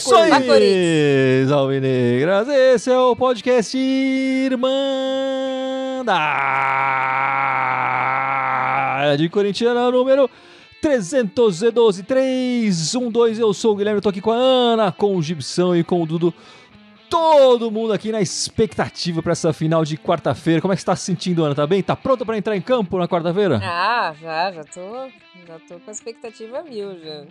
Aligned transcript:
Saudações, 0.00 1.50
Alvinegras! 1.50 2.48
Esse 2.48 2.90
é 2.90 2.98
o 2.98 3.14
podcast 3.14 3.76
Irmã 3.76 4.70
da 6.04 6.30
de 9.16 9.28
Corintiana 9.28 9.90
número 9.90 10.30
312 10.80 12.02
312. 12.04 13.40
Eu 13.40 13.52
sou 13.52 13.72
o 13.72 13.76
Guilherme, 13.76 14.00
tô 14.00 14.08
aqui 14.08 14.20
com 14.20 14.30
a 14.32 14.36
Ana, 14.36 14.90
com 14.92 15.16
o 15.16 15.22
Gibson 15.22 15.76
e 15.76 15.84
com 15.84 16.02
o 16.02 16.06
Dudu. 16.06 16.32
Todo 17.10 17.72
mundo 17.72 17.92
aqui 17.92 18.12
na 18.12 18.20
expectativa 18.20 19.20
para 19.20 19.32
essa 19.32 19.52
final 19.52 19.84
de 19.84 19.98
quarta-feira. 19.98 20.60
Como 20.60 20.72
é 20.72 20.76
que 20.76 20.80
você 20.80 20.86
tá 20.86 20.94
se 20.94 21.04
sentindo, 21.04 21.44
Ana? 21.44 21.56
Tá 21.56 21.66
bem? 21.66 21.82
Tá 21.82 21.96
pronta 21.96 22.24
para 22.24 22.38
entrar 22.38 22.56
em 22.56 22.60
campo 22.60 22.96
na 22.98 23.08
quarta-feira? 23.08 23.60
Ah, 23.62 24.14
já, 24.20 24.52
já 24.52 24.62
tô, 24.62 25.08
já 25.46 25.58
tô 25.68 25.80
com 25.80 25.90
a 25.90 25.92
expectativa 25.92 26.62
mil 26.62 26.96
já. 27.00 27.24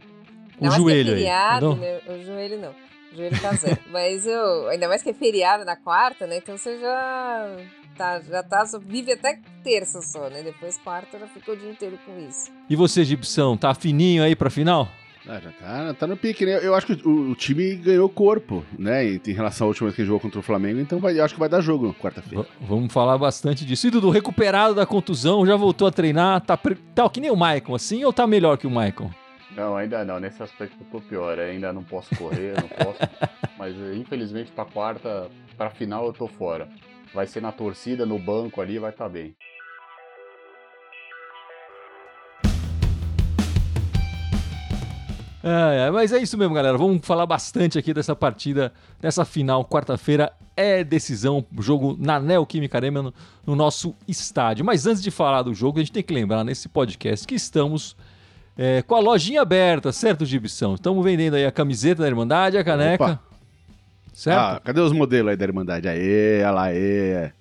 O 0.60 0.66
Ainda 0.66 0.76
joelho 0.76 1.12
é 1.12 1.16
feriado, 1.16 1.72
aí. 1.72 1.80
Né? 1.80 2.00
O 2.10 2.26
joelho 2.26 2.60
não. 2.60 2.72
O 3.14 3.16
joelho 3.16 3.42
tá 3.42 3.54
zero. 3.54 3.80
Mas 3.90 4.28
eu. 4.28 4.68
Ainda 4.68 4.90
mais 4.90 5.02
que 5.02 5.12
é 5.12 5.14
feriado 5.14 5.64
na 5.64 5.78
quarta, 5.78 6.28
né? 6.28 6.38
Então 6.38 6.58
você 6.58 6.78
já. 6.78 7.58
Tá, 7.96 8.20
já 8.20 8.44
tá. 8.44 8.66
Vive 8.86 9.14
até 9.14 9.40
terça 9.64 10.02
só, 10.02 10.30
né? 10.30 10.44
Depois 10.44 10.78
quarta 10.78 11.18
já 11.18 11.28
ficou 11.28 11.54
o 11.54 11.58
dia 11.58 11.72
inteiro 11.72 11.98
com 12.06 12.20
isso. 12.20 12.52
E 12.70 12.76
você, 12.76 13.06
Gibson, 13.06 13.56
tá 13.56 13.74
fininho 13.74 14.24
aí 14.24 14.36
pra 14.36 14.50
final? 14.50 14.90
Ah, 15.28 15.40
já 15.40 15.52
tá, 15.52 15.94
tá 15.94 16.08
no 16.08 16.16
pique, 16.16 16.46
né? 16.46 16.60
Eu 16.62 16.74
acho 16.74 16.88
que 16.88 17.08
o, 17.08 17.32
o, 17.32 17.36
time 17.36 17.76
ganhou 17.76 18.08
corpo, 18.10 18.66
né? 18.78 19.06
Em 19.06 19.34
relação 19.34 19.66
à 19.66 19.68
última 19.68 19.88
vez 19.88 19.96
que 19.96 20.06
jogou 20.06 20.20
contra 20.20 20.40
o 20.40 20.44
Flamengo, 20.44 20.80
então 20.80 21.00
vai, 21.00 21.20
eu 21.20 21.24
acho 21.24 21.34
que 21.34 21.40
vai 21.40 21.50
dar 21.50 21.62
jogo 21.62 21.94
quarta-feira. 22.00 22.46
Vamos 22.62 22.92
falar 22.92 23.18
bastante 23.18 23.66
disso. 23.66 23.88
E 23.88 23.92
Dudu, 23.92 24.10
recuperado 24.10 24.74
da 24.74 24.86
contusão, 24.86 25.46
já 25.46 25.56
voltou 25.56 25.88
a 25.88 25.92
treinar, 25.92 26.42
tá, 26.42 26.58
tá 26.58 27.10
que 27.10 27.20
nem 27.20 27.32
o 27.32 27.36
Maicon, 27.36 27.76
assim, 27.76 28.04
ou 28.04 28.14
tá 28.14 28.26
melhor 28.26 28.58
que 28.58 28.66
o 28.66 28.72
Maicon? 28.72 29.12
Não, 29.56 29.76
ainda 29.76 30.06
não. 30.06 30.20
Nesse 30.20 30.42
aspecto 30.42 30.78
eu 30.80 30.86
tô 30.92 31.02
pior. 31.02 31.38
Ainda 31.40 31.74
não 31.74 31.84
posso 31.84 32.16
correr, 32.16 32.54
não 32.56 32.68
posso. 32.68 33.00
Mas 33.58 33.76
infelizmente 33.96 34.52
pra 34.52 34.66
quarta, 34.66 35.30
pra 35.58 35.70
final 35.70 36.06
eu 36.06 36.14
tô 36.14 36.28
fora. 36.28 36.70
Vai 37.14 37.28
ser 37.28 37.42
na 37.42 37.52
torcida, 37.52 38.06
no 38.06 38.20
banco 38.20 38.62
ali, 38.62 38.78
vai 38.78 38.92
estar 38.92 39.06
tá 39.06 39.10
bem. 39.10 39.36
É, 45.44 45.88
é, 45.88 45.92
mas 45.92 46.12
é 46.12 46.18
isso 46.20 46.38
mesmo, 46.38 46.54
galera. 46.54 46.78
Vamos 46.78 47.06
falar 47.06 47.26
bastante 47.26 47.78
aqui 47.78 47.94
dessa 47.94 48.16
partida, 48.16 48.74
dessa 49.00 49.24
final, 49.24 49.64
quarta-feira. 49.66 50.32
É 50.56 50.84
decisão, 50.84 51.46
jogo 51.60 51.96
na 51.98 52.20
Neoquímica 52.20 52.78
Arena, 52.78 53.02
no, 53.02 53.14
no 53.46 53.56
nosso 53.56 53.96
estádio. 54.08 54.66
Mas 54.66 54.86
antes 54.86 55.02
de 55.02 55.10
falar 55.10 55.44
do 55.44 55.54
jogo, 55.54 55.80
a 55.80 55.82
gente 55.82 55.94
tem 55.94 56.04
que 56.04 56.14
lembrar 56.14 56.44
nesse 56.44 56.68
podcast 56.68 57.26
que 57.26 57.36
estamos 57.36 57.96
é, 58.58 58.82
com 58.82 58.94
a 58.94 59.00
lojinha 59.00 59.42
aberta, 59.42 59.90
certo, 59.94 60.26
Gibson? 60.26 60.76
Estamos 60.76 61.02
vendendo 61.02 61.36
aí 61.36 61.46
a 61.46 61.52
camiseta 61.52 62.02
da 62.02 62.10
Irmandade, 62.10 62.58
a 62.58 62.64
caneca. 62.64 63.06
Opa. 63.06 63.20
Certo? 64.14 64.38
Ah, 64.38 64.62
cadê 64.62 64.82
os 64.82 64.92
modelos 64.92 65.32
aí 65.32 65.38
da 65.38 65.46
Irmandade? 65.46 65.88
Aê, 65.88 66.40
olha 66.44 66.52
lá, 66.52 66.64
aê. 66.64 67.32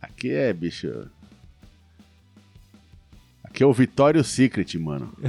Aqui 0.00 0.32
é, 0.32 0.52
bicho. 0.52 1.08
Aqui 3.52 3.62
é 3.62 3.66
o 3.66 3.72
Vitório 3.72 4.24
Secret, 4.24 4.78
mano. 4.78 5.12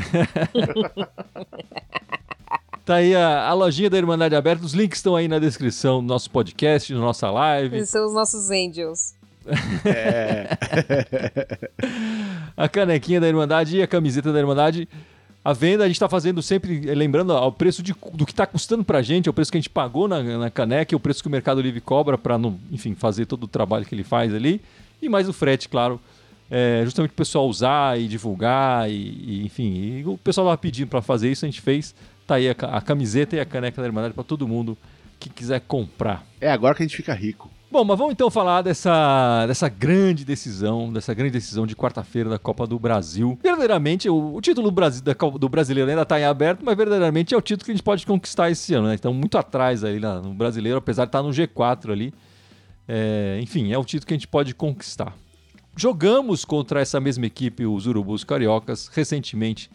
Tá 2.85 2.95
aí 2.95 3.15
a, 3.15 3.47
a, 3.47 3.53
lojinha 3.53 3.89
da 3.89 3.97
Irmandade 3.97 4.35
aberta. 4.35 4.65
Os 4.65 4.73
links 4.73 4.99
estão 4.99 5.15
aí 5.15 5.25
na 5.25 5.39
descrição 5.39 6.01
do 6.01 6.07
nosso 6.07 6.29
podcast, 6.29 6.93
na 6.93 6.99
nossa 6.99 7.31
live. 7.31 7.77
Eles 7.77 7.89
são 7.89 8.05
os 8.05 8.13
nossos 8.13 8.49
angels. 8.51 9.15
É. 9.85 10.49
a 12.57 12.67
canequinha 12.67 13.21
da 13.21 13.27
Irmandade 13.29 13.77
e 13.77 13.81
a 13.81 13.87
camiseta 13.87 14.33
da 14.33 14.39
Irmandade. 14.39 14.85
A 15.45 15.53
venda 15.53 15.85
a 15.85 15.87
gente 15.87 15.95
está 15.95 16.09
fazendo 16.09 16.41
sempre, 16.41 16.93
lembrando 16.93 17.31
o 17.33 17.51
preço 17.53 17.81
de, 17.81 17.95
do 18.13 18.25
que 18.25 18.33
está 18.33 18.45
custando 18.45 18.83
para 18.83 18.97
a 18.97 19.01
gente, 19.01 19.27
é 19.27 19.29
o 19.29 19.33
preço 19.33 19.49
que 19.49 19.57
a 19.57 19.61
gente 19.61 19.69
pagou 19.69 20.09
na, 20.09 20.21
na 20.21 20.51
caneca, 20.51 20.93
é 20.93 20.97
o 20.97 20.99
preço 20.99 21.21
que 21.21 21.29
o 21.29 21.31
Mercado 21.31 21.61
Livre 21.61 21.79
cobra 21.79 22.17
para, 22.17 22.37
enfim, 22.69 22.95
fazer 22.95 23.27
todo 23.27 23.45
o 23.45 23.47
trabalho 23.47 23.85
que 23.85 23.95
ele 23.95 24.03
faz 24.03 24.33
ali. 24.33 24.59
E 25.01 25.07
mais 25.07 25.29
o 25.29 25.33
frete, 25.33 25.69
claro, 25.69 26.01
é, 26.49 26.81
justamente 26.83 27.11
o 27.11 27.15
pessoal 27.15 27.47
usar 27.47 27.99
e 27.99 28.07
divulgar, 28.07 28.89
e, 28.89 28.93
e 28.93 29.45
enfim. 29.45 29.99
E 29.99 30.05
o 30.05 30.17
pessoal 30.17 30.47
estava 30.47 30.57
pedindo 30.57 30.87
para 30.87 31.01
fazer 31.01 31.31
isso, 31.31 31.45
a 31.45 31.47
gente 31.47 31.61
fez. 31.61 31.95
Tá 32.27 32.35
aí 32.35 32.49
a, 32.49 32.51
a 32.51 32.81
camiseta 32.81 33.35
e 33.35 33.39
a 33.39 33.45
caneca 33.45 33.81
da 33.81 33.87
Irmandade 33.87 34.13
para 34.13 34.23
todo 34.23 34.47
mundo 34.47 34.77
que 35.19 35.29
quiser 35.29 35.61
comprar. 35.61 36.25
É 36.39 36.51
agora 36.51 36.75
que 36.75 36.83
a 36.83 36.85
gente 36.85 36.95
fica 36.95 37.13
rico. 37.13 37.49
Bom, 37.73 37.83
mas 37.83 37.97
vamos 37.97 38.13
então 38.13 38.29
falar 38.29 38.61
dessa, 38.61 39.47
dessa 39.47 39.67
grande 39.67 40.23
decisão, 40.23 40.93
dessa 40.93 41.11
grande 41.11 41.31
decisão 41.31 41.65
de 41.65 41.75
quarta-feira 41.75 42.29
da 42.29 42.37
Copa 42.37 42.67
do 42.67 42.77
Brasil. 42.77 43.39
Verdadeiramente, 43.41 44.07
o, 44.07 44.35
o 44.35 44.41
título 44.41 44.69
do, 44.69 44.71
Brasil, 44.71 45.01
da, 45.01 45.13
do 45.13 45.49
brasileiro 45.49 45.89
ainda 45.89 46.03
está 46.03 46.19
em 46.19 46.23
aberto, 46.23 46.63
mas 46.63 46.77
verdadeiramente 46.77 47.33
é 47.33 47.37
o 47.37 47.41
título 47.41 47.65
que 47.65 47.71
a 47.71 47.73
gente 47.73 47.83
pode 47.83 48.05
conquistar 48.05 48.51
esse 48.51 48.75
ano, 48.75 48.89
né? 48.89 48.93
Então, 48.93 49.11
muito 49.11 49.39
atrás 49.39 49.83
aí 49.83 49.99
no 49.99 50.35
brasileiro, 50.35 50.77
apesar 50.77 51.05
de 51.05 51.09
estar 51.09 51.19
tá 51.19 51.23
no 51.23 51.31
G4 51.31 51.91
ali. 51.91 52.13
É, 52.87 53.39
enfim, 53.41 53.73
é 53.73 53.77
o 53.77 53.83
título 53.83 54.05
que 54.05 54.13
a 54.13 54.17
gente 54.17 54.27
pode 54.27 54.53
conquistar. 54.53 55.15
Jogamos 55.75 56.45
contra 56.45 56.81
essa 56.81 56.99
mesma 56.99 57.25
equipe, 57.25 57.65
os 57.65 57.87
Urubus 57.87 58.23
Cariocas, 58.23 58.89
recentemente 58.93 59.71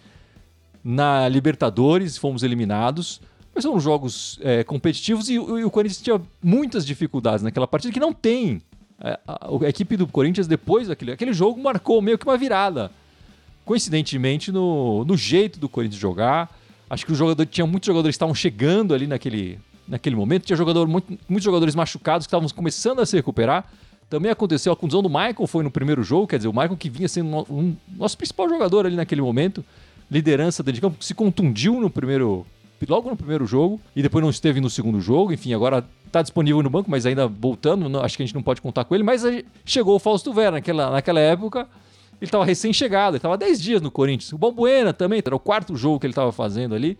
na 0.84 1.28
Libertadores, 1.28 2.16
fomos 2.16 2.42
eliminados. 2.42 3.20
Mas 3.52 3.64
são 3.64 3.80
jogos 3.80 4.38
é, 4.40 4.62
competitivos 4.62 5.28
e, 5.28 5.34
e, 5.34 5.38
o 5.38 5.70
Corinthians 5.70 6.00
tinha 6.00 6.22
muitas 6.40 6.86
dificuldades 6.86 7.42
naquela 7.42 7.66
partida 7.66 7.92
que 7.92 7.98
não 7.98 8.12
tem. 8.12 8.62
É, 9.00 9.18
a, 9.26 9.48
a, 9.64 9.68
equipe 9.68 9.96
do 9.96 10.06
Corinthians, 10.06 10.46
depois 10.46 10.86
daquele 10.86 11.10
aquele 11.10 11.32
jogo, 11.32 11.60
marcou 11.60 12.00
meio 12.00 12.16
que 12.16 12.24
uma 12.24 12.36
virada. 12.36 12.92
Coincidentemente, 13.64 14.52
no, 14.52 15.04
no 15.04 15.16
jeito 15.16 15.58
do 15.58 15.68
Corinthians 15.68 16.00
jogar. 16.00 16.56
Acho 16.88 17.04
que 17.04 17.12
o 17.12 17.14
jogador, 17.14 17.44
tinha 17.44 17.66
muitos 17.66 17.88
jogadores 17.88 18.14
que 18.14 18.16
estavam 18.16 18.34
chegando 18.34 18.94
ali 18.94 19.08
naquele, 19.08 19.58
naquele 19.86 20.14
momento. 20.14 20.46
Tinha 20.46 20.56
jogador, 20.56 20.86
muito, 20.86 21.18
muitos 21.28 21.44
jogadores 21.44 21.74
machucados 21.74 22.26
que 22.26 22.28
estavam 22.28 22.48
começando 22.50 23.00
a 23.00 23.06
se 23.06 23.16
recuperar. 23.16 23.68
Também 24.08 24.30
aconteceu 24.30 24.72
a 24.72 24.76
condição 24.76 25.02
do 25.02 25.08
Michael, 25.08 25.46
foi 25.46 25.62
no 25.62 25.70
primeiro 25.70 26.02
jogo, 26.02 26.26
quer 26.26 26.38
dizer, 26.38 26.48
o 26.48 26.52
Michael 26.52 26.76
que 26.76 26.88
vinha 26.88 27.08
sendo 27.08 27.46
um, 27.50 27.76
nosso 27.96 28.16
principal 28.16 28.48
jogador 28.48 28.86
ali 28.86 28.96
naquele 28.96 29.20
momento, 29.20 29.62
liderança 30.10 30.62
dentro 30.62 30.76
de 30.76 30.80
campo, 30.80 31.04
se 31.04 31.14
contundiu 31.14 31.78
no 31.78 31.90
primeiro, 31.90 32.46
logo 32.88 33.10
no 33.10 33.16
primeiro 33.16 33.46
jogo 33.46 33.78
e 33.94 34.02
depois 34.02 34.22
não 34.22 34.30
esteve 34.30 34.60
no 34.60 34.70
segundo 34.70 34.98
jogo. 34.98 35.32
Enfim, 35.32 35.52
agora 35.52 35.84
está 36.06 36.22
disponível 36.22 36.62
no 36.62 36.70
banco, 36.70 36.90
mas 36.90 37.04
ainda 37.04 37.28
voltando, 37.28 37.86
não, 37.88 38.00
acho 38.00 38.16
que 38.16 38.22
a 38.22 38.26
gente 38.26 38.34
não 38.34 38.42
pode 38.42 38.62
contar 38.62 38.84
com 38.84 38.94
ele. 38.94 39.04
Mas 39.04 39.22
chegou 39.64 39.96
o 39.96 39.98
Fausto 39.98 40.32
Vera 40.32 40.52
naquela, 40.52 40.90
naquela 40.90 41.20
época. 41.20 41.68
Ele 42.20 42.26
estava 42.26 42.44
recém-chegado, 42.44 43.10
ele 43.10 43.18
estava 43.18 43.36
10 43.36 43.62
dias 43.62 43.82
no 43.82 43.90
Corinthians. 43.90 44.32
O 44.32 44.38
Balbuena 44.38 44.92
também, 44.92 45.22
era 45.24 45.36
o 45.36 45.38
quarto 45.38 45.76
jogo 45.76 46.00
que 46.00 46.06
ele 46.06 46.12
estava 46.12 46.32
fazendo 46.32 46.74
ali. 46.74 46.98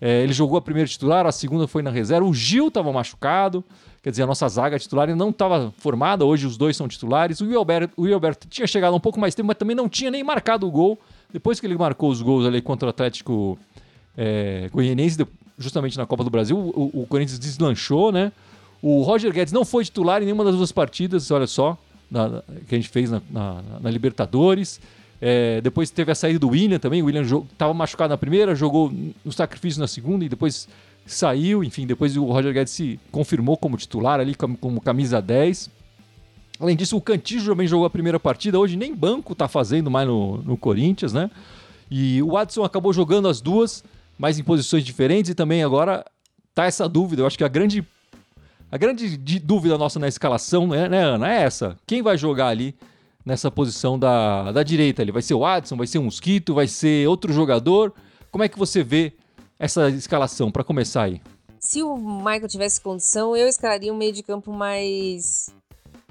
É, 0.00 0.22
ele 0.22 0.32
jogou 0.32 0.58
a 0.58 0.62
primeira 0.62 0.88
titular, 0.88 1.26
a 1.26 1.32
segunda 1.32 1.66
foi 1.66 1.82
na 1.82 1.90
reserva. 1.90 2.26
O 2.26 2.34
Gil 2.34 2.68
estava 2.68 2.92
machucado, 2.92 3.64
quer 4.02 4.10
dizer, 4.10 4.22
a 4.22 4.26
nossa 4.26 4.48
zaga 4.48 4.78
titular 4.78 5.14
não 5.14 5.30
estava 5.30 5.72
formada. 5.78 6.24
Hoje 6.24 6.46
os 6.46 6.56
dois 6.56 6.76
são 6.76 6.88
titulares. 6.88 7.40
O 7.40 7.46
Wilberto, 7.46 8.48
tinha 8.48 8.66
chegado 8.66 8.94
um 8.94 9.00
pouco 9.00 9.18
mais 9.18 9.34
tempo, 9.34 9.46
mas 9.46 9.56
também 9.56 9.76
não 9.76 9.88
tinha 9.88 10.10
nem 10.10 10.22
marcado 10.22 10.66
o 10.66 10.70
gol. 10.70 10.98
Depois 11.32 11.58
que 11.58 11.66
ele 11.66 11.76
marcou 11.76 12.10
os 12.10 12.20
gols 12.22 12.46
ali 12.46 12.60
contra 12.60 12.86
o 12.86 12.90
Atlético 12.90 13.58
é, 14.16 14.68
Goianiense, 14.72 15.26
justamente 15.58 15.96
na 15.96 16.06
Copa 16.06 16.24
do 16.24 16.30
Brasil, 16.30 16.56
o, 16.56 17.02
o, 17.02 17.06
Corinthians 17.06 17.38
deslanchou, 17.38 18.12
né? 18.12 18.32
O 18.82 19.02
Roger 19.02 19.32
Guedes 19.32 19.52
não 19.52 19.64
foi 19.64 19.84
titular 19.84 20.20
em 20.20 20.26
nenhuma 20.26 20.44
das 20.44 20.54
duas 20.54 20.70
partidas, 20.70 21.30
olha 21.30 21.46
só, 21.46 21.78
na, 22.10 22.42
que 22.68 22.74
a 22.74 22.78
gente 22.78 22.88
fez 22.88 23.10
na, 23.10 23.22
na 23.80 23.90
Libertadores. 23.90 24.80
É, 25.26 25.58
depois 25.62 25.88
teve 25.88 26.12
a 26.12 26.14
saída 26.14 26.38
do 26.38 26.50
William 26.50 26.78
também. 26.78 27.00
O 27.00 27.06
William 27.06 27.22
estava 27.22 27.72
machucado 27.72 28.10
na 28.10 28.18
primeira, 28.18 28.54
jogou 28.54 28.92
no 29.24 29.32
sacrifício 29.32 29.80
na 29.80 29.86
segunda 29.86 30.22
e 30.22 30.28
depois 30.28 30.68
saiu. 31.06 31.64
Enfim, 31.64 31.86
depois 31.86 32.14
o 32.14 32.26
Roger 32.26 32.52
Guedes 32.52 32.74
se 32.74 33.00
confirmou 33.10 33.56
como 33.56 33.78
titular 33.78 34.20
ali, 34.20 34.34
como, 34.34 34.82
camisa 34.82 35.22
10. 35.22 35.70
Além 36.60 36.76
disso, 36.76 36.94
o 36.94 37.00
Cantillo 37.00 37.46
também 37.46 37.66
jogou 37.66 37.86
a 37.86 37.90
primeira 37.90 38.20
partida. 38.20 38.58
Hoje 38.58 38.76
nem 38.76 38.94
banco 38.94 39.32
está 39.32 39.48
fazendo 39.48 39.90
mais 39.90 40.06
no, 40.06 40.42
no 40.42 40.58
Corinthians, 40.58 41.14
né? 41.14 41.30
E 41.90 42.22
o 42.22 42.32
Watson 42.32 42.62
acabou 42.62 42.92
jogando 42.92 43.26
as 43.26 43.40
duas, 43.40 43.82
mas 44.18 44.38
em 44.38 44.44
posições 44.44 44.84
diferentes, 44.84 45.30
e 45.30 45.34
também 45.34 45.64
agora 45.64 46.04
tá 46.54 46.66
essa 46.66 46.86
dúvida. 46.86 47.22
Eu 47.22 47.26
acho 47.26 47.38
que 47.38 47.44
a 47.44 47.48
grande, 47.48 47.82
a 48.70 48.76
grande 48.76 49.16
dúvida 49.38 49.78
nossa 49.78 49.98
na 49.98 50.06
escalação, 50.06 50.66
né, 50.66 50.86
né, 50.86 51.02
Ana, 51.02 51.32
é 51.32 51.44
essa. 51.44 51.78
Quem 51.86 52.02
vai 52.02 52.18
jogar 52.18 52.48
ali 52.48 52.74
nessa 53.24 53.50
posição 53.50 53.98
da, 53.98 54.52
da 54.52 54.62
direita? 54.62 55.02
Ele 55.02 55.12
vai 55.12 55.22
ser 55.22 55.34
o 55.34 55.40
Watson, 55.40 55.76
vai 55.76 55.86
ser 55.86 55.98
um 55.98 56.04
Mosquito, 56.04 56.54
vai 56.54 56.66
ser 56.66 57.08
outro 57.08 57.32
jogador? 57.32 57.92
Como 58.30 58.44
é 58.44 58.48
que 58.48 58.58
você 58.58 58.82
vê 58.82 59.12
essa 59.58 59.88
escalação 59.88 60.50
para 60.50 60.64
começar 60.64 61.04
aí? 61.04 61.20
Se 61.58 61.82
o 61.82 61.96
Michael 61.96 62.48
tivesse 62.48 62.80
condição, 62.80 63.36
eu 63.36 63.48
escalaria 63.48 63.92
um 63.92 63.96
meio 63.96 64.12
de 64.12 64.22
campo 64.22 64.52
mais 64.52 65.48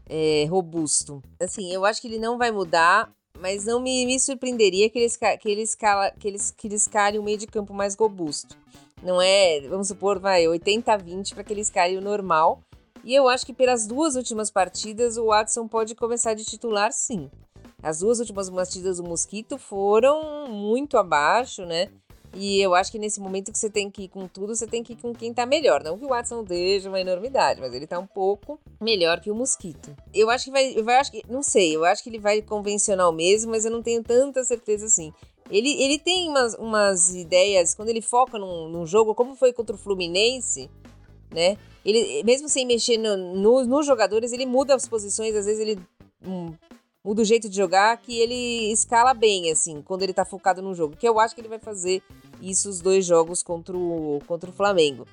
é, 0.09 0.45
robusto. 0.49 1.21
Assim, 1.39 1.71
eu 1.71 1.85
acho 1.85 2.01
que 2.01 2.07
ele 2.07 2.17
não 2.17 2.37
vai 2.37 2.51
mudar 2.51 3.11
mas 3.39 3.65
não 3.65 3.81
me, 3.81 4.05
me 4.05 4.19
surpreenderia 4.19 4.89
que 4.89 4.99
eles, 4.99 5.17
que, 5.17 5.49
eles 5.49 5.75
cala, 5.75 6.11
que, 6.11 6.27
eles, 6.27 6.51
que 6.51 6.67
eles 6.67 6.87
calem 6.87 7.19
o 7.19 7.23
meio 7.23 7.37
de 7.37 7.47
campo 7.47 7.73
mais 7.73 7.95
robusto. 7.95 8.55
Não 9.01 9.21
é, 9.21 9.59
vamos 9.67 9.89
supor, 9.89 10.19
vai, 10.19 10.47
80 10.47 10.93
a 10.93 10.95
20 10.95 11.33
para 11.33 11.43
que 11.43 11.51
eles 11.51 11.69
calem 11.69 11.97
o 11.97 12.01
normal. 12.01 12.61
E 13.03 13.13
eu 13.13 13.27
acho 13.27 13.45
que 13.45 13.53
pelas 13.53 13.85
duas 13.85 14.15
últimas 14.15 14.49
partidas 14.49 15.17
o 15.17 15.25
Watson 15.25 15.67
pode 15.67 15.95
começar 15.95 16.33
de 16.33 16.45
titular 16.45 16.91
sim. 16.91 17.29
As 17.81 17.99
duas 17.99 18.19
últimas 18.19 18.49
partidas 18.49 18.97
do 18.97 19.03
Mosquito 19.03 19.57
foram 19.57 20.47
muito 20.49 20.97
abaixo, 20.97 21.65
né? 21.65 21.89
E 22.35 22.59
eu 22.59 22.73
acho 22.73 22.91
que 22.91 22.97
nesse 22.97 23.19
momento 23.19 23.51
que 23.51 23.57
você 23.57 23.69
tem 23.69 23.91
que 23.91 24.03
ir 24.03 24.07
com 24.07 24.27
tudo, 24.27 24.55
você 24.55 24.65
tem 24.65 24.81
que 24.81 24.93
ir 24.93 24.95
com 24.95 25.13
quem 25.13 25.33
tá 25.33 25.45
melhor. 25.45 25.83
Não 25.83 25.97
que 25.97 26.05
o 26.05 26.09
Watson 26.09 26.43
deixe 26.43 26.87
uma 26.87 26.99
enormidade, 26.99 27.61
mas 27.61 27.73
ele 27.73 27.85
tá 27.85 27.99
um 27.99 28.07
pouco 28.07 28.59
melhor 28.81 29.19
que 29.19 29.29
o 29.29 29.35
Mosquito. 29.35 29.95
Eu 30.13 30.29
acho 30.29 30.45
que 30.45 30.51
vai. 30.51 30.73
Eu 30.75 30.89
acho 30.89 31.11
que, 31.11 31.23
não 31.29 31.43
sei, 31.43 31.75
eu 31.75 31.85
acho 31.85 32.01
que 32.01 32.09
ele 32.09 32.19
vai 32.19 32.41
convencional 32.41 33.11
mesmo, 33.11 33.51
mas 33.51 33.65
eu 33.65 33.71
não 33.71 33.83
tenho 33.83 34.01
tanta 34.01 34.43
certeza 34.43 34.85
assim. 34.85 35.13
Ele, 35.51 35.69
ele 35.83 35.99
tem 35.99 36.29
umas, 36.29 36.55
umas 36.55 37.13
ideias, 37.13 37.75
quando 37.75 37.89
ele 37.89 38.01
foca 38.01 38.39
num, 38.39 38.67
num 38.69 38.85
jogo, 38.85 39.13
como 39.13 39.35
foi 39.35 39.53
contra 39.53 39.75
o 39.75 39.79
Fluminense, 39.79 40.71
né? 41.31 41.57
Ele, 41.85 42.23
mesmo 42.23 42.47
sem 42.47 42.65
mexer 42.65 42.97
no, 42.97 43.17
no, 43.17 43.65
nos 43.65 43.85
jogadores, 43.85 44.31
ele 44.31 44.45
muda 44.45 44.75
as 44.75 44.87
posições, 44.87 45.35
às 45.35 45.45
vezes 45.45 45.59
ele 45.59 45.79
um, 46.25 46.53
muda 47.03 47.21
o 47.21 47.25
jeito 47.25 47.49
de 47.49 47.55
jogar, 47.55 47.97
que 47.97 48.17
ele 48.19 48.71
escala 48.71 49.13
bem, 49.13 49.51
assim, 49.51 49.81
quando 49.81 50.03
ele 50.03 50.13
tá 50.13 50.23
focado 50.23 50.61
no 50.61 50.73
jogo. 50.73 50.95
Que 50.95 51.07
eu 51.07 51.19
acho 51.19 51.35
que 51.35 51.41
ele 51.41 51.49
vai 51.49 51.59
fazer 51.59 52.01
isso 52.41 52.69
os 52.69 52.79
dois 52.79 53.05
jogos 53.05 53.43
contra 53.43 53.75
o, 53.75 54.21
contra 54.25 54.49
o 54.49 54.53
Flamengo. 54.53 55.05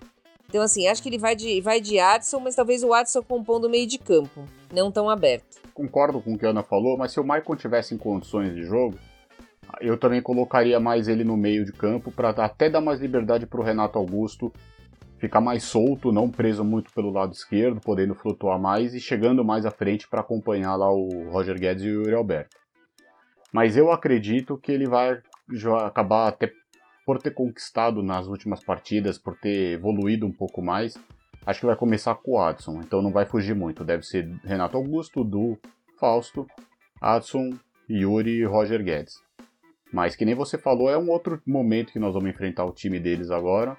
Então, 0.48 0.62
assim, 0.62 0.86
acho 0.88 1.02
que 1.02 1.08
ele 1.08 1.18
vai 1.18 1.36
de, 1.36 1.60
vai 1.60 1.80
de 1.80 1.98
Adson, 1.98 2.40
mas 2.40 2.56
talvez 2.56 2.82
o 2.82 2.92
Adson 2.92 3.22
compondo 3.22 3.66
o 3.66 3.70
meio 3.70 3.86
de 3.86 3.98
campo, 3.98 4.44
não 4.72 4.90
tão 4.90 5.08
aberto. 5.08 5.60
Concordo 5.72 6.20
com 6.20 6.34
o 6.34 6.38
que 6.38 6.44
a 6.44 6.50
Ana 6.50 6.62
falou, 6.62 6.96
mas 6.96 7.12
se 7.12 7.20
o 7.20 7.24
Maicon 7.24 7.54
tivesse 7.54 7.94
em 7.94 7.98
condições 7.98 8.54
de 8.54 8.64
jogo, 8.64 8.98
eu 9.80 9.96
também 9.96 10.20
colocaria 10.20 10.80
mais 10.80 11.06
ele 11.06 11.22
no 11.22 11.36
meio 11.36 11.64
de 11.64 11.72
campo 11.72 12.10
para 12.10 12.30
até 12.30 12.68
dar 12.68 12.80
mais 12.80 13.00
liberdade 13.00 13.46
para 13.46 13.60
o 13.60 13.64
Renato 13.64 13.96
Augusto 13.96 14.52
ficar 15.20 15.40
mais 15.40 15.62
solto, 15.64 16.10
não 16.10 16.30
preso 16.30 16.64
muito 16.64 16.92
pelo 16.92 17.10
lado 17.10 17.32
esquerdo, 17.32 17.80
podendo 17.80 18.14
flutuar 18.14 18.58
mais 18.58 18.94
e 18.94 19.00
chegando 19.00 19.44
mais 19.44 19.66
à 19.66 19.70
frente 19.70 20.08
para 20.08 20.20
acompanhar 20.20 20.74
lá 20.76 20.90
o 20.90 21.30
Roger 21.30 21.58
Guedes 21.58 21.84
e 21.84 21.88
o 21.88 22.02
Yuri 22.02 22.14
Alberto. 22.14 22.56
Mas 23.52 23.76
eu 23.76 23.92
acredito 23.92 24.56
que 24.56 24.72
ele 24.72 24.88
vai 24.88 25.20
acabar 25.84 26.28
até 26.28 26.50
por 27.04 27.20
ter 27.20 27.32
conquistado 27.32 28.02
nas 28.02 28.26
últimas 28.26 28.64
partidas, 28.64 29.18
por 29.18 29.36
ter 29.36 29.72
evoluído 29.72 30.26
um 30.26 30.32
pouco 30.32 30.62
mais, 30.62 30.96
acho 31.44 31.60
que 31.60 31.66
vai 31.66 31.76
começar 31.76 32.14
com 32.14 32.32
o 32.32 32.38
Adson, 32.38 32.80
então 32.80 33.02
não 33.02 33.12
vai 33.12 33.26
fugir 33.26 33.54
muito. 33.54 33.84
Deve 33.84 34.04
ser 34.04 34.28
Renato 34.44 34.76
Augusto, 34.76 35.24
Du, 35.24 35.58
Fausto, 35.98 36.46
Adson, 37.00 37.50
Yuri 37.90 38.38
e 38.38 38.44
Roger 38.44 38.82
Guedes. 38.82 39.16
Mas 39.92 40.14
que 40.14 40.24
nem 40.24 40.34
você 40.34 40.56
falou, 40.56 40.88
é 40.88 40.96
um 40.96 41.10
outro 41.10 41.42
momento 41.44 41.92
que 41.92 41.98
nós 41.98 42.14
vamos 42.14 42.30
enfrentar 42.30 42.64
o 42.64 42.72
time 42.72 43.00
deles 43.00 43.30
agora. 43.30 43.76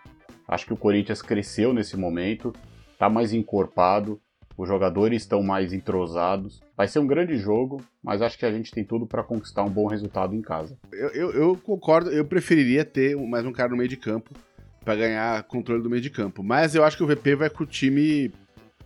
Acho 0.48 0.66
que 0.66 0.74
o 0.74 0.78
Corinthians 0.78 1.22
cresceu 1.22 1.74
nesse 1.74 1.98
momento, 1.98 2.54
está 2.94 3.10
mais 3.10 3.34
encorpado, 3.34 4.20
os 4.58 4.68
jogadores 4.68 5.24
estão 5.24 5.42
mais 5.42 5.74
entrosados. 5.74 6.62
Vai 6.76 6.88
ser 6.88 7.00
um 7.00 7.08
grande 7.08 7.38
jogo, 7.38 7.82
mas 8.04 8.22
acho 8.22 8.38
que 8.38 8.46
a 8.46 8.52
gente 8.52 8.72
tem 8.72 8.84
tudo 8.84 9.08
para 9.08 9.24
conquistar 9.24 9.64
um 9.64 9.70
bom 9.70 9.88
resultado 9.88 10.36
em 10.36 10.42
casa. 10.42 10.78
Eu, 10.92 11.10
eu, 11.10 11.32
eu, 11.32 11.58
concordo, 11.58 12.12
eu 12.12 12.26
preferiria 12.26 12.86
ter 12.86 13.16
mais 13.16 13.46
um 13.46 13.52
cara 13.52 13.70
no 13.70 13.78
meio 13.78 13.90
de 13.90 13.98
campo 13.98 14.34
para 14.84 14.96
ganhar 14.96 15.44
controle 15.44 15.82
do 15.82 15.90
meio 15.90 16.02
de 16.02 16.10
campo. 16.10 16.44
Mas 16.44 16.76
eu 16.76 16.84
acho 16.84 16.98
que 16.98 17.04
o 17.04 17.08
VP 17.08 17.36
vai 17.36 17.50
com 17.50 17.64
o 17.64 17.68
time, 17.68 18.32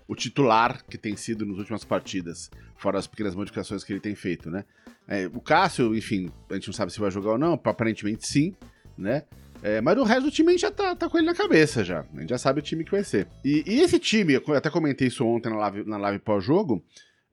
o 0.08 0.16
titular 0.16 0.84
que 0.86 0.98
tem 0.98 1.16
sido 1.16 1.46
nas 1.46 1.58
últimas 1.58 1.84
partidas, 1.84 2.50
fora 2.78 3.00
as 3.00 3.08
pequenas 3.08 3.36
modificações 3.36 3.84
que 3.84 3.92
ele 3.92 4.00
tem 4.00 4.16
feito, 4.16 4.50
né? 4.50 4.64
É, 5.08 5.28
o 5.28 5.40
Cássio, 5.40 5.96
enfim, 5.96 6.32
a 6.50 6.56
gente 6.56 6.68
não 6.68 6.74
sabe 6.74 6.92
se 6.92 7.00
vai 7.00 7.12
jogar 7.12 7.32
ou 7.32 7.38
não, 7.38 7.54
aparentemente 7.54 8.28
sim, 8.28 8.56
né? 8.98 9.24
É, 9.64 9.82
mas 9.82 9.98
o 9.98 10.04
resto 10.04 10.24
do 10.24 10.32
time 10.32 10.50
a 10.50 10.52
gente 10.52 10.62
já 10.62 10.72
tá, 10.72 10.96
tá, 10.96 11.10
com 11.10 11.18
ele 11.18 11.28
na 11.28 11.34
cabeça 11.34 11.84
já. 11.84 12.06
A 12.16 12.20
gente 12.20 12.30
já 12.30 12.38
sabe 12.38 12.60
o 12.60 12.64
time 12.64 12.84
que 12.84 12.92
vai 12.92 13.04
ser. 13.04 13.28
E, 13.44 13.64
e 13.66 13.82
esse 13.82 13.98
time, 13.98 14.34
eu 14.34 14.54
até 14.54 14.70
comentei 14.70 15.08
isso 15.08 15.26
ontem 15.26 15.50
na 15.50 15.58
live, 15.58 15.84
na 15.86 15.98
live 15.98 16.20
pós-jogo, 16.20 16.84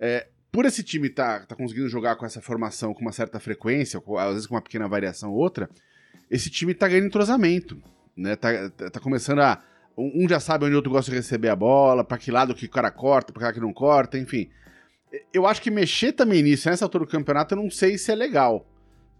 é, 0.01 0.29
por 0.51 0.67
esse 0.67 0.83
time 0.83 1.09
tá, 1.09 1.41
tá 1.47 1.57
conseguindo 1.57 1.89
jogar 1.89 2.17
com 2.17 2.27
essa 2.27 2.41
formação 2.41 2.93
com 2.93 3.01
uma 3.01 3.13
certa 3.13 3.41
frequência, 3.41 4.03
às 4.19 4.33
vezes 4.33 4.47
com 4.47 4.55
uma 4.55 4.63
pequena 4.63 4.87
variação 4.87 5.31
ou 5.31 5.39
outra, 5.39 5.69
esse 6.31 6.51
time 6.51 6.75
tá 6.75 6.89
ganhando 6.89 7.07
entrosamento. 7.07 7.83
Né? 8.17 8.37
Tá, 8.37 8.71
tá, 8.71 8.91
tá 8.91 9.01
começando 9.01 9.41
a. 9.41 9.63
Um 9.97 10.27
já 10.27 10.41
sabe 10.41 10.65
onde 10.65 10.73
o 10.73 10.77
outro 10.77 10.91
gosta 10.91 11.11
de 11.11 11.17
receber 11.19 11.51
a 11.51 11.57
bola, 11.57 12.03
para 12.03 12.17
que 12.17 12.31
lado 12.31 12.55
que 12.55 12.65
o 12.65 12.71
cara 12.71 12.91
corta, 12.91 13.31
para 13.31 13.41
que 13.41 13.45
lado 13.45 13.55
que 13.55 13.61
não 13.61 13.75
corta, 13.75 14.17
enfim. 14.19 14.49
Eu 15.35 15.47
acho 15.47 15.61
que 15.61 15.71
mexer 15.71 16.13
também 16.13 16.43
nisso, 16.43 16.71
nessa 16.71 16.87
altura 16.87 17.05
do 17.05 17.11
campeonato, 17.11 17.55
eu 17.55 17.63
não 17.63 17.71
sei 17.71 17.99
se 17.99 18.11
é 18.11 18.15
legal, 18.15 18.67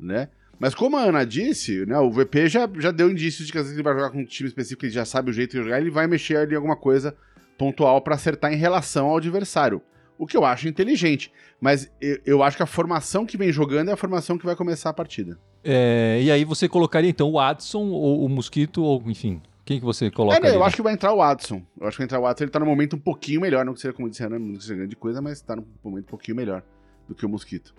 né? 0.01 0.31
Mas 0.63 0.77
como 0.77 0.97
a 0.97 1.01
Ana 1.01 1.27
disse, 1.27 1.85
né, 1.87 1.99
o 1.99 2.09
VP 2.09 2.47
já, 2.47 2.71
já 2.79 2.93
deu 2.93 3.11
indícios 3.11 3.49
de 3.49 3.53
que 3.53 3.59
às 3.59 3.65
vezes 3.65 3.77
ele 3.77 3.83
vai 3.83 3.95
jogar 3.95 4.11
com 4.11 4.21
um 4.21 4.25
time 4.25 4.49
específico, 4.49 4.85
ele 4.85 4.93
já 4.93 5.05
sabe 5.05 5.29
o 5.29 5.33
jeito 5.33 5.57
de 5.57 5.65
jogar, 5.65 5.81
ele 5.81 5.91
vai 5.91 6.07
mexer 6.07 6.37
ali 6.37 6.53
em 6.53 6.55
alguma 6.55 6.77
coisa 6.77 7.17
pontual 7.59 8.01
para 8.01 8.15
acertar 8.15 8.53
em 8.53 8.57
relação 8.57 9.09
ao 9.09 9.17
adversário. 9.17 9.83
O 10.17 10.25
que 10.25 10.37
eu 10.37 10.45
acho 10.45 10.69
inteligente. 10.69 11.33
Mas 11.61 11.91
eu, 12.01 12.21
eu, 12.25 12.43
acho 12.45 12.57
que 12.57 12.63
a 12.63 12.67
formação 12.67 13.27
que 13.27 13.37
vem 13.37 13.51
jogando 13.51 13.89
é 13.89 13.93
a 13.93 13.97
formação 13.97 14.39
que 14.39 14.47
vai 14.47 14.55
começar 14.55 14.91
a 14.91 14.93
partida. 14.93 15.37
É, 15.65 16.21
e 16.23 16.31
aí 16.31 16.45
você 16.45 16.69
colocaria 16.69 17.11
então 17.11 17.29
o 17.29 17.41
Adson 17.41 17.89
ou 17.89 18.25
o 18.25 18.29
Mosquito, 18.29 18.85
ou 18.85 19.03
enfim, 19.07 19.43
quem 19.65 19.81
que 19.81 19.85
você 19.85 20.13
coloca? 20.13 20.37
É, 20.37 20.41
né, 20.43 20.55
eu 20.55 20.63
acho 20.63 20.77
que 20.77 20.83
vai 20.83 20.93
entrar 20.93 21.13
o 21.13 21.21
Adson. 21.21 21.61
Eu 21.81 21.89
acho 21.89 21.97
que 21.97 22.03
vai 22.03 22.05
entrar 22.05 22.21
o 22.21 22.27
Adson, 22.27 22.45
ele 22.45 22.53
tá 22.53 22.61
no 22.61 22.67
momento 22.67 22.95
um 22.95 23.01
pouquinho 23.01 23.41
melhor, 23.41 23.65
não 23.65 23.75
que 23.75 23.81
seja 23.81 23.93
como 23.93 24.09
disse, 24.09 24.25
não, 24.29 24.39
não 24.39 24.61
seja 24.61 24.77
grande 24.77 24.95
coisa, 24.95 25.21
mas 25.21 25.41
tá 25.41 25.57
no 25.57 25.67
momento 25.83 26.05
um 26.05 26.11
pouquinho 26.11 26.37
melhor 26.37 26.63
do 27.09 27.17
que 27.17 27.27
o 27.27 27.29
Mosquito. 27.29 27.75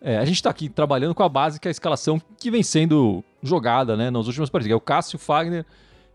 É, 0.00 0.18
a 0.18 0.24
gente 0.24 0.36
está 0.36 0.50
aqui 0.50 0.68
trabalhando 0.68 1.14
com 1.14 1.22
a 1.22 1.28
base 1.28 1.58
que 1.58 1.66
é 1.66 1.70
a 1.70 1.72
escalação 1.72 2.20
que 2.38 2.50
vem 2.50 2.62
sendo 2.62 3.24
jogada 3.42 3.96
né, 3.96 4.10
nas 4.10 4.26
últimas 4.26 4.50
partidas. 4.50 4.72
É 4.72 4.76
o 4.76 4.80
Cássio 4.80 5.18
Fagner, 5.18 5.64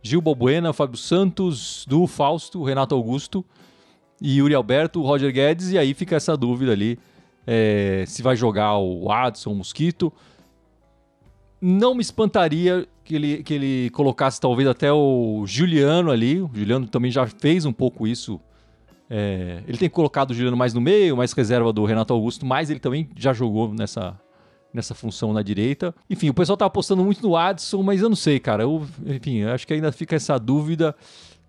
Gil 0.02 0.22
Bobuena, 0.22 0.74
Fábio 0.74 0.98
Santos, 0.98 1.86
Du 1.88 2.08
Fausto, 2.08 2.64
Renato 2.64 2.96
Augusto 2.96 3.46
e 4.22 4.38
Yuri 4.38 4.54
Alberto, 4.54 5.02
Roger 5.02 5.32
Guedes. 5.32 5.72
E 5.72 5.78
aí 5.78 5.94
fica 5.94 6.16
essa 6.16 6.38
dúvida 6.38 6.72
ali 6.72 7.00
é, 7.46 8.04
se 8.08 8.22
vai 8.22 8.36
jogar 8.36 8.78
o 8.78 9.12
Adson, 9.12 9.52
o 9.52 9.56
Mosquito. 9.56 10.12
Não 11.60 11.94
me 11.94 12.02
espantaria 12.02 12.88
que 13.04 13.16
ele, 13.16 13.44
que 13.44 13.54
ele 13.54 13.90
colocasse 13.92 14.40
talvez 14.40 14.68
até 14.68 14.92
o 14.92 15.44
Juliano 15.46 16.12
ali. 16.12 16.42
O 16.42 16.50
Juliano 16.54 16.88
também 16.88 17.12
já 17.12 17.28
fez 17.28 17.66
um 17.66 17.74
pouco 17.74 18.08
isso 18.08 18.40
é, 19.14 19.62
ele 19.68 19.78
tem 19.78 19.90
colocado 19.90 20.32
o 20.32 20.34
Juliano 20.34 20.56
mais 20.56 20.74
no 20.74 20.80
meio, 20.80 21.18
mais 21.18 21.34
reserva 21.34 21.74
do 21.74 21.84
Renato 21.84 22.14
Augusto, 22.14 22.46
mas 22.46 22.70
ele 22.70 22.80
também 22.80 23.10
já 23.18 23.34
jogou 23.34 23.74
nessa, 23.74 24.18
nessa 24.74 24.96
função 24.96 25.34
na 25.34 25.42
direita. 25.42 25.94
Enfim, 26.10 26.30
o 26.30 26.34
pessoal 26.34 26.56
tá 26.56 26.66
apostando 26.66 27.04
muito 27.04 27.22
no 27.22 27.36
Adson, 27.36 27.84
mas 27.84 28.02
eu 28.02 28.08
não 28.08 28.16
sei, 28.16 28.40
cara. 28.40 28.64
Eu, 28.64 28.88
enfim, 29.06 29.44
acho 29.44 29.68
que 29.68 29.74
ainda 29.74 29.92
fica 29.92 30.16
essa 30.16 30.40
dúvida. 30.40 30.96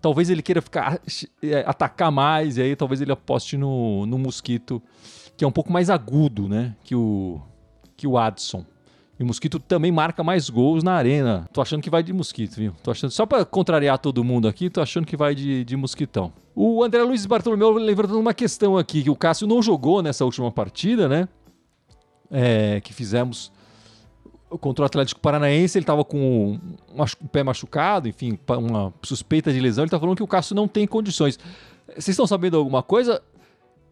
Talvez 0.00 0.28
ele 0.28 0.42
queira 0.42 0.60
ficar 0.60 1.00
é, 1.40 1.60
atacar 1.64 2.10
mais, 2.10 2.56
e 2.56 2.62
aí 2.62 2.74
talvez 2.74 3.00
ele 3.00 3.12
aposte 3.12 3.56
no, 3.56 4.06
no 4.06 4.18
Mosquito, 4.18 4.82
que 5.36 5.44
é 5.44 5.46
um 5.46 5.52
pouco 5.52 5.72
mais 5.72 5.88
agudo, 5.88 6.48
né? 6.48 6.74
Que 6.82 6.96
o, 6.96 7.40
que 7.96 8.08
o 8.08 8.18
Adson. 8.18 8.66
E 9.22 9.24
o 9.24 9.26
Mosquito 9.26 9.60
também 9.60 9.92
marca 9.92 10.24
mais 10.24 10.50
gols 10.50 10.82
na 10.82 10.94
arena. 10.94 11.48
Tô 11.52 11.62
achando 11.62 11.80
que 11.80 11.88
vai 11.88 12.02
de 12.02 12.12
Mosquito, 12.12 12.56
viu? 12.56 12.72
Tô 12.82 12.90
achando, 12.90 13.12
só 13.12 13.24
para 13.24 13.44
contrariar 13.44 13.96
todo 13.96 14.24
mundo 14.24 14.48
aqui, 14.48 14.68
tô 14.68 14.80
achando 14.80 15.06
que 15.06 15.16
vai 15.16 15.32
de, 15.32 15.64
de 15.64 15.76
Mosquitão. 15.76 16.32
O 16.56 16.82
André 16.82 17.04
Luiz 17.04 17.24
Bartolomeu 17.24 17.70
levantando 17.70 18.18
uma 18.18 18.34
questão 18.34 18.76
aqui, 18.76 19.00
que 19.00 19.10
o 19.10 19.14
Cássio 19.14 19.46
não 19.46 19.62
jogou 19.62 20.02
nessa 20.02 20.24
última 20.24 20.50
partida, 20.50 21.08
né? 21.08 21.28
É, 22.32 22.80
que 22.80 22.92
fizemos 22.92 23.52
contra 24.60 24.82
o 24.82 24.86
Atlético 24.86 25.20
Paranaense, 25.20 25.78
ele 25.78 25.84
estava 25.84 26.04
com 26.04 26.58
um 26.92 27.28
pé 27.28 27.44
machucado, 27.44 28.08
enfim, 28.08 28.36
uma 28.48 28.92
suspeita 29.04 29.52
de 29.52 29.60
lesão. 29.60 29.84
Ele 29.84 29.86
está 29.86 30.00
falando 30.00 30.16
que 30.16 30.22
o 30.24 30.26
Cássio 30.26 30.56
não 30.56 30.66
tem 30.66 30.84
condições. 30.84 31.38
Vocês 31.90 32.08
estão 32.08 32.26
sabendo 32.26 32.56
alguma 32.56 32.82
coisa? 32.82 33.22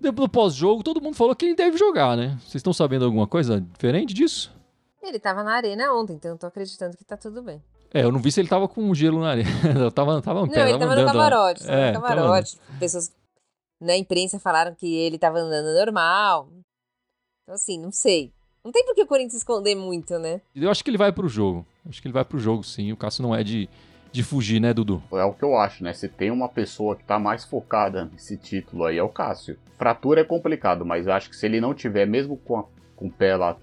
No 0.00 0.28
pós-jogo, 0.28 0.82
todo 0.82 1.00
mundo 1.00 1.14
falou 1.14 1.36
que 1.36 1.44
ele 1.44 1.54
deve 1.54 1.78
jogar, 1.78 2.16
né? 2.16 2.36
Vocês 2.40 2.56
estão 2.56 2.72
sabendo 2.72 3.04
alguma 3.04 3.28
coisa 3.28 3.60
diferente 3.60 4.12
disso? 4.12 4.58
Ele 5.02 5.18
tava 5.18 5.42
na 5.42 5.54
arena 5.54 5.92
ontem, 5.94 6.14
então 6.14 6.32
eu 6.32 6.38
tô 6.38 6.46
acreditando 6.46 6.96
que 6.96 7.04
tá 7.04 7.16
tudo 7.16 7.42
bem. 7.42 7.62
É, 7.92 8.04
eu 8.04 8.12
não 8.12 8.20
vi 8.20 8.30
se 8.30 8.40
ele 8.40 8.48
tava 8.48 8.68
com 8.68 8.94
gelo 8.94 9.20
na 9.20 9.30
arena. 9.30 9.50
eu 9.78 9.90
tava, 9.90 10.20
tava 10.22 10.42
no 10.42 10.48
pé, 10.48 10.60
Não, 10.60 10.68
ele 10.68 10.78
tava, 10.78 10.94
tava 10.94 11.00
no 11.00 11.12
camarote. 11.12 11.64
Tava 11.64 11.78
é, 11.78 11.92
no 11.92 12.00
camarote. 12.00 12.56
Tava... 12.58 12.78
Pessoas 12.78 13.12
na 13.80 13.96
imprensa 13.96 14.38
falaram 14.38 14.74
que 14.74 14.94
ele 14.94 15.18
tava 15.18 15.38
andando 15.38 15.74
normal. 15.74 16.48
Então, 17.42 17.54
assim, 17.54 17.80
não 17.80 17.90
sei. 17.90 18.32
Não 18.62 18.70
tem 18.70 18.84
por 18.84 18.94
que 18.94 19.02
o 19.02 19.06
Corinthians 19.06 19.34
esconder 19.34 19.74
muito, 19.74 20.18
né? 20.18 20.40
Eu 20.54 20.70
acho 20.70 20.84
que 20.84 20.90
ele 20.90 20.98
vai 20.98 21.10
pro 21.10 21.28
jogo. 21.28 21.66
Acho 21.88 22.00
que 22.00 22.06
ele 22.06 22.12
vai 22.12 22.24
pro 22.24 22.38
jogo, 22.38 22.62
sim. 22.62 22.92
O 22.92 22.96
Cássio 22.96 23.22
não 23.22 23.34
é 23.34 23.42
de, 23.42 23.68
de 24.12 24.22
fugir, 24.22 24.60
né, 24.60 24.74
Dudu? 24.74 25.02
É 25.12 25.24
o 25.24 25.32
que 25.32 25.42
eu 25.42 25.56
acho, 25.56 25.82
né? 25.82 25.94
Se 25.94 26.08
tem 26.08 26.30
uma 26.30 26.48
pessoa 26.48 26.94
que 26.94 27.02
tá 27.02 27.18
mais 27.18 27.44
focada 27.44 28.04
nesse 28.04 28.36
título 28.36 28.84
aí, 28.84 28.98
é 28.98 29.02
o 29.02 29.08
Cássio. 29.08 29.58
Fratura 29.78 30.20
é 30.20 30.24
complicado, 30.24 30.84
mas 30.84 31.08
acho 31.08 31.30
que 31.30 31.36
se 31.36 31.46
ele 31.46 31.60
não 31.60 31.72
tiver, 31.72 32.06
mesmo 32.06 32.36
com, 32.36 32.58
a, 32.58 32.64
com 32.94 33.06
o 33.06 33.10
pé 33.10 33.34
lá 33.34 33.56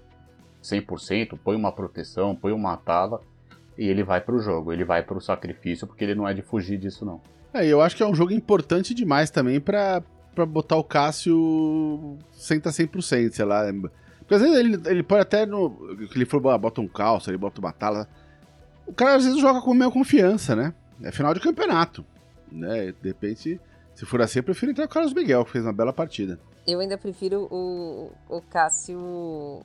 100%, 0.62 1.38
põe 1.42 1.56
uma 1.56 1.72
proteção, 1.72 2.34
põe 2.34 2.52
uma 2.52 2.76
tala 2.76 3.20
e 3.76 3.86
ele 3.86 4.02
vai 4.02 4.20
pro 4.20 4.40
jogo, 4.40 4.72
ele 4.72 4.84
vai 4.84 5.02
pro 5.02 5.20
sacrifício, 5.20 5.86
porque 5.86 6.04
ele 6.04 6.14
não 6.14 6.26
é 6.26 6.34
de 6.34 6.42
fugir 6.42 6.78
disso, 6.78 7.04
não. 7.04 7.20
É, 7.54 7.66
eu 7.66 7.80
acho 7.80 7.96
que 7.96 8.02
é 8.02 8.06
um 8.06 8.14
jogo 8.14 8.32
importante 8.32 8.92
demais 8.92 9.30
também 9.30 9.60
pra, 9.60 10.02
pra 10.34 10.44
botar 10.44 10.76
o 10.76 10.84
Cássio 10.84 12.18
sem 12.32 12.58
estar 12.58 12.70
100%, 12.70 13.32
sei 13.32 13.44
lá. 13.44 13.64
Porque 14.18 14.34
às 14.34 14.42
vezes 14.42 14.56
ele, 14.56 14.80
ele 14.86 15.02
pode 15.02 15.22
até 15.22 15.46
no. 15.46 15.96
Ele 16.14 16.26
falou, 16.26 16.50
ah, 16.50 16.58
bota 16.58 16.80
um 16.80 16.88
calço, 16.88 17.30
ele 17.30 17.38
bota 17.38 17.60
uma 17.60 17.72
tala. 17.72 18.06
O 18.86 18.92
cara 18.92 19.14
às 19.14 19.24
vezes 19.24 19.40
joga 19.40 19.60
com 19.60 19.72
meio 19.72 19.90
confiança, 19.90 20.54
né? 20.54 20.74
É 21.02 21.10
final 21.10 21.32
de 21.32 21.40
campeonato. 21.40 22.04
Né? 22.50 22.92
De 23.00 23.08
repente, 23.08 23.60
Se 23.94 24.06
for 24.06 24.22
assim, 24.22 24.38
eu 24.38 24.42
prefiro 24.44 24.70
entrar 24.70 24.86
com 24.86 24.92
o 24.92 24.94
Carlos 24.94 25.12
Miguel, 25.12 25.44
que 25.44 25.50
fez 25.50 25.64
uma 25.64 25.72
bela 25.72 25.92
partida. 25.92 26.38
Eu 26.66 26.80
ainda 26.80 26.98
prefiro 26.98 27.48
o, 27.50 28.12
o 28.28 28.40
Cássio 28.42 29.60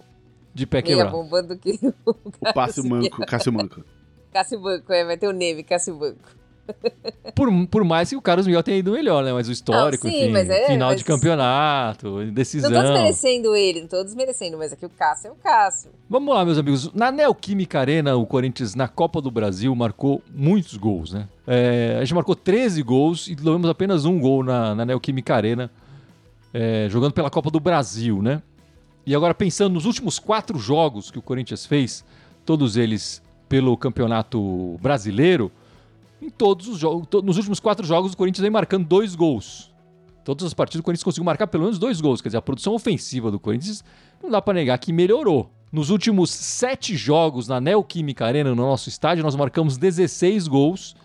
De 0.54 0.66
pé 0.68 0.82
meia 0.82 0.96
quebrado. 0.98 1.12
bomba 1.18 1.42
do 1.44 1.58
que 1.58 1.80
o 2.06 2.12
O 2.42 2.54
Cássio 2.54 2.84
Manco, 2.88 3.26
Cássio 3.26 3.52
Manco. 3.54 3.84
Cássio 4.32 4.60
Banco, 4.60 4.92
é, 4.94 5.04
vai 5.06 5.18
ter 5.18 5.28
o 5.28 5.32
Neve, 5.32 5.64
Cássio 5.64 5.96
Banco. 5.96 6.20
Por, 7.36 7.50
por 7.68 7.84
mais 7.84 8.10
que 8.10 8.16
o 8.16 8.22
Carlos 8.22 8.46
Miguel 8.48 8.64
tenha 8.64 8.78
ido 8.78 8.92
melhor, 8.94 9.22
né? 9.24 9.34
Mas 9.34 9.50
o 9.50 9.52
histórico, 9.52 10.08
sim, 10.08 10.16
enfim, 10.16 10.32
mas 10.32 10.50
é- 10.50 10.68
final 10.68 10.90
mas- 10.92 10.98
de 11.00 11.04
campeonato, 11.04 12.08
Não 12.24 12.32
decisão. 12.34 12.72
tô 12.72 12.80
desmerecendo 12.82 13.56
ele, 13.56 13.82
não 13.82 13.88
tô 13.88 14.02
desmerecendo, 14.04 14.58
mas 14.58 14.72
aqui 14.72 14.86
o 14.86 14.90
Cássio 14.90 15.28
é 15.28 15.32
o 15.32 15.36
Cássio. 15.36 15.92
Vamos 16.10 16.34
lá, 16.34 16.46
meus 16.46 16.58
amigos. 16.58 16.94
Na 16.94 17.12
Neoquímica 17.12 17.80
Arena, 17.82 18.16
o 18.16 18.26
Corinthians, 18.26 18.76
na 18.76 18.88
Copa 18.88 19.20
do 19.20 19.30
Brasil, 19.30 19.76
marcou 19.76 20.22
muitos 20.34 20.78
gols, 20.78 21.12
né? 21.12 21.28
É, 21.46 21.98
a 21.98 22.06
gente 22.06 22.14
marcou 22.16 22.36
13 22.36 22.82
gols 22.82 23.28
e 23.28 23.36
levamos 23.36 23.70
apenas 23.70 24.06
um 24.06 24.18
gol 24.20 24.42
na, 24.44 24.74
na 24.74 24.86
Neoquímica 24.86 25.36
Arena, 25.36 25.70
é, 26.54 26.88
jogando 26.90 27.12
pela 27.14 27.30
Copa 27.30 27.50
do 27.52 27.60
Brasil, 27.60 28.22
né? 28.22 28.42
E 29.06 29.14
agora, 29.16 29.34
pensando 29.34 29.74
nos 29.74 29.86
últimos 29.86 30.18
quatro 30.20 30.58
jogos 30.58 31.12
que 31.12 31.20
o 31.20 31.22
Corinthians 31.22 31.66
fez, 31.66 32.04
todos 32.46 32.78
eles 32.78 33.22
pelo 33.50 33.76
Campeonato 33.78 34.78
Brasileiro, 34.82 35.52
em 36.22 36.30
todos 36.30 36.68
os 36.68 36.80
jogos, 36.80 37.06
to- 37.08 37.22
nos 37.22 37.38
últimos 37.38 37.60
quatro 37.60 37.86
jogos, 37.86 38.14
o 38.14 38.18
Corinthians 38.18 38.42
vem 38.42 38.50
marcando 38.52 38.86
dois 38.88 39.14
gols. 39.14 39.72
Todas 40.24 40.46
as 40.46 40.54
partidas 40.54 40.80
o 40.80 40.84
Corinthians 40.84 41.04
conseguiu 41.04 41.26
marcar 41.26 41.48
pelo 41.48 41.64
menos 41.66 41.78
dois 41.78 42.00
gols. 42.00 42.22
Quer 42.22 42.30
dizer, 42.30 42.38
a 42.38 42.42
produção 42.42 42.74
ofensiva 42.74 43.30
do 43.30 43.38
Corinthians 43.40 43.84
não 44.22 44.30
dá 44.30 44.42
pra 44.42 44.54
negar 44.54 44.78
que 44.78 44.94
melhorou. 44.94 45.50
Nos 45.70 45.90
últimos 45.90 46.30
sete 46.30 46.96
jogos 46.96 47.48
na 47.50 47.60
Neoquímica 47.60 48.26
Arena, 48.26 48.52
no 48.52 48.56
nosso 48.56 48.88
estádio, 48.88 49.24
nós 49.24 49.36
marcamos 49.36 49.76
16 49.76 50.48
gols, 50.48 50.96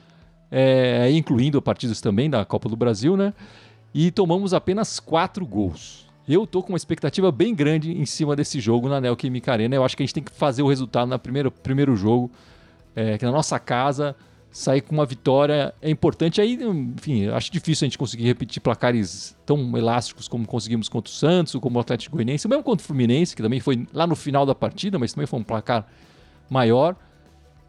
é, 0.50 1.10
incluindo 1.10 1.60
partidas 1.60 2.00
também 2.00 2.30
da 2.30 2.44
Copa 2.44 2.68
do 2.68 2.76
Brasil, 2.76 3.16
né? 3.16 3.34
E 3.92 4.10
tomamos 4.12 4.54
apenas 4.54 5.00
quatro 5.00 5.44
gols. 5.44 6.06
Eu 6.28 6.46
tô 6.46 6.62
com 6.62 6.72
uma 6.74 6.76
expectativa 6.76 7.32
bem 7.32 7.54
grande 7.54 7.90
em 7.90 8.04
cima 8.04 8.36
desse 8.36 8.60
jogo 8.60 8.86
na 8.86 9.00
Neoquímica 9.00 9.50
Arena. 9.50 9.74
Eu 9.74 9.82
acho 9.82 9.96
que 9.96 10.02
a 10.02 10.06
gente 10.06 10.14
tem 10.14 10.22
que 10.22 10.30
fazer 10.30 10.62
o 10.62 10.68
resultado 10.68 11.08
no 11.08 11.18
primeiro, 11.18 11.50
primeiro 11.50 11.96
jogo, 11.96 12.30
é, 12.94 13.16
que 13.16 13.24
na 13.24 13.32
nossa 13.32 13.58
casa, 13.58 14.14
sair 14.50 14.82
com 14.82 14.94
uma 14.94 15.06
vitória 15.06 15.74
é 15.80 15.88
importante. 15.88 16.40
Aí, 16.40 16.58
enfim, 16.62 17.28
acho 17.28 17.50
difícil 17.50 17.86
a 17.86 17.88
gente 17.88 17.96
conseguir 17.96 18.24
repetir 18.24 18.60
placares 18.60 19.34
tão 19.46 19.76
elásticos 19.76 20.28
como 20.28 20.46
conseguimos 20.46 20.88
contra 20.88 21.10
o 21.10 21.14
Santos, 21.14 21.54
como 21.54 21.78
o 21.78 21.80
Atlético 21.80 22.16
Goianiense, 22.16 22.46
mesmo 22.46 22.62
contra 22.62 22.84
o 22.84 22.86
Fluminense, 22.86 23.34
que 23.34 23.42
também 23.42 23.60
foi 23.60 23.86
lá 23.92 24.06
no 24.06 24.14
final 24.14 24.44
da 24.44 24.54
partida, 24.54 24.98
mas 24.98 25.14
também 25.14 25.26
foi 25.26 25.40
um 25.40 25.44
placar 25.44 25.86
maior. 26.50 26.94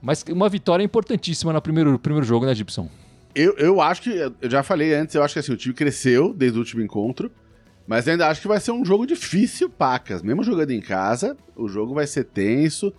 Mas 0.01 0.23
uma 0.29 0.49
vitória 0.49 0.83
importantíssima 0.83 1.53
no 1.53 1.61
primeiro, 1.61 1.97
primeiro 1.97 2.25
jogo, 2.25 2.45
né, 2.45 2.53
Gibson? 2.53 2.89
Eu, 3.33 3.55
eu 3.57 3.79
acho 3.79 4.01
que, 4.01 4.09
eu 4.09 4.49
já 4.49 4.63
falei 4.63 4.93
antes, 4.93 5.15
eu 5.15 5.23
acho 5.23 5.33
que 5.33 5.39
assim, 5.39 5.53
o 5.53 5.57
time 5.57 5.73
cresceu 5.73 6.33
desde 6.33 6.57
o 6.57 6.61
último 6.61 6.81
encontro, 6.81 7.31
mas 7.89 8.07
ainda 8.07 8.27
acho 8.27 8.39
que 8.41 8.47
vai 8.47 8.59
ser 8.59 8.71
um 8.71 8.85
jogo 8.85 9.07
difícil, 9.07 9.67
pacas. 9.67 10.21
Mesmo 10.21 10.43
jogando 10.43 10.69
em 10.69 10.79
casa, 10.79 11.35
o 11.55 11.67
jogo 11.67 11.95
vai 11.95 12.05
ser 12.05 12.23
tenso. 12.25 12.93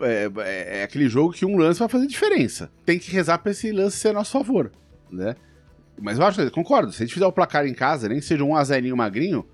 É, 0.00 0.30
é- 0.38 0.78
é 0.78 0.82
aquele 0.82 1.10
jogo 1.10 1.34
que 1.34 1.44
um 1.44 1.58
lance 1.58 1.78
vai 1.78 1.90
fazer 1.90 2.06
diferença. 2.06 2.70
Tem 2.86 2.98
que 2.98 3.10
rezar 3.10 3.36
pra 3.36 3.52
esse 3.52 3.70
lance 3.70 3.98
ser 3.98 4.08
a 4.08 4.12
nosso 4.14 4.32
favor, 4.32 4.72
né? 5.10 5.36
Mas 6.00 6.18
eu 6.18 6.24
acho, 6.24 6.50
concordo, 6.52 6.90
se 6.90 7.02
a 7.02 7.06
gente 7.06 7.12
fizer 7.12 7.26
o 7.26 7.32
placar 7.32 7.66
em 7.66 7.74
casa, 7.74 8.08
nem 8.08 8.18
que 8.18 8.24
seja 8.24 8.42
um 8.42 8.56
a 8.56 8.64
0 8.64 8.96
magrinho, 8.96 9.44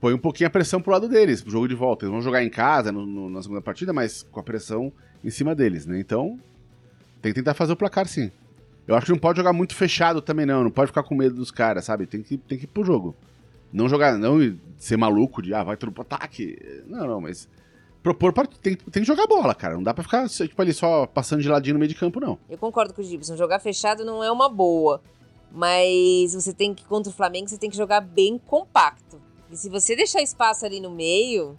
põe 0.00 0.12
um 0.12 0.18
pouquinho 0.18 0.48
a 0.48 0.50
pressão 0.50 0.82
pro 0.82 0.90
lado 0.90 1.08
deles, 1.08 1.40
pro 1.40 1.52
jogo 1.52 1.68
de 1.68 1.74
volta. 1.76 2.04
Eles 2.04 2.12
vão 2.12 2.20
jogar 2.20 2.42
em 2.42 2.50
casa 2.50 2.90
no- 2.90 3.06
no- 3.06 3.30
na 3.30 3.40
segunda 3.42 3.60
partida, 3.60 3.92
mas 3.92 4.24
com 4.24 4.40
a 4.40 4.42
pressão 4.42 4.92
em 5.22 5.30
cima 5.30 5.54
deles, 5.54 5.86
né? 5.86 6.00
Então, 6.00 6.36
tem 7.20 7.32
que 7.32 7.38
tentar 7.38 7.54
fazer 7.54 7.72
o 7.72 7.76
placar 7.76 8.08
sim. 8.08 8.32
Eu 8.88 8.96
acho 8.96 9.06
que 9.06 9.12
não 9.12 9.18
pode 9.20 9.36
jogar 9.36 9.52
muito 9.52 9.76
fechado 9.76 10.20
também, 10.20 10.44
não. 10.44 10.64
Não 10.64 10.70
pode 10.72 10.88
ficar 10.88 11.04
com 11.04 11.14
medo 11.14 11.36
dos 11.36 11.52
caras, 11.52 11.84
sabe? 11.84 12.04
Tem 12.06 12.20
que, 12.20 12.36
tem 12.36 12.58
que 12.58 12.64
ir 12.64 12.68
pro 12.68 12.84
jogo. 12.84 13.14
Não 13.72 13.88
jogar, 13.88 14.18
não 14.18 14.38
ser 14.76 14.96
maluco 14.96 15.40
de, 15.40 15.54
ah, 15.54 15.64
vai 15.64 15.76
tudo 15.76 15.92
pro 15.92 16.02
ataque. 16.02 16.58
Não, 16.86 17.06
não, 17.06 17.20
mas. 17.20 17.48
Propor, 18.02 18.32
tem, 18.48 18.74
tem 18.74 19.02
que 19.02 19.04
jogar 19.04 19.28
bola, 19.28 19.54
cara. 19.54 19.74
Não 19.74 19.82
dá 19.82 19.94
pra 19.94 20.02
ficar, 20.02 20.28
tipo, 20.28 20.60
ali 20.60 20.72
só 20.72 21.06
passando 21.06 21.40
de 21.40 21.48
ladinho 21.48 21.74
no 21.74 21.78
meio 21.78 21.88
de 21.88 21.94
campo, 21.94 22.18
não. 22.18 22.36
Eu 22.50 22.58
concordo 22.58 22.92
com 22.92 23.00
o 23.00 23.04
Gibson, 23.04 23.36
jogar 23.36 23.60
fechado 23.60 24.04
não 24.04 24.22
é 24.24 24.30
uma 24.30 24.48
boa. 24.48 25.00
Mas 25.52 26.34
você 26.34 26.52
tem 26.52 26.74
que, 26.74 26.84
contra 26.84 27.10
o 27.10 27.14
Flamengo, 27.14 27.48
você 27.48 27.58
tem 27.58 27.70
que 27.70 27.76
jogar 27.76 28.00
bem 28.00 28.38
compacto. 28.38 29.20
E 29.50 29.56
se 29.56 29.68
você 29.68 29.94
deixar 29.94 30.20
espaço 30.20 30.66
ali 30.66 30.80
no 30.80 30.90
meio, 30.90 31.56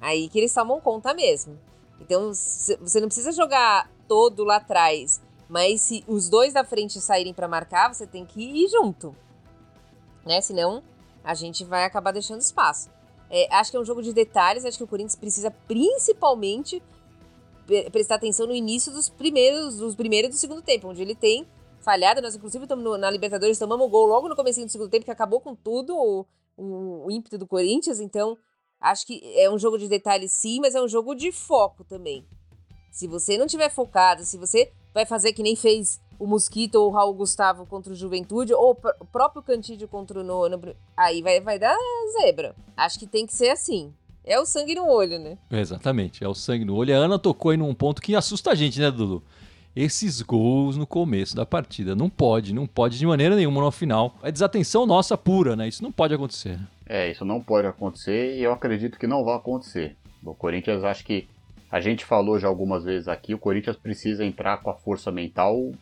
aí 0.00 0.28
que 0.28 0.38
eles 0.38 0.52
tomam 0.52 0.80
conta 0.80 1.14
mesmo. 1.14 1.58
Então, 2.00 2.32
você 2.32 3.00
não 3.00 3.06
precisa 3.06 3.30
jogar 3.30 3.88
todo 4.08 4.42
lá 4.42 4.56
atrás. 4.56 5.22
Mas 5.48 5.82
se 5.82 6.02
os 6.08 6.28
dois 6.28 6.52
da 6.52 6.64
frente 6.64 7.00
saírem 7.00 7.34
pra 7.34 7.46
marcar, 7.46 7.94
você 7.94 8.06
tem 8.06 8.24
que 8.24 8.42
ir 8.42 8.68
junto. 8.68 9.14
Né? 10.26 10.40
Senão, 10.40 10.82
a 11.24 11.34
gente 11.34 11.64
vai 11.64 11.84
acabar 11.84 12.12
deixando 12.12 12.40
espaço. 12.40 12.90
É, 13.30 13.52
acho 13.54 13.70
que 13.70 13.76
é 13.76 13.80
um 13.80 13.84
jogo 13.84 14.02
de 14.02 14.12
detalhes. 14.12 14.64
Acho 14.64 14.76
que 14.78 14.84
o 14.84 14.86
Corinthians 14.86 15.16
precisa 15.16 15.50
principalmente 15.50 16.82
pre- 17.66 17.90
prestar 17.90 18.16
atenção 18.16 18.46
no 18.46 18.54
início 18.54 18.92
dos 18.92 19.08
primeiros, 19.08 19.76
dos 19.78 19.94
primeiros 19.96 20.28
e 20.30 20.32
do 20.32 20.38
segundo 20.38 20.62
tempo, 20.62 20.88
onde 20.88 21.00
ele 21.02 21.14
tem 21.14 21.48
falhado. 21.80 22.20
Nós, 22.22 22.34
inclusive, 22.36 22.66
tamo 22.66 22.82
no- 22.82 22.98
na 22.98 23.10
Libertadores 23.10 23.58
tomamos 23.58 23.90
gol 23.90 24.06
logo 24.06 24.28
no 24.28 24.36
começo 24.36 24.60
do 24.64 24.68
segundo 24.70 24.90
tempo, 24.90 25.04
que 25.04 25.10
acabou 25.10 25.40
com 25.40 25.54
tudo 25.54 25.96
o, 25.96 26.26
o- 26.56 27.06
o 27.06 27.10
ímpeto 27.10 27.38
do 27.38 27.46
Corinthians. 27.46 27.98
Então, 28.00 28.36
acho 28.80 29.06
que 29.06 29.20
é 29.38 29.50
um 29.50 29.58
jogo 29.58 29.78
de 29.78 29.88
detalhes 29.88 30.32
sim, 30.32 30.60
mas 30.60 30.74
é 30.74 30.82
um 30.82 30.88
jogo 30.88 31.14
de 31.14 31.32
foco 31.32 31.84
também. 31.84 32.26
Se 32.92 33.08
você 33.08 33.36
não 33.36 33.46
tiver 33.46 33.70
focado, 33.70 34.24
se 34.24 34.36
você 34.38 34.70
vai 34.92 35.04
fazer 35.04 35.32
que 35.32 35.42
nem 35.42 35.56
fez 35.56 36.00
o 36.18 36.26
Mosquito 36.26 36.76
ou 36.76 36.88
o 36.88 36.92
Raul 36.92 37.14
Gustavo 37.14 37.66
contra 37.66 37.92
o 37.92 37.96
Juventude, 37.96 38.52
ou 38.54 38.70
o 38.70 38.74
pr- 38.74 38.94
o 39.00 39.04
próprio 39.04 39.42
Cantídio 39.42 39.88
contra 39.88 40.20
o 40.20 40.24
no, 40.24 40.48
no- 40.48 40.74
aí 40.96 41.22
vai, 41.22 41.40
vai 41.40 41.58
dar 41.58 41.76
zebra. 42.20 42.54
Acho 42.76 42.98
que 42.98 43.06
tem 43.06 43.26
que 43.26 43.32
ser 43.34 43.50
assim. 43.50 43.92
É 44.24 44.40
o 44.40 44.46
sangue 44.46 44.74
no 44.74 44.88
olho, 44.88 45.18
né? 45.18 45.36
Exatamente, 45.50 46.24
é 46.24 46.28
o 46.28 46.34
sangue 46.34 46.64
no 46.64 46.74
olho. 46.76 46.90
E 46.90 46.92
a 46.94 46.96
Ana 46.96 47.18
tocou 47.18 47.50
aí 47.50 47.56
num 47.58 47.74
ponto 47.74 48.00
que 48.00 48.14
assusta 48.16 48.52
a 48.52 48.54
gente, 48.54 48.80
né, 48.80 48.90
Dudu? 48.90 49.22
Esses 49.76 50.22
gols 50.22 50.76
no 50.76 50.86
começo 50.86 51.34
da 51.34 51.44
partida. 51.44 51.94
Não 51.96 52.08
pode, 52.08 52.54
não 52.54 52.66
pode 52.66 52.96
de 52.96 53.06
maneira 53.06 53.34
nenhuma 53.34 53.60
no 53.60 53.70
final. 53.72 54.14
É 54.22 54.30
desatenção 54.30 54.86
nossa 54.86 55.18
pura, 55.18 55.56
né? 55.56 55.66
Isso 55.66 55.82
não 55.82 55.90
pode 55.90 56.14
acontecer. 56.14 56.58
É, 56.86 57.10
isso 57.10 57.24
não 57.24 57.40
pode 57.40 57.66
acontecer 57.66 58.36
e 58.38 58.42
eu 58.42 58.52
acredito 58.52 58.98
que 58.98 59.06
não 59.06 59.24
vai 59.24 59.36
acontecer. 59.36 59.96
O 60.24 60.32
Corinthians, 60.34 60.84
acho 60.84 61.04
que 61.04 61.28
a 61.70 61.80
gente 61.80 62.04
falou 62.04 62.38
já 62.38 62.46
algumas 62.46 62.84
vezes 62.84 63.08
aqui, 63.08 63.34
o 63.34 63.38
Corinthians 63.38 63.76
precisa 63.76 64.24
entrar 64.24 64.58
com 64.62 64.70
a 64.70 64.74
força 64.74 65.10
mental 65.10 65.72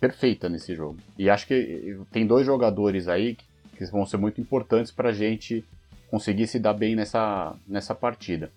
perfeita 0.00 0.48
nesse 0.48 0.74
jogo. 0.74 0.98
E 1.18 1.28
acho 1.30 1.46
que 1.46 1.98
tem 2.10 2.26
dois 2.26 2.46
jogadores 2.46 3.08
aí 3.08 3.36
que 3.76 3.84
vão 3.86 4.06
ser 4.06 4.16
muito 4.16 4.40
importantes 4.40 4.90
pra 4.90 5.12
gente 5.12 5.64
conseguir 6.10 6.46
se 6.46 6.58
dar 6.58 6.72
bem 6.72 6.94
nessa, 6.94 7.54
nessa 7.66 7.94
partida. 7.94 8.50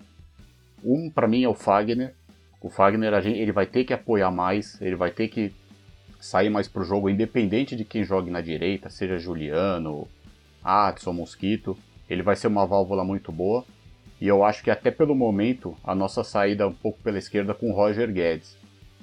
Um, 0.83 1.09
pra 1.09 1.27
mim, 1.27 1.43
é 1.43 1.49
o 1.49 1.53
Fagner. 1.53 2.13
O 2.61 2.69
Fagner, 2.69 3.13
a 3.13 3.19
ele 3.19 3.51
vai 3.51 3.65
ter 3.65 3.83
que 3.83 3.93
apoiar 3.93 4.31
mais, 4.31 4.79
ele 4.81 4.95
vai 4.95 5.11
ter 5.11 5.27
que 5.27 5.53
sair 6.19 6.49
mais 6.49 6.67
pro 6.67 6.83
jogo, 6.83 7.09
independente 7.09 7.75
de 7.75 7.85
quem 7.85 8.03
jogue 8.03 8.29
na 8.29 8.41
direita, 8.41 8.89
seja 8.89 9.17
Juliano, 9.17 10.07
Adson, 10.63 11.13
Mosquito. 11.13 11.77
Ele 12.09 12.21
vai 12.21 12.35
ser 12.35 12.47
uma 12.47 12.65
válvula 12.65 13.03
muito 13.03 13.31
boa. 13.31 13.63
E 14.19 14.27
eu 14.27 14.43
acho 14.43 14.63
que 14.63 14.71
até 14.71 14.91
pelo 14.91 15.15
momento, 15.15 15.77
a 15.83 15.95
nossa 15.95 16.23
saída 16.23 16.67
um 16.67 16.73
pouco 16.73 16.99
pela 17.01 17.17
esquerda 17.17 17.53
com 17.53 17.71
o 17.71 17.73
Roger 17.73 18.11
Guedes. 18.11 18.57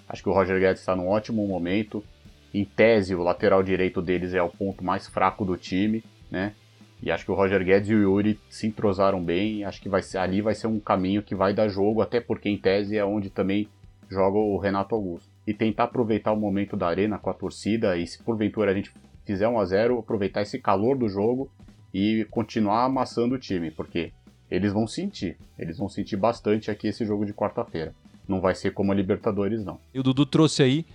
Acho 0.07 0.23
que 0.23 0.29
o 0.29 0.33
Roger 0.33 0.61
Guedes 0.61 0.81
está 0.81 0.95
num 0.95 1.09
ótimo 1.09 1.47
momento. 1.47 2.05
Em 2.53 2.65
tese, 2.65 3.15
o 3.15 3.23
lateral 3.23 3.63
direito 3.63 4.01
deles 4.01 4.35
é 4.35 4.43
o 4.43 4.49
ponto 4.49 4.85
mais 4.85 5.07
fraco 5.07 5.45
do 5.45 5.57
time, 5.57 6.03
né? 6.31 6.55
E 7.03 7.11
acho 7.11 7.25
que 7.25 7.31
o 7.31 7.35
Roger 7.35 7.63
Guedes 7.63 7.91
e 7.91 7.95
o 7.95 8.01
Yuri 8.01 8.41
se 8.49 8.67
entrosaram 8.67 9.23
bem. 9.23 9.65
Acho 9.65 9.81
que 9.81 9.89
vai 9.89 10.03
ser, 10.03 10.19
ali 10.19 10.41
vai 10.41 10.55
ser 10.55 10.67
um 10.67 10.81
caminho 10.81 11.23
que 11.23 11.35
vai 11.35 11.53
dar 11.53 11.69
jogo, 11.69 12.01
até 12.01 12.21
porque 12.21 12.49
em 12.49 12.57
tese 12.57 12.97
é 12.97 13.05
onde 13.05 13.29
também 13.29 13.69
joga 14.09 14.39
o 14.39 14.57
Renato 14.57 14.95
Augusto. 14.95 15.29
E 15.47 15.53
tentar 15.53 15.85
aproveitar 15.85 16.33
o 16.33 16.37
momento 16.37 16.77
da 16.77 16.89
arena 16.89 17.19
com 17.19 17.31
a 17.31 17.35
torcida 17.35 17.97
e 17.97 18.07
se 18.07 18.23
porventura 18.23 18.71
a 18.71 18.75
gente 18.75 18.93
fizer 19.25 19.47
1 19.47 19.59
a 19.59 19.65
0 19.65 19.99
aproveitar 19.99 20.43
esse 20.43 20.59
calor 20.59 20.97
do 20.97 21.09
jogo 21.09 21.51
e 21.93 22.27
continuar 22.31 22.85
amassando 22.85 23.35
o 23.35 23.39
time, 23.39 23.71
porque 23.71 24.13
eles 24.51 24.73
vão 24.73 24.87
sentir, 24.87 25.37
eles 25.59 25.79
vão 25.79 25.89
sentir 25.89 26.17
bastante 26.17 26.71
aqui 26.71 26.89
esse 26.89 27.05
jogo 27.05 27.27
de 27.27 27.33
quarta-feira. 27.33 27.95
Não 28.27 28.41
vai 28.41 28.55
ser 28.55 28.73
como 28.73 28.91
a 28.91 28.95
Libertadores, 28.95 29.65
não. 29.65 29.79
E 29.95 30.01
o 30.01 30.03
Dudu 30.03 30.27
trouxe 30.27 30.63
aí 30.63 30.87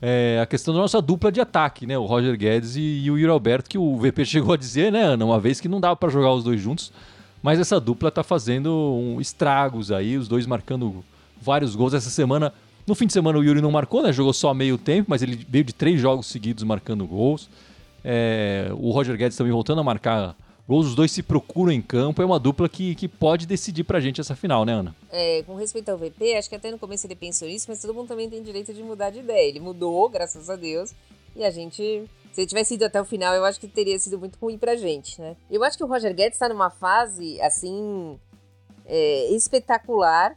é, 0.00 0.38
a 0.42 0.46
questão 0.46 0.74
da 0.74 0.80
nossa 0.80 1.00
dupla 1.00 1.30
de 1.30 1.40
ataque, 1.40 1.86
né? 1.86 1.96
O 1.96 2.04
Roger 2.04 2.36
Guedes 2.36 2.76
e, 2.76 3.02
e 3.04 3.10
o 3.10 3.18
Yuri 3.18 3.30
Alberto, 3.30 3.70
que 3.70 3.78
o 3.78 3.96
VP 3.96 4.24
chegou 4.26 4.54
a 4.54 4.56
dizer, 4.56 4.92
né, 4.92 5.02
Ana, 5.02 5.24
uma 5.24 5.40
vez 5.40 5.60
que 5.60 5.68
não 5.68 5.80
dava 5.80 5.96
para 5.96 6.10
jogar 6.10 6.32
os 6.32 6.44
dois 6.44 6.60
juntos, 6.60 6.92
mas 7.42 7.58
essa 7.58 7.80
dupla 7.80 8.10
tá 8.10 8.22
fazendo 8.22 8.70
um 8.72 9.20
estragos 9.20 9.92
aí, 9.92 10.16
os 10.16 10.28
dois 10.28 10.46
marcando 10.46 11.04
vários 11.40 11.76
gols 11.76 11.94
essa 11.94 12.10
semana. 12.10 12.52
No 12.86 12.94
fim 12.94 13.06
de 13.06 13.12
semana 13.12 13.38
o 13.38 13.44
Yuri 13.44 13.60
não 13.60 13.70
marcou, 13.70 14.02
né? 14.02 14.12
Jogou 14.12 14.32
só 14.32 14.52
meio 14.52 14.76
tempo, 14.76 15.06
mas 15.10 15.22
ele 15.22 15.44
veio 15.48 15.64
de 15.64 15.72
três 15.72 16.00
jogos 16.00 16.26
seguidos 16.26 16.64
marcando 16.64 17.06
gols. 17.06 17.48
É, 18.04 18.70
o 18.78 18.90
Roger 18.90 19.16
Guedes 19.16 19.36
também 19.36 19.52
voltando 19.52 19.80
a 19.80 19.84
marcar 19.84 20.36
gols, 20.66 20.88
os 20.88 20.94
dois 20.94 21.10
se 21.10 21.22
procuram 21.22 21.72
em 21.72 21.82
campo. 21.82 22.22
É 22.22 22.24
uma 22.24 22.38
dupla 22.38 22.68
que, 22.68 22.94
que 22.94 23.08
pode 23.08 23.46
decidir 23.46 23.84
pra 23.84 24.00
gente 24.00 24.20
essa 24.20 24.34
final, 24.34 24.64
né, 24.64 24.72
Ana? 24.72 24.96
É, 25.10 25.42
com 25.42 25.54
respeito 25.54 25.90
ao 25.90 25.98
VP, 25.98 26.36
acho 26.36 26.48
que 26.48 26.56
até 26.56 26.70
no 26.70 26.78
começo 26.78 27.06
ele 27.06 27.16
pensou 27.16 27.48
isso, 27.48 27.66
mas 27.68 27.80
todo 27.80 27.94
mundo 27.94 28.08
também 28.08 28.28
tem 28.28 28.42
direito 28.42 28.72
de 28.72 28.82
mudar 28.82 29.10
de 29.10 29.20
ideia. 29.20 29.48
Ele 29.48 29.60
mudou, 29.60 30.08
graças 30.08 30.48
a 30.48 30.56
Deus, 30.56 30.94
E 31.36 31.44
a 31.44 31.50
gente 31.50 32.08
se 32.34 32.40
ele 32.40 32.48
tivesse 32.48 32.74
ido 32.74 32.84
até 32.84 33.00
o 33.00 33.04
final, 33.04 33.32
eu 33.32 33.44
acho 33.44 33.60
que 33.60 33.68
teria 33.68 33.96
sido 33.96 34.18
muito 34.18 34.36
ruim 34.42 34.58
pra 34.58 34.74
gente, 34.74 35.20
né? 35.20 35.36
Eu 35.48 35.62
acho 35.62 35.78
que 35.78 35.84
o 35.84 35.86
Roger 35.86 36.12
Guedes 36.12 36.36
tá 36.36 36.48
numa 36.48 36.68
fase, 36.68 37.40
assim, 37.40 38.18
é, 38.84 39.28
espetacular. 39.30 40.36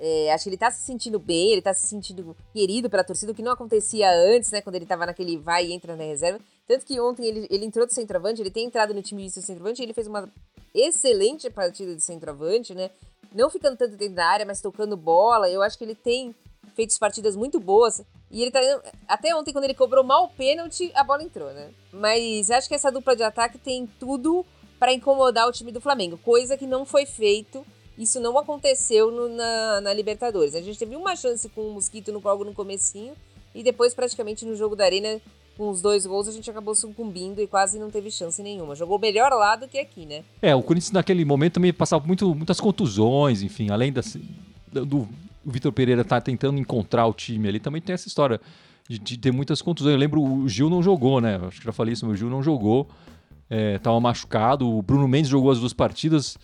É, 0.00 0.32
acho 0.32 0.42
que 0.42 0.50
ele 0.50 0.56
tá 0.56 0.72
se 0.72 0.82
sentindo 0.82 1.20
bem, 1.20 1.52
ele 1.52 1.62
tá 1.62 1.72
se 1.72 1.86
sentindo 1.86 2.36
querido 2.52 2.90
pela 2.90 3.04
torcida, 3.04 3.30
o 3.30 3.34
que 3.34 3.42
não 3.42 3.52
acontecia 3.52 4.10
antes, 4.10 4.50
né? 4.50 4.60
Quando 4.60 4.74
ele 4.74 4.86
tava 4.86 5.06
naquele 5.06 5.36
vai 5.36 5.66
e 5.66 5.72
entra 5.72 5.94
na 5.94 6.02
reserva. 6.02 6.40
Tanto 6.70 6.86
que 6.86 7.00
ontem 7.00 7.26
ele, 7.26 7.48
ele 7.50 7.64
entrou 7.64 7.84
de 7.84 7.92
centroavante, 7.92 8.40
ele 8.40 8.48
tem 8.48 8.64
entrado 8.64 8.94
no 8.94 9.02
time 9.02 9.24
de 9.24 9.42
centroavante, 9.42 9.82
ele 9.82 9.92
fez 9.92 10.06
uma 10.06 10.32
excelente 10.72 11.50
partida 11.50 11.96
de 11.96 12.00
centroavante, 12.00 12.76
né? 12.76 12.92
Não 13.34 13.50
ficando 13.50 13.76
tanto 13.76 13.96
dentro 13.96 14.14
da 14.14 14.24
área, 14.24 14.46
mas 14.46 14.60
tocando 14.60 14.96
bola. 14.96 15.50
Eu 15.50 15.62
acho 15.62 15.76
que 15.76 15.82
ele 15.82 15.96
tem 15.96 16.32
feito 16.76 16.96
partidas 16.96 17.34
muito 17.34 17.58
boas. 17.58 18.00
E 18.30 18.40
ele 18.40 18.52
tá. 18.52 18.60
Até 19.08 19.34
ontem, 19.34 19.50
quando 19.50 19.64
ele 19.64 19.74
cobrou 19.74 20.04
mal 20.04 20.26
o 20.26 20.28
pênalti, 20.28 20.92
a 20.94 21.02
bola 21.02 21.24
entrou, 21.24 21.52
né? 21.52 21.72
Mas 21.92 22.52
acho 22.52 22.68
que 22.68 22.74
essa 22.76 22.92
dupla 22.92 23.16
de 23.16 23.24
ataque 23.24 23.58
tem 23.58 23.88
tudo 23.98 24.46
para 24.78 24.92
incomodar 24.92 25.48
o 25.48 25.52
time 25.52 25.72
do 25.72 25.80
Flamengo, 25.80 26.18
coisa 26.18 26.56
que 26.56 26.68
não 26.68 26.86
foi 26.86 27.04
feito. 27.04 27.66
Isso 27.98 28.20
não 28.20 28.38
aconteceu 28.38 29.10
no, 29.10 29.28
na, 29.28 29.80
na, 29.80 29.92
Libertadores. 29.92 30.54
A 30.54 30.60
gente 30.60 30.78
teve 30.78 30.94
uma 30.94 31.16
chance 31.16 31.48
com 31.48 31.62
o 31.62 31.72
Mosquito 31.72 32.12
no 32.12 32.20
jogo 32.20 32.44
no 32.44 32.54
comecinho 32.54 33.16
e 33.52 33.64
depois 33.64 33.92
praticamente 33.92 34.46
no 34.46 34.54
jogo 34.54 34.76
da 34.76 34.84
Arena 34.84 35.20
com 35.56 35.68
os 35.70 35.82
dois 35.82 36.06
gols 36.06 36.28
a 36.28 36.32
gente 36.32 36.50
acabou 36.50 36.74
sucumbindo 36.74 37.40
e 37.40 37.46
quase 37.46 37.78
não 37.78 37.90
teve 37.90 38.10
chance 38.10 38.42
nenhuma. 38.42 38.74
Jogou 38.74 38.98
melhor 38.98 39.30
lá 39.32 39.56
do 39.56 39.68
que 39.68 39.78
aqui, 39.78 40.06
né? 40.06 40.22
É, 40.40 40.54
o 40.54 40.62
Corinthians 40.62 40.92
naquele 40.92 41.24
momento 41.24 41.54
também 41.54 41.72
passava 41.72 42.06
muito, 42.06 42.34
muitas 42.34 42.60
contusões, 42.60 43.42
enfim, 43.42 43.70
além 43.70 43.92
das, 43.92 44.16
do, 44.72 45.08
Vitor 45.44 45.72
Pereira 45.72 46.04
tá 46.04 46.20
tentando 46.20 46.58
encontrar 46.58 47.06
o 47.06 47.12
time 47.12 47.48
ali, 47.48 47.58
também 47.58 47.80
tem 47.80 47.94
essa 47.94 48.08
história 48.08 48.40
de, 48.88 48.98
de, 48.98 49.16
ter 49.16 49.32
muitas 49.32 49.62
contusões. 49.62 49.92
Eu 49.92 49.98
lembro, 49.98 50.22
o 50.22 50.48
Gil 50.48 50.68
não 50.68 50.82
jogou, 50.82 51.20
né? 51.20 51.40
Acho 51.46 51.60
que 51.60 51.66
já 51.66 51.72
falei 51.72 51.94
isso, 51.94 52.06
o 52.06 52.16
Gil 52.16 52.28
não 52.28 52.42
jogou. 52.42 52.88
É, 53.48 53.78
tava 53.78 53.98
machucado. 54.00 54.68
O 54.68 54.82
Bruno 54.82 55.08
Mendes 55.08 55.30
jogou 55.30 55.50
as 55.50 55.58
duas 55.58 55.72
partidas. 55.72 56.36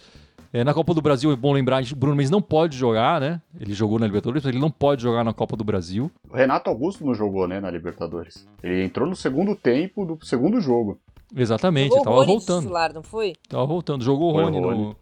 É, 0.56 0.64
na 0.64 0.72
Copa 0.72 0.94
do 0.94 1.02
Brasil 1.02 1.30
é 1.30 1.36
bom 1.36 1.52
lembrar, 1.52 1.82
o 1.82 1.96
Bruno 1.96 2.16
Mendes 2.16 2.30
não 2.30 2.40
pode 2.40 2.78
jogar, 2.78 3.20
né? 3.20 3.42
Ele 3.60 3.74
jogou 3.74 3.98
na 3.98 4.06
Libertadores, 4.06 4.42
mas 4.42 4.54
ele 4.54 4.58
não 4.58 4.70
pode 4.70 5.02
jogar 5.02 5.22
na 5.22 5.34
Copa 5.34 5.54
do 5.54 5.62
Brasil. 5.62 6.10
O 6.30 6.34
Renato 6.34 6.70
Augusto 6.70 7.04
não 7.04 7.12
jogou, 7.12 7.46
né, 7.46 7.60
na 7.60 7.70
Libertadores. 7.70 8.48
Ele 8.62 8.82
entrou 8.82 9.06
no 9.06 9.14
segundo 9.14 9.54
tempo 9.54 10.06
do 10.06 10.24
segundo 10.24 10.58
jogo. 10.58 10.98
Exatamente, 11.36 11.90
jogou 11.90 12.04
tava 12.04 12.24
voltando. 12.24 12.60
Titular, 12.62 12.94
não 12.94 13.02
foi? 13.02 13.34
Tava 13.46 13.66
voltando, 13.66 14.02
jogou 14.02 14.32
o 14.32 14.32
Rony, 14.32 14.58
Rony. 14.58 14.78
No, 14.78 14.96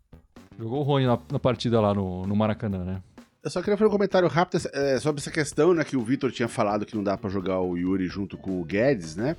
jogou 0.58 0.80
o 0.80 0.82
Rony 0.82 1.06
na, 1.06 1.20
na 1.30 1.38
partida 1.38 1.80
lá 1.80 1.94
no, 1.94 2.26
no 2.26 2.34
Maracanã, 2.34 2.82
né? 2.82 3.00
Eu 3.40 3.48
só 3.48 3.60
queria 3.60 3.76
fazer 3.76 3.86
um 3.86 3.92
comentário 3.92 4.26
rápido 4.26 4.60
é, 4.72 4.98
sobre 4.98 5.20
essa 5.20 5.30
questão, 5.30 5.72
né, 5.72 5.84
que 5.84 5.96
o 5.96 6.02
Vitor 6.02 6.32
tinha 6.32 6.48
falado 6.48 6.84
que 6.84 6.96
não 6.96 7.04
dá 7.04 7.16
para 7.16 7.30
jogar 7.30 7.60
o 7.60 7.76
Yuri 7.76 8.08
junto 8.08 8.36
com 8.36 8.60
o 8.60 8.64
Guedes, 8.64 9.14
né? 9.14 9.36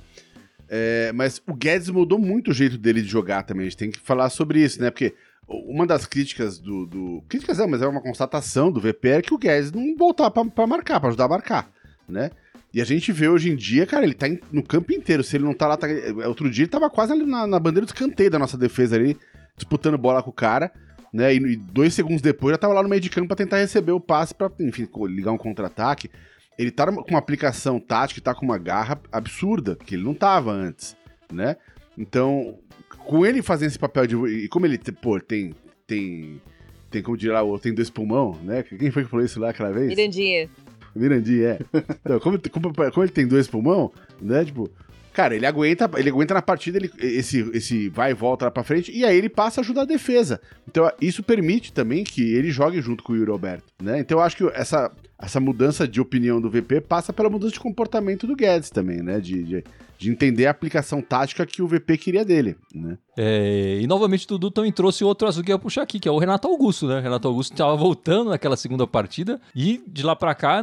É, 0.66 1.12
mas 1.12 1.42
o 1.46 1.54
Guedes 1.54 1.90
mudou 1.90 2.18
muito 2.18 2.52
o 2.52 2.54
jeito 2.54 2.78
dele 2.78 3.02
de 3.02 3.08
jogar 3.08 3.42
também. 3.42 3.66
A 3.66 3.68
gente 3.68 3.76
tem 3.76 3.90
que 3.90 4.00
falar 4.00 4.30
sobre 4.30 4.60
isso, 4.60 4.80
né? 4.80 4.90
Porque 4.90 5.14
uma 5.48 5.86
das 5.86 6.06
críticas 6.06 6.58
do. 6.58 6.86
do... 6.86 7.24
Críticas 7.28 7.58
não, 7.58 7.68
mas 7.68 7.82
é 7.82 7.86
uma 7.86 8.00
constatação 8.00 8.70
do 8.70 8.80
VP 8.80 9.08
é 9.08 9.22
que 9.22 9.34
o 9.34 9.38
Guedes 9.38 9.72
não 9.72 9.96
voltava 9.96 10.30
para 10.30 10.66
marcar, 10.66 10.98
para 11.00 11.08
ajudar 11.08 11.24
a 11.24 11.28
marcar, 11.28 11.70
né? 12.08 12.30
E 12.74 12.80
a 12.80 12.84
gente 12.84 13.12
vê 13.12 13.28
hoje 13.28 13.50
em 13.50 13.56
dia, 13.56 13.86
cara, 13.86 14.04
ele 14.04 14.12
tá 14.12 14.26
no 14.52 14.62
campo 14.62 14.92
inteiro. 14.92 15.22
Se 15.22 15.36
ele 15.36 15.44
não 15.44 15.54
tá 15.54 15.66
lá. 15.66 15.76
Tá... 15.76 15.86
Outro 16.26 16.50
dia 16.50 16.64
ele 16.64 16.70
tava 16.70 16.90
quase 16.90 17.12
ali 17.12 17.24
na, 17.24 17.46
na 17.46 17.58
bandeira 17.58 17.86
do 17.86 17.88
escanteio 17.88 18.30
da 18.30 18.38
nossa 18.38 18.58
defesa 18.58 18.96
ali, 18.96 19.16
disputando 19.56 19.96
bola 19.96 20.22
com 20.22 20.30
o 20.30 20.32
cara 20.32 20.72
né? 21.16 21.34
E, 21.34 21.56
dois 21.56 21.94
segundos 21.94 22.20
depois 22.20 22.52
já 22.52 22.58
tava 22.58 22.74
lá 22.74 22.82
no 22.82 22.88
meio 22.88 23.00
de 23.00 23.08
campo 23.08 23.28
para 23.28 23.36
tentar 23.36 23.56
receber 23.56 23.92
o 23.92 24.00
passe 24.00 24.34
para, 24.34 24.50
enfim, 24.60 24.86
ligar 25.06 25.32
um 25.32 25.38
contra-ataque. 25.38 26.10
Ele 26.58 26.70
tá 26.70 26.86
com 26.86 27.10
uma 27.10 27.18
aplicação 27.18 27.80
tática, 27.80 28.20
tá 28.20 28.34
com 28.34 28.44
uma 28.44 28.58
garra 28.58 29.00
absurda, 29.10 29.76
que 29.76 29.94
ele 29.94 30.04
não 30.04 30.14
tava 30.14 30.52
antes, 30.52 30.96
né? 31.32 31.56
Então, 31.96 32.58
com 33.06 33.24
ele 33.24 33.42
fazendo 33.42 33.68
esse 33.68 33.78
papel 33.78 34.06
de. 34.06 34.16
E 34.44 34.48
como 34.48 34.66
ele, 34.66 34.78
pô, 35.00 35.20
tem. 35.20 35.54
tem 35.86 36.40
tem 36.88 37.02
como 37.02 37.16
dizer 37.16 37.32
lá, 37.32 37.40
tem 37.60 37.74
dois 37.74 37.90
pulmão, 37.90 38.38
né? 38.44 38.62
Quem 38.62 38.90
foi 38.90 39.04
que 39.04 39.10
falou 39.10 39.26
isso 39.26 39.40
lá 39.40 39.50
aquela 39.50 39.72
vez? 39.72 39.88
Mirandinha. 39.88 40.48
Mirandinha, 40.94 41.48
é. 41.48 41.58
Então, 42.00 42.20
como, 42.20 42.38
como, 42.48 42.72
como 42.72 43.04
ele 43.04 43.12
tem 43.12 43.26
dois 43.26 43.48
pulmão, 43.48 43.92
né? 44.22 44.44
Tipo, 44.44 44.70
Cara, 45.16 45.34
ele 45.34 45.46
aguenta, 45.46 45.90
ele 45.96 46.10
aguenta 46.10 46.34
na 46.34 46.42
partida 46.42 46.76
ele, 46.76 46.90
esse, 46.98 47.40
esse 47.54 47.88
vai 47.88 48.10
e 48.10 48.14
volta 48.14 48.44
lá 48.44 48.50
pra 48.50 48.62
frente, 48.62 48.92
e 48.92 49.02
aí 49.02 49.16
ele 49.16 49.30
passa 49.30 49.60
a 49.60 49.62
ajudar 49.62 49.82
a 49.82 49.86
defesa. 49.86 50.38
Então 50.68 50.92
isso 51.00 51.22
permite 51.22 51.72
também 51.72 52.04
que 52.04 52.34
ele 52.34 52.50
jogue 52.50 52.82
junto 52.82 53.02
com 53.02 53.14
o 53.14 53.16
Yuri 53.16 53.30
Alberto, 53.30 53.64
né? 53.82 53.98
Então 53.98 54.18
eu 54.18 54.22
acho 54.22 54.36
que 54.36 54.46
essa, 54.48 54.92
essa 55.18 55.40
mudança 55.40 55.88
de 55.88 56.00
opinião 56.00 56.40
do 56.40 56.50
VP 56.50 56.82
passa 56.82 57.12
pela 57.12 57.30
mudança 57.30 57.54
de 57.54 57.60
comportamento 57.60 58.26
do 58.26 58.36
Guedes 58.36 58.68
também, 58.68 59.02
né? 59.02 59.18
De, 59.18 59.42
de, 59.42 59.64
de 59.98 60.10
entender 60.10 60.46
a 60.46 60.50
aplicação 60.50 61.00
tática 61.00 61.46
que 61.46 61.62
o 61.62 61.66
VP 61.66 61.96
queria 61.96 62.24
dele, 62.24 62.56
né? 62.74 62.98
É, 63.16 63.78
e 63.80 63.86
novamente 63.86 64.24
o 64.26 64.28
Dudu 64.28 64.50
também 64.50 64.70
trouxe 64.70 65.04
outro 65.04 65.26
azul 65.26 65.42
que 65.42 65.50
ia 65.50 65.58
puxar 65.58 65.82
aqui, 65.82 65.98
que 65.98 66.08
é 66.08 66.12
o 66.12 66.18
Renato 66.18 66.46
Augusto, 66.46 66.86
né? 66.86 67.00
Renato 67.00 67.26
Augusto 67.28 67.52
estava 67.52 67.74
voltando 67.74 68.28
naquela 68.28 68.56
segunda 68.56 68.86
partida 68.86 69.40
e 69.54 69.82
de 69.86 70.02
lá 70.02 70.14
para 70.14 70.34
cá 70.34 70.62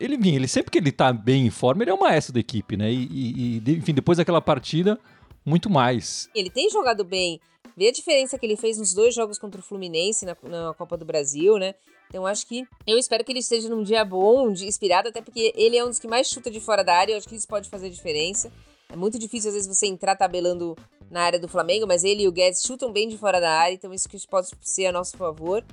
ele 0.00 0.16
vinha, 0.16 0.34
ele 0.34 0.48
sempre 0.48 0.72
que 0.72 0.78
ele 0.78 0.90
tá 0.90 1.12
bem 1.12 1.46
em 1.46 1.50
forma, 1.50 1.84
ele 1.84 1.90
é 1.90 1.94
o 1.94 2.00
maestro 2.00 2.34
da 2.34 2.40
equipe, 2.40 2.76
né? 2.76 2.90
E, 2.90 3.60
e 3.64 3.72
enfim, 3.72 3.94
depois 3.94 4.18
daquela 4.18 4.40
partida, 4.40 4.98
muito 5.46 5.70
mais. 5.70 6.28
Ele 6.34 6.50
tem 6.50 6.68
jogado 6.68 7.04
bem. 7.04 7.40
Vê 7.76 7.88
a 7.88 7.92
diferença 7.92 8.36
que 8.36 8.44
ele 8.44 8.56
fez 8.56 8.78
nos 8.78 8.92
dois 8.92 9.14
jogos 9.14 9.38
contra 9.38 9.60
o 9.60 9.64
Fluminense 9.64 10.26
na, 10.26 10.36
na 10.42 10.74
Copa 10.74 10.96
do 10.96 11.04
Brasil, 11.04 11.56
né? 11.56 11.74
Então 12.10 12.26
acho 12.26 12.44
que 12.44 12.66
eu 12.84 12.98
espero 12.98 13.24
que 13.24 13.30
ele 13.30 13.38
esteja 13.38 13.68
num 13.68 13.84
dia 13.84 14.04
bom, 14.04 14.48
um 14.48 14.52
dia 14.52 14.66
inspirado, 14.66 15.08
até 15.08 15.22
porque 15.22 15.52
ele 15.54 15.76
é 15.76 15.84
um 15.84 15.88
dos 15.88 16.00
que 16.00 16.08
mais 16.08 16.28
chuta 16.28 16.50
de 16.50 16.60
fora 16.60 16.82
da 16.82 16.92
área, 16.92 17.12
eu 17.12 17.16
acho 17.16 17.28
que 17.28 17.36
isso 17.36 17.46
pode 17.46 17.68
fazer 17.68 17.88
diferença. 17.88 18.52
É 18.88 18.96
muito 18.96 19.16
difícil 19.16 19.48
às 19.48 19.54
vezes 19.54 19.68
você 19.68 19.86
entrar 19.86 20.16
tabelando 20.16 20.76
na 21.08 21.22
área 21.22 21.38
do 21.38 21.46
Flamengo, 21.46 21.86
mas 21.86 22.02
ele 22.02 22.24
e 22.24 22.28
o 22.28 22.32
Guedes 22.32 22.62
chutam 22.62 22.90
bem 22.90 23.08
de 23.08 23.16
fora 23.16 23.40
da 23.40 23.52
área, 23.52 23.74
então 23.74 23.94
isso 23.94 24.08
que 24.08 24.18
pode 24.26 24.48
ser 24.60 24.86
a 24.86 24.92
nosso 24.92 25.16
favor. 25.16 25.64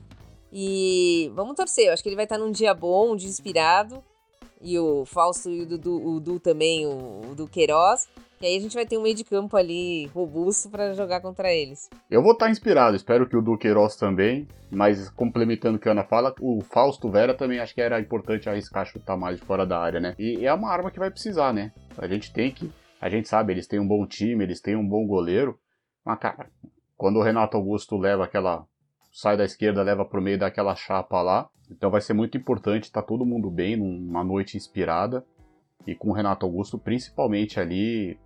E 0.54 1.32
vamos 1.34 1.56
torcer, 1.56 1.88
eu 1.88 1.93
acho 1.93 2.04
que 2.04 2.10
ele 2.10 2.15
vai 2.15 2.26
estar 2.26 2.38
num 2.38 2.52
dia 2.52 2.73
bom, 2.73 3.13
um 3.13 3.15
dia 3.15 3.28
inspirado. 3.28 4.04
E 4.62 4.78
o 4.78 5.06
Fausto 5.06 5.50
e 5.50 5.62
o 5.62 5.65
Dudu, 5.65 6.08
o 6.08 6.19
Du 6.19 6.39
também, 6.39 6.86
o, 6.86 7.32
o 7.32 7.36
Du 7.36 7.47
Queiroz. 7.47 8.08
E 8.39 8.45
aí 8.45 8.56
a 8.56 8.60
gente 8.60 8.76
vai 8.76 8.86
ter 8.86 8.97
um 8.97 9.02
meio 9.02 9.15
de 9.15 9.23
campo 9.23 9.58
ali 9.58 10.06
robusto 10.08 10.69
para 10.69 10.93
jogar 10.93 11.21
contra 11.21 11.52
eles. 11.52 11.89
Eu 12.10 12.21
vou 12.21 12.34
estar 12.34 12.45
tá 12.45 12.52
inspirado, 12.52 12.95
espero 12.95 13.28
que 13.28 13.36
o 13.36 13.41
Duqueiroz 13.41 13.95
também, 13.95 14.47
mas 14.69 15.10
complementando 15.10 15.78
o 15.78 15.80
que 15.80 15.89
a 15.89 15.91
Ana 15.91 16.04
fala, 16.04 16.36
o 16.39 16.62
Fausto 16.62 17.10
Vera 17.10 17.34
também 17.34 17.60
acho 17.60 17.73
que 17.73 17.82
era 17.82 18.00
importante 18.00 18.47
arriscar 18.47 18.86
chutar 18.86 19.17
mais 19.17 19.39
de 19.39 19.45
fora 19.45 19.65
da 19.65 19.80
área, 19.80 20.00
né? 20.00 20.15
E 20.19 20.45
é 20.45 20.54
uma 20.54 20.69
arma 20.69 20.91
que 20.91 21.00
vai 21.00 21.10
precisar, 21.10 21.52
né? 21.52 21.71
A 21.97 22.08
gente 22.08 22.32
tem 22.32 22.52
que. 22.52 22.71
A 23.02 23.10
gente 23.10 23.28
sabe, 23.28 23.54
eles 23.54 23.67
têm 23.67 23.80
um 23.80 23.88
bom 23.88 24.06
time, 24.06 24.43
eles 24.43 24.62
têm 24.62 24.76
um 24.76 24.88
bom 24.88 25.06
goleiro, 25.06 25.60
mas, 26.06 26.19
cara, 26.19 26.50
quando 26.95 27.17
o 27.17 27.23
Renato 27.23 27.58
Augusto 27.58 27.97
leva 27.97 28.26
aquela. 28.26 28.65
sai 29.12 29.36
da 29.36 29.45
esquerda, 29.45 29.82
leva 29.82 30.06
pro 30.06 30.21
meio 30.21 30.38
daquela 30.38 30.76
chapa 30.76 31.21
lá, 31.21 31.50
então 31.71 31.89
vai 31.89 32.02
ser 32.02 32.13
muito 32.13 32.38
importante 32.38 32.84
estar 32.84 33.02
tá 33.02 33.08
todo 33.08 33.26
mundo 33.26 33.50
bem 33.50 33.76
numa 33.76 34.23
noite 34.23 34.58
inspirada. 34.58 35.26
E 35.86 35.95
com 35.95 36.10
o 36.10 36.13
Renato 36.13 36.45
Augusto, 36.45 36.78
principalmente 36.78 37.60
ali, 37.60 38.19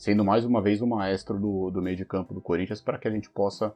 sendo 0.00 0.24
mais 0.24 0.46
uma 0.46 0.62
vez 0.62 0.80
o 0.80 0.86
maestro 0.86 1.38
do, 1.38 1.70
do 1.70 1.82
meio 1.82 1.94
de 1.94 2.06
campo 2.06 2.32
do 2.32 2.40
Corinthians 2.40 2.80
para 2.80 2.96
que 2.96 3.06
a 3.06 3.10
gente 3.10 3.28
possa 3.28 3.74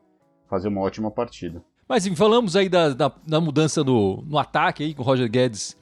fazer 0.48 0.68
uma 0.68 0.80
ótima 0.80 1.10
partida. 1.10 1.62
Mas 1.86 2.06
enfim, 2.06 2.16
falamos 2.16 2.56
aí 2.56 2.66
da, 2.66 2.94
da, 2.94 3.12
da, 3.26 3.38
mudança 3.42 3.84
no, 3.84 4.22
no 4.22 4.38
ataque 4.38 4.82
aí 4.82 4.94
com 4.94 5.02
o 5.02 5.04
Roger 5.04 5.30
Guedes 5.30 5.76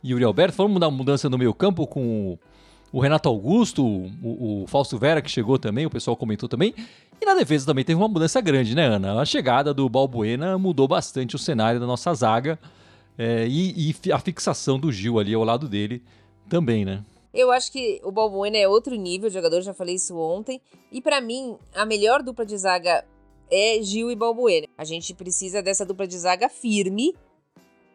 e 0.00 0.12
Yuri 0.12 0.22
Alberto. 0.22 0.54
Falamos 0.54 0.78
da 0.78 0.88
mudança 0.88 1.28
no 1.28 1.36
meio 1.36 1.52
campo 1.52 1.84
com 1.84 2.38
o, 2.92 3.00
Renato 3.00 3.28
Augusto, 3.28 3.84
o, 3.84 4.62
o, 4.62 4.66
Fausto 4.68 4.96
Vera 4.96 5.20
que 5.20 5.28
chegou 5.28 5.58
também, 5.58 5.84
o 5.84 5.90
pessoal 5.90 6.16
comentou 6.16 6.48
também. 6.48 6.72
E 7.20 7.26
na 7.26 7.34
defesa 7.34 7.66
também 7.66 7.84
teve 7.84 8.00
uma 8.00 8.06
mudança 8.06 8.40
grande, 8.40 8.76
né, 8.76 8.86
Ana? 8.86 9.20
A 9.20 9.24
chegada 9.24 9.74
do 9.74 9.88
Balbuena 9.88 10.56
mudou 10.56 10.86
bastante 10.86 11.34
o 11.34 11.40
cenário 11.40 11.80
da 11.80 11.86
nossa 11.88 12.14
zaga 12.14 12.56
é, 13.18 13.48
e, 13.48 13.96
e 14.04 14.12
a 14.12 14.18
fixação 14.20 14.78
do 14.78 14.92
Gil 14.92 15.18
ali 15.18 15.34
ao 15.34 15.42
lado 15.42 15.68
dele 15.68 16.04
também, 16.48 16.84
né? 16.84 17.02
Eu 17.32 17.50
acho 17.50 17.70
que 17.70 18.00
o 18.02 18.10
Balbuena 18.10 18.56
é 18.56 18.66
outro 18.66 18.94
nível 18.94 19.28
de 19.28 19.34
jogador, 19.34 19.60
já 19.60 19.74
falei 19.74 19.96
isso 19.96 20.16
ontem. 20.16 20.60
E 20.90 21.00
para 21.00 21.20
mim, 21.20 21.58
a 21.74 21.84
melhor 21.84 22.22
dupla 22.22 22.44
de 22.44 22.56
zaga 22.56 23.04
é 23.50 23.80
Gil 23.82 24.10
e 24.10 24.16
Balbuena. 24.16 24.66
A 24.76 24.84
gente 24.84 25.14
precisa 25.14 25.62
dessa 25.62 25.84
dupla 25.84 26.06
de 26.06 26.18
zaga 26.18 26.48
firme, 26.48 27.14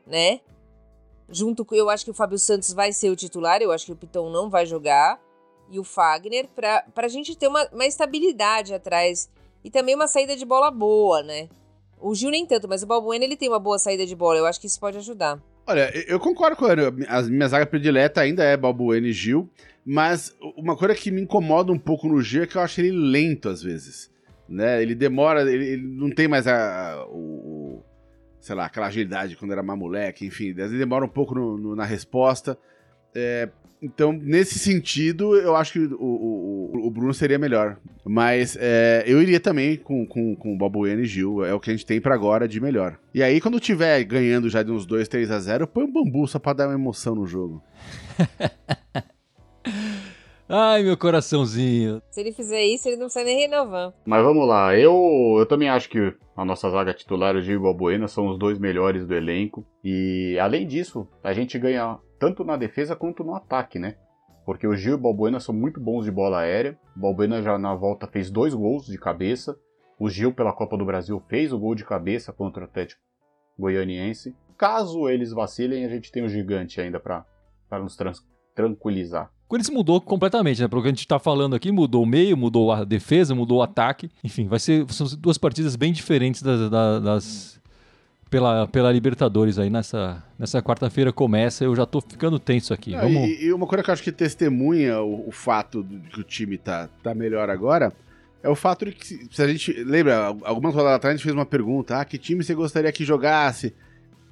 né? 0.06 0.40
Junto 1.30 1.66
com, 1.66 1.74
eu 1.74 1.90
acho 1.90 2.06
que 2.06 2.12
o 2.12 2.14
Fábio 2.14 2.38
Santos 2.38 2.74
vai 2.74 2.94
ser 2.94 3.10
o 3.10 3.16
titular, 3.16 3.62
eu 3.62 3.72
acho 3.72 3.86
que 3.86 3.92
o 3.92 3.96
Piton 3.96 4.30
não 4.30 4.50
vai 4.50 4.66
jogar. 4.66 5.20
E 5.70 5.80
o 5.80 5.84
Fagner, 5.84 6.48
pra, 6.50 6.84
pra 6.94 7.08
gente 7.08 7.36
ter 7.36 7.48
uma, 7.48 7.68
uma 7.72 7.86
estabilidade 7.86 8.74
atrás. 8.74 9.30
E 9.64 9.72
também 9.72 9.96
uma 9.96 10.08
saída 10.08 10.36
de 10.36 10.46
bola 10.46 10.70
boa, 10.70 11.24
né? 11.24 11.50
O 12.00 12.14
Gil 12.14 12.30
nem 12.30 12.46
tanto, 12.46 12.68
mas 12.68 12.84
o 12.84 12.86
Balbuena 12.86 13.24
ele 13.24 13.38
tem 13.38 13.48
uma 13.48 13.60
boa 13.60 13.80
saída 13.80 14.06
de 14.06 14.16
bola. 14.16 14.38
Eu 14.38 14.46
acho 14.46 14.60
que 14.60 14.68
isso 14.68 14.80
pode 14.80 14.98
ajudar. 14.98 15.42
Olha, 15.66 15.92
eu 16.08 16.20
concordo 16.20 16.58
com 16.58 16.70
ele. 16.70 17.06
A 17.08 17.22
minha 17.22 17.48
zaga 17.48 17.66
predileta 17.66 18.22
ainda 18.22 18.44
é 18.44 18.58
Balbuena 18.58 19.08
e 19.08 19.14
Gil, 19.14 19.50
mas 19.86 20.36
uma 20.58 20.76
coisa 20.76 20.94
que 20.94 21.10
me 21.10 21.22
incomoda 21.22 21.72
um 21.72 21.80
pouco 21.80 22.08
no 22.08 22.22
Gil 22.22 22.44
é 22.44 22.48
que 22.48 22.58
eu 22.58 22.62
acho 22.62 22.82
ele 22.82 22.92
lento 22.92 23.48
às 23.48 23.64
vezes. 23.64 24.12
Né? 24.48 24.82
Ele 24.82 24.94
demora, 24.94 25.50
ele, 25.50 25.66
ele 25.66 25.88
não 25.88 26.10
tem 26.10 26.28
mais 26.28 26.48
a, 26.48 27.06
o, 27.08 27.82
sei 28.42 28.56
lá, 28.56 28.66
aquela 28.66 28.88
agilidade 28.88 29.38
quando 29.38 29.52
era 29.52 29.64
mais 29.64 29.80
moleque, 29.80 30.26
enfim, 30.26 30.50
às 30.50 30.56
vezes 30.56 30.78
demora 30.78 31.06
um 31.06 31.10
pouco 31.10 31.34
no, 31.34 31.58
no, 31.58 31.76
na 31.76 31.86
resposta. 31.86 32.58
É, 33.16 33.48
Então, 33.84 34.14
nesse 34.14 34.58
sentido, 34.58 35.36
eu 35.36 35.58
acho 35.58 35.74
que 35.74 35.80
o, 35.80 35.98
o, 36.00 36.88
o 36.88 36.90
Bruno 36.90 37.14
seria 37.14 37.38
melhor. 37.38 37.78
Mas 38.06 38.58
é, 38.58 39.04
eu 39.06 39.22
iria 39.22 39.42
também 39.42 39.76
com, 39.76 40.08
com, 40.08 40.34
com 40.38 40.56
o 40.56 40.58
Balbuena 40.58 41.02
e 41.02 41.06
Gil. 41.06 41.44
É 41.44 41.54
o 41.54 41.60
que 41.60 41.70
a 41.70 41.74
gente 41.74 41.86
tem 41.86 42.00
para 42.00 42.16
agora 42.16 42.48
de 42.48 42.62
melhor. 42.62 42.98
E 43.14 43.22
aí, 43.22 43.42
quando 43.42 43.60
tiver 43.60 44.02
ganhando 44.06 44.50
já 44.50 44.64
de 44.64 44.72
uns 44.72 44.86
2, 44.86 45.06
3 45.10 45.30
a 45.32 45.40
0 45.40 45.68
põe 45.68 45.84
um 45.84 45.92
bambu 45.92 46.26
só 46.26 46.40
pra 46.40 46.54
dar 46.54 46.68
uma 46.70 46.76
emoção 46.76 47.14
no 47.14 47.28
jogo. 47.28 47.62
Ai, 50.56 50.84
meu 50.84 50.96
coraçãozinho. 50.96 52.00
Se 52.12 52.20
ele 52.20 52.32
fizer 52.32 52.64
isso, 52.64 52.88
ele 52.88 52.98
não 52.98 53.08
precisa 53.08 53.26
nem 53.26 53.40
renovar. 53.40 53.92
Mas 54.06 54.24
vamos 54.24 54.48
lá, 54.48 54.78
eu, 54.78 54.94
eu 55.40 55.48
também 55.48 55.68
acho 55.68 55.90
que 55.90 56.16
a 56.38 56.46
nossa 56.46 56.70
zaga 56.70 56.94
titular, 56.94 57.36
o 57.36 57.42
Gil 57.42 57.56
e 57.56 57.58
o 57.58 57.64
Balbuena, 57.64 58.08
são 58.08 58.28
os 58.28 58.38
dois 58.38 58.60
melhores 58.60 59.08
do 59.08 59.16
elenco. 59.16 59.66
E 59.84 60.38
além 60.40 60.68
disso, 60.68 61.08
a 61.24 61.34
gente 61.34 61.58
ganha 61.58 61.98
tanto 62.20 62.44
na 62.44 62.56
defesa 62.56 62.96
quanto 62.96 63.24
no 63.24 63.34
ataque, 63.34 63.80
né? 63.80 63.96
Porque 64.46 64.68
o 64.68 64.76
Gil 64.76 64.92
e 64.92 64.96
o 64.96 65.00
Balbuena 65.00 65.40
são 65.40 65.56
muito 65.56 65.82
bons 65.82 66.06
de 66.06 66.12
bola 66.12 66.42
aérea. 66.42 66.78
O 66.96 67.00
Balbuena 67.00 67.42
já 67.42 67.58
na 67.58 67.74
volta 67.74 68.06
fez 68.06 68.30
dois 68.30 68.54
gols 68.54 68.86
de 68.86 69.00
cabeça. 69.00 69.58
O 69.98 70.08
Gil, 70.08 70.36
pela 70.36 70.54
Copa 70.54 70.78
do 70.78 70.86
Brasil, 70.86 71.20
fez 71.28 71.52
o 71.52 71.58
gol 71.58 71.74
de 71.74 71.84
cabeça 71.84 72.32
contra 72.32 72.62
o 72.62 72.66
Atlético 72.66 73.02
Goianiense. 73.58 74.36
Caso 74.56 75.10
eles 75.10 75.32
vacilem, 75.32 75.84
a 75.84 75.90
gente 75.90 76.12
tem 76.12 76.24
o 76.24 76.30
gigante 76.30 76.80
ainda 76.80 77.00
para 77.00 77.26
nos 77.80 77.98
tranquilizar. 78.54 79.32
Corinthians 79.54 79.70
mudou 79.70 80.02
completamente, 80.02 80.60
né? 80.60 80.68
Pelo 80.68 80.82
que 80.82 80.88
a 80.88 80.92
gente 80.92 81.08
tá 81.08 81.20
falando 81.20 81.56
aqui, 81.56 81.72
mudou 81.72 82.02
o 82.02 82.08
meio, 82.08 82.36
mudou 82.36 82.72
a 82.72 82.84
defesa, 82.84 83.36
mudou 83.36 83.60
o 83.60 83.62
ataque. 83.62 84.10
Enfim, 84.24 84.48
vai 84.48 84.58
ser 84.58 84.84
são 84.92 85.06
duas 85.20 85.38
partidas 85.38 85.76
bem 85.76 85.94
diferentes 85.94 86.42
das, 86.42 86.72
das 86.72 87.62
pela, 88.32 88.68
pela 88.68 88.92
Libertadores 88.92 89.60
aí 89.60 89.70
nessa, 89.70 90.24
nessa 90.40 90.60
quarta-feira 90.60 91.14
começa. 91.14 91.64
Eu 91.64 91.76
já 91.76 91.86
tô 91.86 92.02
ficando 92.02 92.40
tenso 92.40 92.74
aqui. 92.74 92.94
Vamos... 92.96 93.30
E, 93.30 93.46
e, 93.46 93.54
uma 93.54 93.68
coisa 93.68 93.84
que 93.84 93.92
eu 93.92 93.94
acho 93.94 94.02
que 94.02 94.12
testemunha 94.12 95.00
o, 95.02 95.28
o, 95.28 95.32
fato 95.32 95.84
de 95.84 96.00
que 96.10 96.20
o 96.20 96.24
time 96.24 96.58
tá, 96.58 96.90
tá 97.04 97.14
melhor 97.14 97.48
agora 97.52 97.94
é 98.42 98.50
o 98.50 98.56
fato 98.56 98.86
de 98.86 98.94
que, 98.94 99.28
se 99.32 99.40
a 99.40 99.48
gente. 99.48 99.72
Lembra, 99.84 100.36
algumas 100.46 100.74
rodadas 100.74 100.96
atrás 100.96 101.14
a 101.14 101.16
gente 101.18 101.26
fez 101.26 101.36
uma 101.36 101.46
pergunta: 101.46 102.00
ah, 102.00 102.06
que 102.06 102.18
time 102.18 102.44
você 102.44 102.56
gostaria 102.56 102.92
que 102.92 103.06
jogasse? 103.06 103.72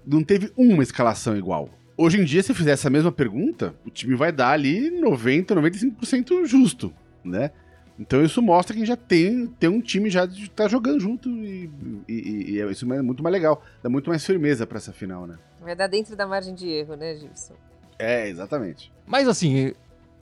Não 0.03 0.23
teve 0.23 0.51
uma 0.57 0.81
escalação 0.81 1.38
igual. 1.38 1.69
Hoje 1.97 2.19
em 2.19 2.23
dia, 2.23 2.41
se 2.41 2.54
fizer 2.54 2.71
essa 2.71 2.89
mesma 2.89 3.12
pergunta, 3.12 3.75
o 3.86 3.89
time 3.89 4.15
vai 4.15 4.32
dar 4.32 4.51
ali 4.51 4.89
90, 4.89 5.56
95% 5.56 6.45
justo, 6.45 6.93
né? 7.23 7.51
Então 7.99 8.23
isso 8.23 8.41
mostra 8.41 8.75
que 8.75 8.84
já 8.86 8.95
tem, 8.95 9.47
tem 9.60 9.69
um 9.69 9.80
time 9.80 10.10
já 10.10 10.25
de 10.25 10.49
tá 10.49 10.67
jogando 10.67 10.99
junto 10.99 11.30
e, 11.30 11.69
e, 12.08 12.54
e 12.54 12.62
é 12.62 12.65
isso 12.71 12.91
é 12.91 13.01
muito 13.01 13.21
mais 13.21 13.32
legal, 13.32 13.63
dá 13.84 13.89
muito 13.89 14.10
mais 14.10 14.25
firmeza 14.25 14.65
para 14.65 14.77
essa 14.77 14.91
final, 14.91 15.27
né? 15.27 15.38
Vai 15.62 15.75
dar 15.75 15.88
dentro 15.88 16.15
da 16.15 16.25
margem 16.25 16.56
de 16.56 16.67
erro, 16.67 16.95
né, 16.95 17.15
Gilson? 17.15 17.54
É, 17.99 18.27
exatamente. 18.27 18.91
Mas 19.06 19.27
assim, 19.27 19.73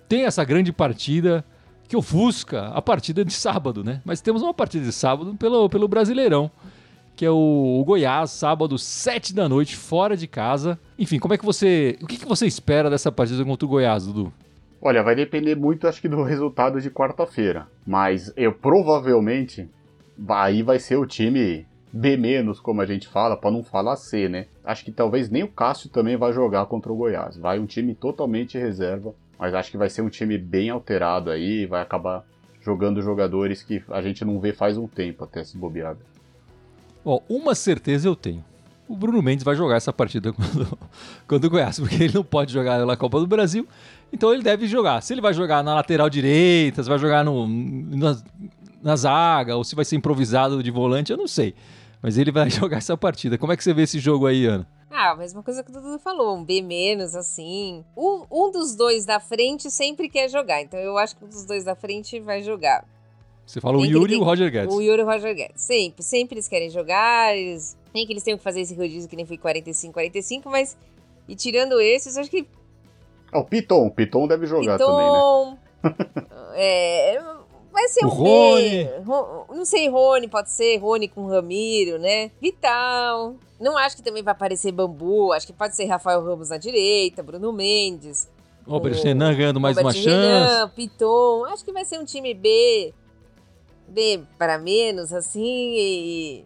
tem 0.10 0.26
essa 0.26 0.44
grande 0.44 0.74
partida 0.74 1.46
que 1.88 1.96
ofusca 1.96 2.68
a 2.68 2.82
partida 2.82 3.24
de 3.24 3.34
sábado, 3.34 3.84
né? 3.84 4.02
Mas 4.04 4.20
temos 4.20 4.42
uma 4.42 4.54
partida 4.54 4.84
de 4.84 4.92
sábado 4.92 5.34
pelo, 5.36 5.70
pelo 5.70 5.88
Brasileirão 5.88 6.52
que 7.20 7.26
é 7.26 7.30
o, 7.30 7.84
Goiás, 7.86 8.32
sábado, 8.32 8.78
7 8.78 9.36
da 9.36 9.50
noite, 9.50 9.76
fora 9.76 10.16
de 10.16 10.26
casa. 10.26 10.80
Enfim, 10.98 11.20
como 11.20 11.34
é 11.34 11.38
que 11.38 11.44
você. 11.44 11.98
O 12.02 12.08
que, 12.08 12.16
que 12.16 12.26
você 12.26 12.48
espera 12.48 12.90
dessa 12.90 13.12
partida 13.12 13.44
contra 13.44 13.66
o 13.66 13.70
Goiás, 13.70 14.08
Dudu? 14.08 14.32
Olha, 14.82 15.04
vai 15.04 15.16
depender 15.16 15.54
muito, 15.54 15.86
acho 15.86 16.00
que, 16.00 16.08
do 16.08 16.24
resultado 16.24 16.80
de 16.80 16.90
quarta-feira. 16.90 17.68
Mas 17.86 18.32
eu 18.38 18.54
provavelmente. 18.54 19.68
Aí 20.30 20.64
vai 20.64 20.80
ser 20.80 20.96
o 20.96 21.06
time 21.06 21.66
B-, 21.92 22.18
como 22.64 22.82
a 22.82 22.86
gente 22.86 23.06
fala, 23.06 23.36
para 23.36 23.52
não 23.52 23.66
falar 23.66 23.98
C, 23.98 24.30
né? 24.30 24.46
Acho 24.64 24.86
que 24.86 24.92
talvez 24.92 25.30
nem 25.30 25.44
o 25.44 25.50
Cássio 25.50 25.90
também 25.90 26.16
vai 26.16 26.32
jogar 26.32 26.68
contra 26.68 26.90
o 26.90 26.96
Goiás. 26.96 27.36
Vai 27.36 27.60
um 27.60 27.66
time 27.66 27.94
totalmente 27.94 28.58
reserva, 28.58 29.14
mas 29.38 29.54
acho 29.54 29.72
que 29.72 29.78
vai 29.78 29.90
ser 29.90 30.04
um 30.04 30.10
time 30.10 30.38
bem 30.38 30.70
alterado 30.70 31.32
aí, 31.32 31.66
vai 31.66 31.82
acabar 31.82 32.24
jogando 32.62 33.02
jogadores 33.02 33.62
que 33.62 33.84
a 33.90 34.02
gente 34.02 34.24
não 34.24 34.40
vê 34.40 34.54
faz 34.54 34.78
um 34.78 34.88
tempo 34.88 35.26
até 35.26 35.44
se 35.44 35.58
bobear. 35.58 35.98
Ó, 37.04 37.22
uma 37.30 37.56
certeza 37.56 38.08
eu 38.08 38.16
tenho. 38.16 38.44
O 38.88 38.96
Bruno 38.96 39.22
Mendes 39.22 39.44
vai 39.44 39.56
jogar 39.56 39.76
essa 39.76 39.94
partida 39.94 40.34
quando, 40.34 40.80
quando 41.28 41.46
o 41.46 41.50
Goiás, 41.50 41.80
porque 41.80 42.04
ele 42.04 42.14
não 42.14 42.24
pode 42.24 42.52
jogar 42.52 42.86
na 42.86 42.98
Copa 42.98 43.20
do 43.20 43.28
Brasil, 43.28 43.68
então 44.12 44.34
ele 44.34 44.42
deve 44.42 44.68
jogar. 44.68 45.02
Se 45.02 45.14
ele 45.14 45.22
vai 45.22 45.34
jogar 45.34 45.64
na 45.64 45.76
lateral 45.76 46.10
direita, 46.10 46.82
se 46.82 46.90
vai 46.90 46.98
jogar 46.98 47.24
no, 47.24 47.48
na, 47.48 48.18
na 48.82 48.96
zaga, 48.96 49.56
ou 49.56 49.64
se 49.64 49.76
vai 49.76 49.86
ser 49.86 49.96
improvisado 49.96 50.64
de 50.64 50.72
volante, 50.72 51.12
eu 51.12 51.18
não 51.18 51.28
sei. 51.28 51.54
Mas 52.02 52.18
ele 52.18 52.32
vai 52.32 52.50
jogar 52.52 52.78
essa 52.78 52.98
partida. 52.98 53.38
Como 53.38 53.54
é 53.54 53.58
que 53.58 53.64
você 53.64 53.74
vê 53.74 53.84
esse 53.84 54.00
jogo 54.00 54.26
aí, 54.26 54.46
Ana? 54.46 54.68
Ah, 54.92 55.12
a 55.12 55.16
mesma 55.16 55.44
coisa 55.44 55.64
que 55.64 55.70
o 55.70 55.74
Dudu 55.74 56.00
falou, 56.00 56.36
um 56.36 56.44
B 56.44 56.62
menos, 56.62 57.14
assim. 57.14 57.86
Um, 57.96 58.26
um 58.32 58.52
dos 58.52 58.76
dois 58.76 59.06
da 59.06 59.20
frente 59.20 59.70
sempre 59.70 60.10
quer 60.10 60.28
jogar, 60.30 60.62
então 60.62 60.80
eu 60.80 60.98
acho 60.98 61.16
que 61.16 61.24
um 61.24 61.30
dos 61.30 61.46
dois 61.46 61.64
da 61.64 61.76
frente 61.76 62.20
vai 62.20 62.42
jogar. 62.42 62.84
Você 63.50 63.60
fala 63.60 63.80
o 63.80 63.84
Yuri 63.84 64.14
e 64.14 64.18
o 64.18 64.24
Roger 64.24 64.52
Guedes. 64.52 64.76
O 64.76 64.80
Yuri 64.80 65.02
e 65.02 65.04
o 65.04 65.08
Roger 65.08 65.34
Guedes. 65.34 65.60
Sempre. 65.60 66.04
Sempre 66.04 66.36
eles 66.36 66.48
querem 66.48 66.70
jogar. 66.70 67.36
Eles... 67.36 67.76
Nem 67.92 68.06
que 68.06 68.14
eles 68.14 68.22
tenham 68.22 68.38
que 68.38 68.44
fazer 68.44 68.62
esse 68.62 68.76
rodízio 68.76 69.10
que 69.10 69.16
nem 69.16 69.26
foi 69.26 69.40
45, 69.40 69.92
45, 69.92 70.48
mas. 70.52 70.78
E 71.28 71.36
tirando 71.36 71.82
esses, 71.82 72.16
acho 72.16 72.30
que. 72.30 72.46
Ah, 73.32 73.40
o 73.40 73.44
Piton. 73.44 73.88
O 73.88 73.92
Piton 73.92 74.28
deve 74.28 74.46
jogar 74.46 74.78
Piton, 74.78 75.58
também, 75.82 75.98
né? 75.98 76.26
é. 76.54 77.22
Vai 77.72 77.88
ser 77.88 78.06
o 78.06 78.10
um 78.10 78.12
Rony. 78.12 78.84
B. 78.84 79.56
Não 79.56 79.66
sei, 79.66 79.90
Rony, 79.90 80.28
pode 80.28 80.52
ser 80.52 80.78
Rony 80.78 81.08
com 81.08 81.26
Ramiro, 81.26 81.98
né? 81.98 82.30
Vital. 82.40 83.36
Não 83.60 83.76
acho 83.80 83.96
que 83.96 84.04
também 84.04 84.22
vai 84.22 84.34
aparecer 84.34 84.72
Bambu. 84.72 85.34
Acho 85.34 85.48
que 85.48 85.54
pode 85.54 85.76
ser 85.76 85.86
Rafael 85.86 86.24
Ramos 86.24 86.50
na 86.50 86.58
direita, 86.58 87.24
Bruno 87.24 87.52
Mendes. 87.52 88.30
Robert 88.68 89.02
Renan 89.02 89.36
ganhando 89.36 89.60
mais 89.60 89.76
Robert 89.76 89.96
uma 89.96 90.04
Renan, 90.04 90.48
chance. 90.48 90.76
Piton. 90.76 91.46
Acho 91.46 91.66
que 91.66 91.72
vai 91.72 91.84
ser 91.84 91.98
um 91.98 92.06
time 92.06 92.36
B 92.36 92.94
B 93.90 94.22
para 94.38 94.58
menos, 94.58 95.12
assim, 95.14 95.76
e... 95.78 96.46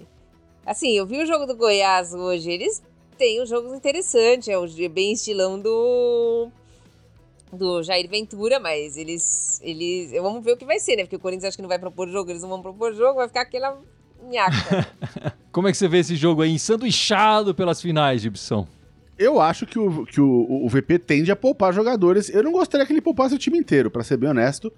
Assim, 0.66 0.92
eu 0.98 1.06
vi 1.06 1.22
o 1.22 1.26
jogo 1.26 1.46
do 1.46 1.56
Goiás 1.56 2.14
hoje, 2.14 2.50
eles 2.50 2.82
têm 3.18 3.42
um 3.42 3.46
jogo 3.46 3.76
interessante, 3.76 4.50
é 4.50 4.58
um 4.58 4.66
bem 4.90 5.14
estilão 5.14 5.60
do 5.60 6.50
do 7.52 7.84
Jair 7.84 8.10
Ventura, 8.10 8.60
mas 8.60 8.98
eles 8.98 9.62
eles 9.64 10.12
vamos 10.22 10.44
ver 10.44 10.54
o 10.54 10.58
que 10.58 10.66
vai 10.66 10.80
ser, 10.80 10.96
né? 10.96 11.04
Porque 11.04 11.16
o 11.16 11.20
Corinthians 11.20 11.50
acho 11.50 11.58
que 11.58 11.62
não 11.62 11.70
vai 11.70 11.78
propor 11.78 12.10
jogo, 12.10 12.32
eles 12.32 12.42
não 12.42 12.50
vão 12.50 12.62
propor 12.62 12.94
jogo, 12.94 13.16
vai 13.16 13.28
ficar 13.28 13.42
aquela 13.42 13.80
nhaca. 14.24 14.88
Como 15.52 15.68
é 15.68 15.72
que 15.72 15.78
você 15.78 15.88
vê 15.88 16.00
esse 16.00 16.16
jogo 16.16 16.42
aí 16.42 16.52
ensanduichado 16.52 17.54
pelas 17.54 17.80
finais, 17.82 18.22
Gibson? 18.22 18.68
Eu 19.18 19.40
acho 19.40 19.68
que, 19.68 19.78
o, 19.78 20.06
que 20.06 20.20
o, 20.20 20.66
o 20.66 20.68
VP 20.68 20.98
tende 20.98 21.32
a 21.32 21.36
poupar 21.36 21.72
jogadores. 21.72 22.30
Eu 22.30 22.42
não 22.42 22.52
gostaria 22.52 22.86
que 22.86 22.92
ele 22.92 23.02
poupasse 23.02 23.36
o 23.36 23.38
time 23.38 23.60
inteiro, 23.60 23.92
para 23.92 24.04
ser 24.04 24.18
bem 24.18 24.32
honesto. 24.32 24.74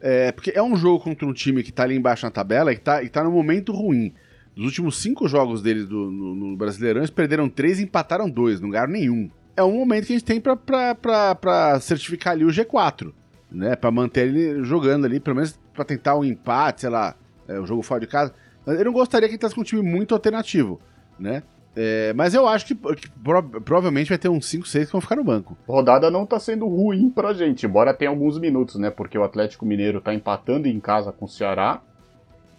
É, 0.00 0.32
porque 0.32 0.52
é 0.54 0.62
um 0.62 0.76
jogo 0.76 1.02
contra 1.04 1.26
um 1.26 1.32
time 1.32 1.62
que 1.62 1.72
tá 1.72 1.82
ali 1.82 1.96
embaixo 1.96 2.24
na 2.24 2.30
tabela 2.30 2.72
e 2.72 2.76
que 2.76 2.82
tá, 2.82 3.02
e 3.02 3.08
tá 3.08 3.22
no 3.22 3.30
momento 3.30 3.72
ruim. 3.72 4.12
Dos 4.56 4.64
últimos 4.64 5.00
cinco 5.00 5.28
jogos 5.28 5.62
deles 5.62 5.86
do, 5.86 6.10
no, 6.10 6.34
no 6.34 6.56
Brasileirão, 6.56 7.00
eles 7.00 7.10
perderam 7.10 7.48
três 7.48 7.78
e 7.78 7.84
empataram 7.84 8.28
dois, 8.28 8.60
não 8.60 8.70
ganharam 8.70 8.92
nenhum. 8.92 9.30
É 9.56 9.62
um 9.62 9.72
momento 9.72 10.06
que 10.06 10.12
a 10.12 10.16
gente 10.16 10.24
tem 10.24 10.40
pra, 10.40 10.56
pra, 10.56 10.94
pra, 10.94 11.34
pra 11.34 11.80
certificar 11.80 12.32
ali 12.32 12.44
o 12.44 12.48
G4, 12.48 13.12
né? 13.50 13.76
Pra 13.76 13.90
manter 13.90 14.28
ele 14.28 14.64
jogando 14.64 15.04
ali, 15.04 15.20
pelo 15.20 15.36
menos 15.36 15.58
pra 15.74 15.84
tentar 15.84 16.16
um 16.16 16.24
empate, 16.24 16.82
sei 16.82 16.90
lá, 16.90 17.14
é, 17.46 17.58
o 17.58 17.66
jogo 17.66 17.82
fora 17.82 18.00
de 18.00 18.06
casa. 18.06 18.34
Eu 18.66 18.84
não 18.84 18.92
gostaria 18.92 19.28
que 19.28 19.34
ele 19.34 19.38
tivesse 19.38 19.54
com 19.54 19.60
um 19.60 19.64
time 19.64 19.82
muito 19.82 20.14
alternativo, 20.14 20.80
né? 21.18 21.42
É, 21.74 22.12
mas 22.14 22.34
eu 22.34 22.48
acho 22.48 22.66
que, 22.66 22.74
que 22.74 23.08
pro, 23.10 23.42
provavelmente 23.42 24.08
vai 24.08 24.18
ter 24.18 24.28
uns 24.28 24.46
5, 24.46 24.66
6 24.66 24.86
que 24.86 24.92
vão 24.92 25.00
ficar 25.00 25.16
no 25.16 25.24
banco. 25.24 25.56
Rodada 25.68 26.10
não 26.10 26.26
tá 26.26 26.38
sendo 26.40 26.66
ruim 26.66 27.10
pra 27.10 27.32
gente, 27.32 27.64
embora 27.64 27.94
tenha 27.94 28.10
alguns 28.10 28.38
minutos, 28.38 28.76
né? 28.76 28.90
Porque 28.90 29.16
o 29.16 29.22
Atlético 29.22 29.64
Mineiro 29.64 30.00
tá 30.00 30.12
empatando 30.12 30.66
em 30.66 30.80
casa 30.80 31.12
com 31.12 31.26
o 31.26 31.28
Ceará 31.28 31.80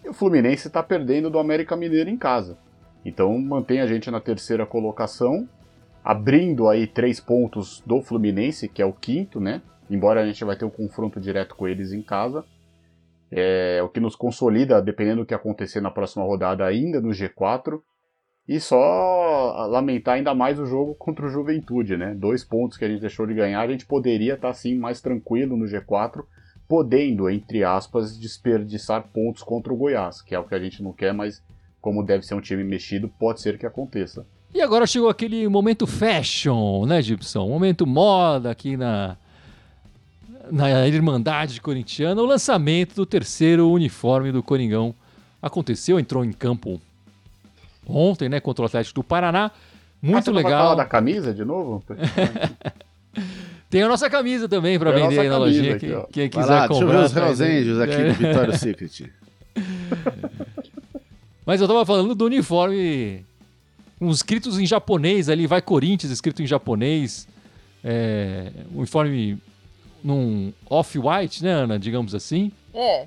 e 0.03 0.09
o 0.09 0.13
Fluminense 0.13 0.69
tá 0.69 0.81
perdendo 0.81 1.29
do 1.29 1.39
América 1.39 1.75
Mineiro 1.75 2.09
em 2.09 2.17
casa. 2.17 2.57
Então 3.03 3.37
mantém 3.37 3.81
a 3.81 3.87
gente 3.87 4.09
na 4.09 4.21
terceira 4.21 4.65
colocação, 4.65 5.47
abrindo 6.03 6.69
aí 6.69 6.87
três 6.87 7.19
pontos 7.19 7.83
do 7.85 8.01
Fluminense, 8.01 8.69
que 8.69 8.81
é 8.81 8.85
o 8.85 8.93
quinto, 8.93 9.39
né? 9.39 9.61
Embora 9.89 10.21
a 10.21 10.25
gente 10.25 10.43
vai 10.45 10.55
ter 10.55 10.63
um 10.63 10.69
confronto 10.69 11.19
direto 11.19 11.53
com 11.53 11.67
eles 11.67 11.91
em 11.91 12.01
casa. 12.01 12.45
É, 13.29 13.81
o 13.83 13.89
que 13.89 13.99
nos 13.99 14.15
consolida, 14.15 14.81
dependendo 14.81 15.21
do 15.21 15.25
que 15.25 15.33
acontecer 15.33 15.81
na 15.81 15.91
próxima 15.91 16.23
rodada, 16.23 16.65
ainda 16.65 17.01
no 17.01 17.09
G4. 17.09 17.81
E 18.47 18.59
só 18.59 19.67
lamentar 19.69 20.15
ainda 20.15 20.33
mais 20.33 20.59
o 20.59 20.65
jogo 20.65 20.95
contra 20.95 21.25
o 21.25 21.29
Juventude, 21.29 21.95
né? 21.95 22.13
Dois 22.15 22.43
pontos 22.43 22.77
que 22.77 22.83
a 22.83 22.89
gente 22.89 23.01
deixou 23.01 23.25
de 23.25 23.33
ganhar, 23.33 23.61
a 23.61 23.71
gente 23.71 23.85
poderia 23.85 24.33
estar 24.33 24.47
tá, 24.47 24.51
assim 24.51 24.75
mais 24.75 24.99
tranquilo 24.99 25.55
no 25.55 25.65
G4, 25.65 26.23
podendo, 26.67 27.29
entre 27.29 27.63
aspas, 27.63 28.17
desperdiçar 28.17 29.07
pontos 29.13 29.43
contra 29.43 29.71
o 29.71 29.77
Goiás, 29.77 30.21
que 30.21 30.33
é 30.33 30.39
o 30.39 30.43
que 30.43 30.55
a 30.55 30.59
gente 30.59 30.81
não 30.81 30.91
quer, 30.91 31.13
mas 31.13 31.41
como 31.79 32.03
deve 32.03 32.25
ser 32.25 32.35
um 32.35 32.41
time 32.41 32.63
mexido, 32.63 33.09
pode 33.19 33.41
ser 33.41 33.57
que 33.57 33.65
aconteça. 33.65 34.25
E 34.53 34.61
agora 34.61 34.85
chegou 34.85 35.09
aquele 35.09 35.47
momento 35.47 35.87
fashion, 35.87 36.85
né, 36.85 37.01
Gibson? 37.01 37.47
Momento 37.47 37.87
moda 37.87 38.51
aqui 38.51 38.75
na, 38.75 39.15
na 40.51 40.87
Irmandade 40.87 41.61
Corintiana, 41.61 42.21
o 42.21 42.25
lançamento 42.25 42.95
do 42.95 43.05
terceiro 43.05 43.69
uniforme 43.69 44.31
do 44.31 44.43
Coringão 44.43 44.93
aconteceu, 45.41 45.99
entrou 45.99 46.23
em 46.25 46.31
campo 46.31 46.81
ontem, 47.93 48.29
né, 48.29 48.39
contra 48.39 48.63
o 48.63 48.65
Atlético 48.65 48.95
do 48.95 49.03
Paraná. 49.03 49.51
Muito 50.01 50.29
ah, 50.31 50.33
legal. 50.33 50.63
Falar 50.63 50.75
da 50.75 50.85
camisa 50.85 51.33
de 51.33 51.45
novo? 51.45 51.83
Tem 53.69 53.83
a 53.83 53.87
nossa 53.87 54.09
camisa 54.09 54.49
também 54.49 54.77
pra 54.77 54.91
Tem 54.91 55.03
a 55.03 55.07
vender 55.07 55.21
aí 55.21 55.29
na 55.29 55.37
lojinha. 55.37 55.75
aqui, 55.75 55.87
Quem, 55.87 56.05
quem 56.11 56.29
quiser 56.29 56.51
lá, 56.51 56.67
deixa 56.67 56.83
eu 56.83 56.87
ver 56.87 56.93
comprar. 56.93 57.05
os 57.05 57.13
tá. 57.13 57.21
Hells 57.21 57.43
Angels 57.43 57.79
aqui 57.79 57.93
É. 57.93 58.07
do 58.07 58.13
Victoria's 58.19 58.59
Secret. 58.59 59.11
Mas 61.45 61.61
eu 61.61 61.67
tava 61.67 61.85
falando 61.85 62.13
do 62.13 62.25
uniforme. 62.25 63.25
Uns 63.99 64.17
escritos 64.17 64.59
em 64.59 64.65
japonês 64.65 65.29
ali, 65.29 65.45
vai 65.45 65.61
Corinthians 65.61 66.11
escrito 66.11 66.41
em 66.41 66.47
japonês. 66.47 67.27
É, 67.83 68.51
uniforme 68.73 69.37
num 70.03 70.51
off-white, 70.69 71.43
né, 71.43 71.51
Ana? 71.51 71.79
Digamos 71.79 72.15
assim. 72.15 72.51
É, 72.73 73.05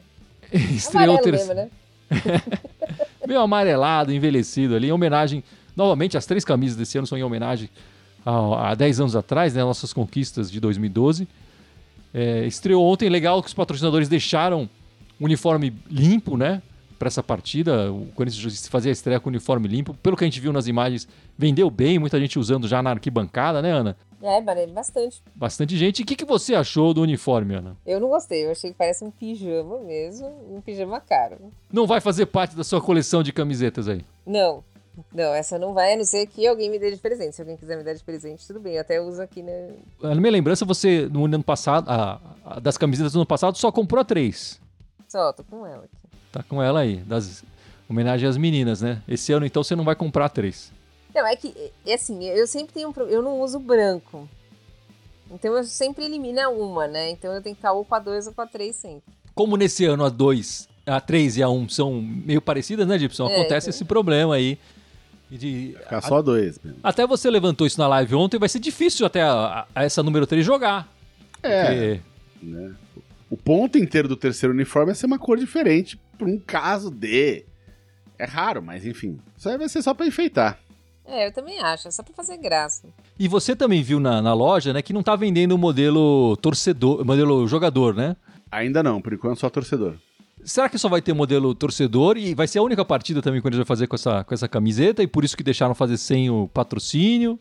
Estreou 0.53 1.17
amarelo 1.17 1.23
ter... 1.23 1.33
mesmo, 1.33 1.55
né? 1.55 1.69
Meio 3.27 3.41
amarelado, 3.41 4.13
envelhecido 4.13 4.75
ali, 4.75 4.89
em 4.89 4.93
homenagem. 4.93 5.43
Novamente, 5.77 6.17
as 6.17 6.27
três 6.27 6.45
camisas 6.45 6.77
desse 6.77 6.99
ano 6.99 7.07
são 7.07 7.19
em 7.19 7.23
homenagem 7.23 7.69
a 8.25 8.75
10 8.75 9.01
anos 9.01 9.17
atrás, 9.17 9.55
né? 9.55 9.63
Nossas 9.63 9.93
conquistas 9.93 10.51
de 10.51 10.61
2012. 10.61 11.29
É, 12.13 12.47
estreou 12.47 12.85
ontem, 12.85 13.09
legal 13.09 13.43
que 13.43 13.49
os 13.49 13.55
patrocinadores 13.55 14.09
deixaram 14.09 14.69
o 15.21 15.25
uniforme 15.25 15.75
limpo, 15.91 16.37
né? 16.37 16.63
Para 16.99 17.09
essa 17.09 17.23
partida. 17.23 17.93
O 17.93 18.07
Corinthians 18.15 18.67
fazia 18.69 18.91
a 18.91 18.93
estreia 18.93 19.21
com 19.21 19.29
o 19.29 19.33
uniforme 19.33 19.69
limpo. 19.69 19.95
Pelo 19.95 20.17
que 20.17 20.25
a 20.25 20.27
gente 20.27 20.41
viu 20.41 20.53
nas 20.53 20.67
imagens, 20.67 21.09
vendeu 21.37 21.69
bem, 21.71 21.99
muita 21.99 22.19
gente 22.19 22.39
usando 22.39 22.67
já 22.69 22.83
na 22.83 22.91
arquibancada, 22.91 23.61
né, 23.61 23.73
Ana? 23.73 23.97
É, 24.27 24.67
bastante. 24.67 25.23
Bastante 25.35 25.77
gente. 25.77 26.01
E 26.01 26.03
o 26.03 26.07
que, 26.07 26.17
que 26.17 26.25
você 26.25 26.55
achou 26.55 26.95
do 26.95 27.03
uniforme, 27.03 27.55
Ana? 27.57 27.77
Eu 27.85 28.01
não 28.01 28.09
gostei, 28.09 28.47
eu 28.47 28.53
achei 28.53 28.71
que 28.71 28.77
parece 28.79 29.05
um 29.05 29.11
pijama 29.11 29.79
mesmo, 29.81 30.27
um 30.51 30.61
pijama 30.63 30.99
caro. 31.01 31.37
Não 31.71 31.87
vai 31.87 32.01
fazer 32.01 32.27
parte 32.27 32.57
da 32.57 32.65
sua 32.65 32.81
coleção 32.81 33.23
de 33.23 33.33
camisetas 33.33 33.87
aí? 33.87 34.03
Não, 34.27 34.65
não, 35.13 35.35
essa 35.35 35.59
não 35.59 35.75
vai, 35.75 35.93
a 35.93 35.97
não 35.97 36.05
ser 36.05 36.27
que 36.27 36.47
alguém 36.47 36.71
me 36.71 36.79
dê 36.79 36.91
de 36.91 36.97
presente. 36.97 37.37
Se 37.37 37.43
alguém 37.43 37.57
quiser 37.57 37.77
me 37.77 37.85
dar 37.85 37.93
de 37.93 38.03
presente, 38.03 38.47
tudo 38.47 38.61
bem, 38.61 38.75
eu 38.77 38.81
até 38.81 39.01
uso 39.01 39.21
aqui, 39.21 39.43
né? 39.43 39.71
Na 40.01 40.15
minha 40.15 40.33
lembrança, 40.33 40.65
você, 40.65 41.07
no 41.13 41.27
ano 41.27 41.43
passado, 41.43 41.91
a- 41.91 42.21
a- 42.47 42.61
das 42.61 42.79
camisetas 42.79 43.13
do 43.13 43.19
ano 43.19 43.27
passado, 43.27 43.59
só 43.59 43.71
comprou 43.71 44.01
a 44.01 44.05
três. 44.05 44.59
Só, 45.09 45.33
tô 45.33 45.45
com 45.45 45.67
ela 45.67 45.85
aqui. 45.85 45.95
Tá 46.33 46.43
com 46.43 46.63
ela 46.63 46.81
aí, 46.81 46.97
das 46.97 47.45
homenagem 47.91 48.27
às 48.29 48.37
meninas, 48.39 48.81
né? 48.81 49.03
Esse 49.07 49.33
ano, 49.33 49.45
então, 49.45 49.63
você 49.63 49.77
não 49.77 49.85
vai 49.85 49.95
comprar 49.95 50.25
a 50.25 50.29
três. 50.31 50.73
Não, 51.15 51.27
é 51.27 51.37
que, 51.37 51.55
é 51.87 51.95
assim, 51.95 52.25
eu 52.25 52.47
sempre 52.47 52.75
tenho 52.75 52.89
um 52.89 53.01
Eu 53.03 53.23
não 53.23 53.41
uso 53.41 53.59
branco. 53.59 54.29
Então 55.31 55.57
eu 55.57 55.65
sempre 55.65 56.05
elimino 56.05 56.41
uma, 56.51 56.87
né? 56.87 57.11
Então 57.11 57.33
eu 57.33 57.43
tenho 57.43 57.55
que 57.55 57.61
ficar 57.61 57.73
ou 57.73 57.85
com 57.85 57.95
a 57.95 57.99
2 57.99 58.27
ou 58.27 58.33
com 58.33 58.43
a 58.43 58.47
3 58.47 58.75
sempre. 58.75 59.15
Como 59.35 59.57
nesse 59.57 59.85
ano 59.85 60.05
a 60.05 60.09
dois, 60.09 60.69
a 60.87 61.01
três 61.01 61.37
e 61.37 61.43
a 61.43 61.49
um 61.49 61.69
são 61.69 62.01
meio 62.01 62.41
parecidas, 62.41 62.87
né, 62.87 62.99
Gibson? 62.99 63.29
É, 63.29 63.35
Acontece 63.35 63.67
então. 63.67 63.71
esse 63.71 63.85
problema 63.85 64.35
aí. 64.35 64.59
De, 65.31 65.75
Ficar 65.81 66.01
só 66.03 66.23
dois. 66.23 66.61
mesmo. 66.63 66.79
até 66.83 67.05
você 67.05 67.29
levantou 67.29 67.67
isso 67.67 67.81
na 67.81 67.89
live 67.89 68.15
ontem, 68.15 68.39
vai 68.39 68.49
ser 68.49 68.61
difícil 68.61 69.05
até 69.05 69.23
a, 69.23 69.67
a 69.75 69.83
essa 69.83 70.03
número 70.03 70.27
3 70.27 70.45
jogar. 70.45 70.89
É, 71.43 71.65
Porque 71.65 72.01
né? 72.45 72.75
O 73.29 73.37
ponto 73.37 73.77
inteiro 73.79 74.07
do 74.07 74.17
terceiro 74.17 74.55
uniforme 74.55 74.93
é 74.93 74.95
ser 74.95 75.07
uma 75.07 75.19
cor 75.19 75.37
diferente 75.39 75.99
por 76.19 76.29
um 76.29 76.39
caso 76.39 76.91
de. 76.91 77.45
É 78.17 78.25
raro, 78.25 78.63
mas 78.63 78.87
enfim. 78.87 79.19
Isso 79.37 79.49
aí 79.49 79.59
vai 79.59 79.69
ser 79.69 79.83
só 79.83 79.93
pra 79.93 80.07
enfeitar. 80.07 80.61
É, 81.07 81.27
eu 81.27 81.33
também 81.33 81.61
acho, 81.61 81.87
é 81.87 81.91
só 81.91 82.03
pra 82.03 82.15
fazer 82.15 82.37
graça. 82.39 82.89
E 83.19 83.29
você 83.29 83.55
também 83.55 83.83
viu 83.83 84.01
na, 84.01 84.23
na 84.23 84.33
loja, 84.33 84.73
né, 84.73 84.81
que 84.83 84.93
não 84.93 85.03
tá 85.03 85.15
vendendo 85.15 85.53
o 85.53 85.59
modelo 85.59 86.37
torcedor, 86.39 87.05
modelo 87.05 87.47
jogador, 87.47 87.95
né? 87.95 88.17
Ainda 88.51 88.83
não, 88.83 89.01
por 89.03 89.13
enquanto 89.13 89.39
só 89.39 89.51
torcedor. 89.51 89.95
Será 90.45 90.69
que 90.69 90.79
só 90.79 90.89
vai 90.89 91.01
ter 91.03 91.13
modelo 91.13 91.55
torcedor 91.55 92.17
e 92.17 92.35
vai 92.35 92.47
ser 92.47 92.59
a 92.59 92.63
única 92.63 92.85
partida 92.85 93.21
também 93.23 93.41
que 93.41 93.49
a 93.49 93.51
gente 93.51 93.59
vai 93.59 93.67
fazer 93.67 93.87
com 93.87 93.97
essa, 93.97 94.25
com 94.25 94.35
essa 94.35 94.47
camiseta 94.49 95.03
e 95.03 95.07
por 95.07 95.25
isso 95.25 95.37
que 95.37 95.43
deixaram 95.43 95.75
fazer 95.75 95.97
sem 95.97 96.29
o 96.31 96.49
patrocínio 96.53 97.39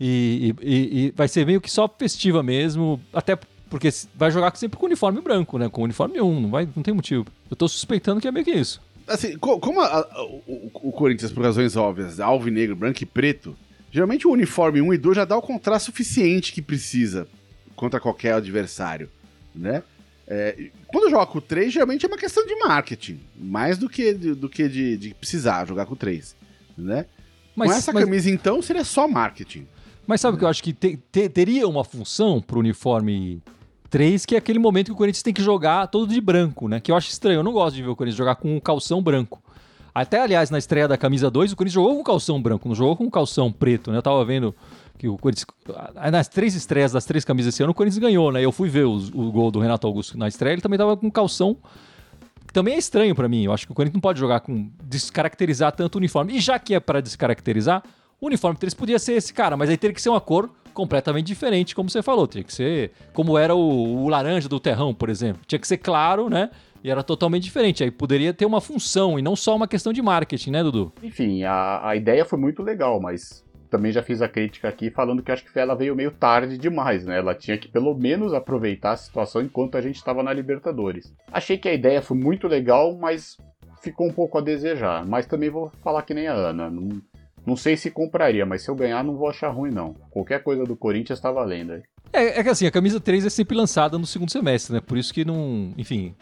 e, 0.00 0.54
e- 0.60 0.66
e- 0.66 1.06
e 1.06 1.10
vai 1.16 1.28
ser 1.28 1.46
meio 1.46 1.60
que 1.60 1.70
só 1.70 1.88
festiva 1.88 2.42
mesmo, 2.42 3.00
até 3.12 3.38
porque 3.68 3.88
vai 4.16 4.30
jogar 4.32 4.54
sempre 4.56 4.78
com 4.78 4.86
uniforme 4.86 5.20
branco, 5.20 5.58
né? 5.58 5.68
Com 5.68 5.82
uniforme 5.82 6.20
1, 6.20 6.40
não, 6.40 6.50
vai, 6.50 6.68
não 6.74 6.82
tem 6.82 6.92
motivo. 6.92 7.24
Eu 7.48 7.56
tô 7.56 7.68
suspeitando 7.68 8.20
que 8.20 8.26
é 8.26 8.32
meio 8.32 8.44
que 8.44 8.50
isso. 8.52 8.80
Assim, 9.12 9.36
co- 9.38 9.58
como 9.58 9.80
a- 9.80 9.86
a- 10.00 10.22
o, 10.24 10.70
o 10.74 10.92
Corinthians, 10.92 11.32
por 11.32 11.44
razões 11.44 11.76
óbvias, 11.76 12.20
alvinegro, 12.20 12.76
branco 12.76 13.02
e 13.02 13.06
preto, 13.06 13.56
geralmente 13.90 14.26
o 14.26 14.30
uniforme 14.30 14.80
1 14.80 14.94
e 14.94 14.98
2 14.98 15.16
já 15.16 15.24
dá 15.24 15.36
o 15.36 15.42
contraste 15.42 15.86
suficiente 15.86 16.52
que 16.52 16.62
precisa 16.62 17.26
contra 17.74 17.98
qualquer 18.00 18.34
adversário, 18.34 19.08
né? 19.54 19.82
É, 20.28 20.70
quando 20.86 21.10
joga 21.10 21.26
com 21.26 21.38
o 21.38 21.40
3, 21.40 21.72
geralmente 21.72 22.04
é 22.04 22.08
uma 22.08 22.16
questão 22.16 22.46
de 22.46 22.54
marketing, 22.54 23.18
mais 23.36 23.76
do 23.76 23.88
que, 23.88 24.14
de- 24.14 24.34
do 24.34 24.48
que 24.48 24.68
de, 24.68 24.96
de 24.96 25.12
precisar 25.14 25.66
jogar 25.66 25.86
com 25.86 25.94
o 25.94 25.96
3, 25.96 26.36
né? 26.78 27.06
Mas, 27.56 27.68
com 27.72 27.76
essa 27.76 27.92
mas, 27.92 28.04
camisa, 28.04 28.30
então, 28.30 28.62
seria 28.62 28.84
só 28.84 29.08
marketing. 29.08 29.66
mas 30.06 30.20
sabe 30.20 30.36
o 30.36 30.38
que 30.38 30.44
eu 30.44 30.48
acho 30.48 30.62
que 30.62 30.72
te- 30.72 30.98
te- 31.10 31.28
teria 31.28 31.66
uma 31.66 31.82
função 31.84 32.40
pro 32.40 32.60
uniforme 32.60 33.42
3, 33.90 34.24
que 34.24 34.34
é 34.36 34.38
aquele 34.38 34.58
momento 34.58 34.86
que 34.86 34.92
o 34.92 34.96
Corinthians 34.96 35.22
tem 35.22 35.34
que 35.34 35.42
jogar 35.42 35.86
todo 35.88 36.06
de 36.12 36.20
branco, 36.20 36.68
né? 36.68 36.78
Que 36.80 36.90
eu 36.92 36.96
acho 36.96 37.10
estranho. 37.10 37.40
Eu 37.40 37.42
não 37.42 37.52
gosto 37.52 37.74
de 37.76 37.82
ver 37.82 37.88
o 37.88 37.96
Corinthians 37.96 38.16
jogar 38.16 38.36
com 38.36 38.56
um 38.56 38.60
calção 38.60 39.02
branco. 39.02 39.42
Até, 39.92 40.22
aliás, 40.22 40.48
na 40.50 40.58
estreia 40.58 40.86
da 40.86 40.96
camisa 40.96 41.28
2, 41.30 41.52
o 41.52 41.56
Corinthians 41.56 41.74
jogou 41.74 41.96
com 41.96 42.04
calção 42.04 42.40
branco, 42.40 42.68
não 42.68 42.74
jogou 42.76 42.96
com 42.96 43.10
calção 43.10 43.50
preto, 43.50 43.90
né? 43.90 43.98
Eu 43.98 44.02
tava 44.02 44.24
vendo 44.24 44.54
que 44.96 45.08
o 45.08 45.18
Corinthians. 45.18 45.46
ah, 45.96 46.10
Nas 46.10 46.28
três 46.28 46.54
estreias 46.54 46.92
das 46.92 47.04
três 47.04 47.24
camisas 47.24 47.52
esse 47.54 47.62
ano, 47.62 47.72
o 47.72 47.74
Corinthians 47.74 47.98
ganhou, 47.98 48.30
né? 48.30 48.40
Eu 48.44 48.52
fui 48.52 48.68
ver 48.68 48.84
os- 48.86 49.08
o, 49.10 49.32
gol 49.32 49.50
do 49.50 49.58
Renato 49.58 49.86
Augusto 49.86 50.16
na 50.16 50.28
estreia, 50.28 50.52
ele 50.54 50.62
também 50.62 50.78
tava 50.78 50.96
com 50.96 51.10
calção. 51.10 51.56
Também 52.52 52.74
é 52.74 52.78
estranho 52.78 53.14
pra 53.14 53.28
mim. 53.28 53.44
Eu 53.44 53.52
acho 53.52 53.66
que 53.66 53.72
o 53.72 53.74
Corinthians 53.74 53.94
não 53.94 54.00
pode 54.00 54.18
jogar 54.20 54.40
com. 54.40 54.68
descaracterizar 54.84 55.72
tanto 55.72 55.96
o 55.96 55.98
uniforme. 55.98 56.34
E 56.36 56.40
já 56.40 56.58
que 56.58 56.74
é 56.74 56.80
pra 56.80 57.00
descaracterizar, 57.00 57.82
o 58.20 58.26
uniforme 58.26 58.58
3 58.58 58.74
podia 58.74 58.98
ser 58.98 59.14
esse 59.14 59.32
cara, 59.32 59.56
mas 59.56 59.70
aí 59.70 59.76
teria 59.76 59.94
que 59.94 60.02
ser 60.02 60.10
uma 60.10 60.20
cor 60.20 60.50
completamente 60.74 61.26
diferente, 61.26 61.74
como 61.74 61.90
você 61.90 62.02
falou. 62.02 62.26
Tinha 62.26 62.44
que 62.44 62.52
ser 62.52 62.92
como 63.12 63.38
era 63.38 63.54
o, 63.54 64.04
o 64.04 64.08
laranja 64.08 64.48
do 64.48 64.60
terrão, 64.60 64.94
por 64.94 65.08
exemplo. 65.08 65.42
Tinha 65.46 65.58
que 65.58 65.66
ser 65.66 65.78
claro, 65.78 66.28
né? 66.28 66.50
E 66.82 66.90
era 66.90 67.02
totalmente 67.02 67.44
diferente. 67.44 67.82
Aí 67.82 67.90
poderia 67.90 68.32
ter 68.32 68.46
uma 68.46 68.60
função 68.60 69.18
e 69.18 69.22
não 69.22 69.34
só 69.36 69.56
uma 69.56 69.68
questão 69.68 69.92
de 69.92 70.00
marketing, 70.00 70.50
né, 70.50 70.62
Dudu? 70.62 70.92
Enfim, 71.02 71.42
a, 71.44 71.88
a 71.88 71.96
ideia 71.96 72.24
foi 72.24 72.38
muito 72.38 72.62
legal, 72.62 73.00
mas 73.00 73.44
também 73.70 73.92
já 73.92 74.02
fiz 74.02 74.20
a 74.20 74.28
crítica 74.28 74.68
aqui 74.68 74.90
falando 74.90 75.22
que 75.22 75.30
acho 75.30 75.44
que 75.44 75.58
ela 75.58 75.74
veio 75.74 75.94
meio 75.94 76.10
tarde 76.10 76.58
demais, 76.58 77.04
né? 77.04 77.18
Ela 77.18 77.34
tinha 77.34 77.56
que 77.56 77.68
pelo 77.68 77.94
menos 77.94 78.34
aproveitar 78.34 78.92
a 78.92 78.96
situação 78.96 79.40
enquanto 79.40 79.76
a 79.76 79.80
gente 79.80 79.96
estava 79.96 80.22
na 80.22 80.32
Libertadores. 80.32 81.12
Achei 81.32 81.56
que 81.56 81.68
a 81.68 81.74
ideia 81.74 82.02
foi 82.02 82.16
muito 82.16 82.48
legal, 82.48 82.96
mas 82.96 83.36
ficou 83.80 84.06
um 84.06 84.12
pouco 84.12 84.38
a 84.38 84.40
desejar. 84.40 85.06
Mas 85.06 85.26
também 85.26 85.50
vou 85.50 85.70
falar 85.82 86.02
que 86.02 86.14
nem 86.14 86.26
a 86.26 86.34
Ana. 86.34 86.70
Não, 86.70 87.00
não 87.46 87.56
sei 87.56 87.76
se 87.76 87.90
compraria, 87.90 88.44
mas 88.46 88.62
se 88.62 88.70
eu 88.70 88.74
ganhar 88.74 89.02
não 89.04 89.16
vou 89.16 89.28
achar 89.28 89.48
ruim 89.50 89.70
não. 89.70 89.94
Qualquer 90.10 90.42
coisa 90.42 90.64
do 90.64 90.76
Corinthians 90.76 91.20
tá 91.20 91.30
valendo 91.30 91.72
aí. 91.72 91.82
É, 92.12 92.40
é 92.40 92.42
que 92.42 92.48
assim, 92.48 92.66
a 92.66 92.70
camisa 92.70 93.00
3 93.00 93.26
é 93.26 93.30
sempre 93.30 93.56
lançada 93.56 93.98
no 93.98 94.06
segundo 94.06 94.30
semestre, 94.30 94.74
né? 94.74 94.80
Por 94.80 94.98
isso 94.98 95.12
que 95.14 95.24
não. 95.24 95.72
Enfim. 95.78 96.14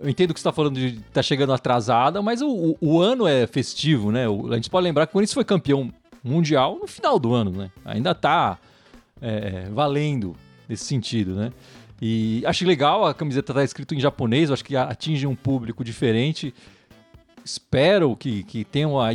Eu 0.00 0.08
entendo 0.08 0.32
que 0.32 0.38
você 0.38 0.42
está 0.48 0.52
falando 0.52 0.78
de 0.78 1.00
tá 1.12 1.22
chegando 1.22 1.52
atrasada, 1.52 2.22
mas 2.22 2.40
o, 2.40 2.48
o- 2.48 2.76
o 2.80 3.00
ano 3.00 3.26
é 3.26 3.46
festivo, 3.46 4.12
né? 4.12 4.28
O- 4.28 4.52
a 4.52 4.56
gente 4.56 4.70
pode 4.70 4.84
lembrar 4.84 5.06
que 5.06 5.10
o 5.10 5.14
Corinthians 5.14 5.34
foi 5.34 5.44
campeão 5.44 5.92
mundial 6.22 6.78
no 6.80 6.86
final 6.86 7.18
do 7.18 7.32
ano, 7.34 7.50
né? 7.50 7.70
Ainda 7.84 8.14
tá 8.14 8.58
é, 9.20 9.68
valendo 9.72 10.36
nesse 10.68 10.84
sentido, 10.84 11.34
né? 11.34 11.52
E 12.00 12.44
acho 12.46 12.64
legal, 12.64 13.04
a 13.04 13.12
camiseta 13.12 13.52
tá 13.52 13.64
escrito 13.64 13.92
em 13.94 13.98
japonês, 13.98 14.50
acho 14.52 14.64
que 14.64 14.76
atinge 14.76 15.26
um 15.26 15.34
público 15.34 15.82
diferente. 15.82 16.54
Espero 17.48 18.14
que, 18.14 18.42
que 18.42 18.62
tenham 18.62 19.00
a, 19.00 19.08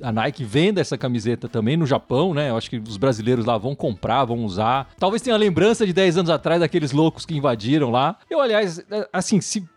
a 0.00 0.12
Nike 0.12 0.44
venda 0.44 0.80
essa 0.80 0.96
camiseta 0.96 1.48
também 1.48 1.76
no 1.76 1.84
Japão, 1.84 2.32
né? 2.32 2.50
Eu 2.50 2.56
acho 2.56 2.70
que 2.70 2.76
os 2.76 2.96
brasileiros 2.96 3.44
lá 3.44 3.58
vão 3.58 3.74
comprar, 3.74 4.24
vão 4.24 4.44
usar. 4.44 4.88
Talvez 5.00 5.20
tenha 5.20 5.34
a 5.34 5.38
lembrança 5.38 5.84
de 5.84 5.92
10 5.92 6.18
anos 6.18 6.30
atrás 6.30 6.60
daqueles 6.60 6.92
loucos 6.92 7.26
que 7.26 7.36
invadiram 7.36 7.90
lá. 7.90 8.16
Eu, 8.30 8.40
aliás, 8.40 8.78
é, 8.88 9.08
assim, 9.12 9.40
se. 9.40 9.68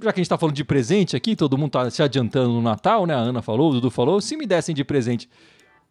Já 0.00 0.12
que 0.12 0.20
a 0.20 0.22
gente 0.22 0.28
tá 0.28 0.38
falando 0.38 0.54
de 0.54 0.62
presente 0.62 1.16
aqui, 1.16 1.34
todo 1.34 1.58
mundo 1.58 1.72
tá 1.72 1.90
se 1.90 2.00
adiantando 2.00 2.50
no 2.50 2.62
Natal, 2.62 3.06
né? 3.06 3.14
A 3.14 3.18
Ana 3.18 3.42
falou, 3.42 3.70
o 3.70 3.72
Dudu 3.74 3.90
falou. 3.90 4.20
Se 4.20 4.36
me 4.36 4.46
dessem 4.46 4.72
de 4.72 4.84
presente 4.84 5.28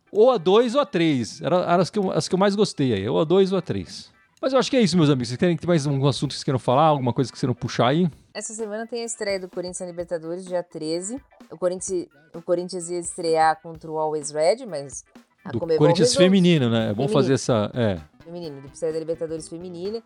ou 0.09 0.31
a 0.31 0.37
2 0.37 0.75
ou 0.75 0.81
a 0.81 0.85
3. 0.85 1.41
Eram 1.41 1.63
era 1.63 1.81
as, 1.81 1.89
que 1.89 1.99
as 2.13 2.29
que 2.29 2.35
eu 2.35 2.39
mais 2.39 2.55
gostei 2.55 2.93
aí, 2.93 3.07
ou 3.09 3.19
a 3.19 3.25
2 3.25 3.51
ou 3.51 3.57
a 3.57 3.61
3. 3.61 4.09
Mas 4.41 4.53
eu 4.53 4.59
acho 4.59 4.71
que 4.71 4.77
é 4.77 4.81
isso, 4.81 4.97
meus 4.97 5.09
amigos. 5.09 5.27
Vocês 5.27 5.37
querem 5.37 5.55
tem 5.55 5.67
mais 5.67 5.85
algum 5.85 6.07
assunto 6.07 6.29
que 6.31 6.35
vocês 6.35 6.43
queiram 6.43 6.57
falar? 6.59 6.85
Alguma 6.85 7.13
coisa 7.13 7.31
que 7.31 7.37
vocês 7.37 7.41
queiram 7.41 7.53
puxar 7.53 7.87
aí? 7.89 8.09
Essa 8.33 8.53
semana 8.53 8.87
tem 8.87 9.03
a 9.03 9.05
estreia 9.05 9.39
do 9.39 9.47
Corinthians 9.47 9.79
na 9.81 9.85
Libertadores, 9.85 10.45
dia 10.45 10.63
13. 10.63 11.21
O 11.51 11.57
Corinthians, 11.57 12.07
o 12.33 12.41
Corinthians 12.41 12.89
ia 12.89 12.97
estrear 12.99 13.61
contra 13.61 13.89
o 13.91 13.99
Always 13.99 14.31
Red, 14.31 14.65
mas 14.65 15.03
a 15.45 15.51
Do 15.51 15.59
Comebol 15.59 15.77
Corinthians 15.85 16.09
resolve- 16.09 16.25
feminino, 16.25 16.69
né? 16.71 16.89
É 16.89 16.93
bom 16.93 17.07
fazer 17.07 17.33
essa. 17.33 17.69
É. 17.73 17.99
feminino, 18.23 18.61
do 18.61 18.67
estreia 18.67 18.93
da 18.93 18.99
Libertadores 18.99 19.47
feminina. 19.47 19.99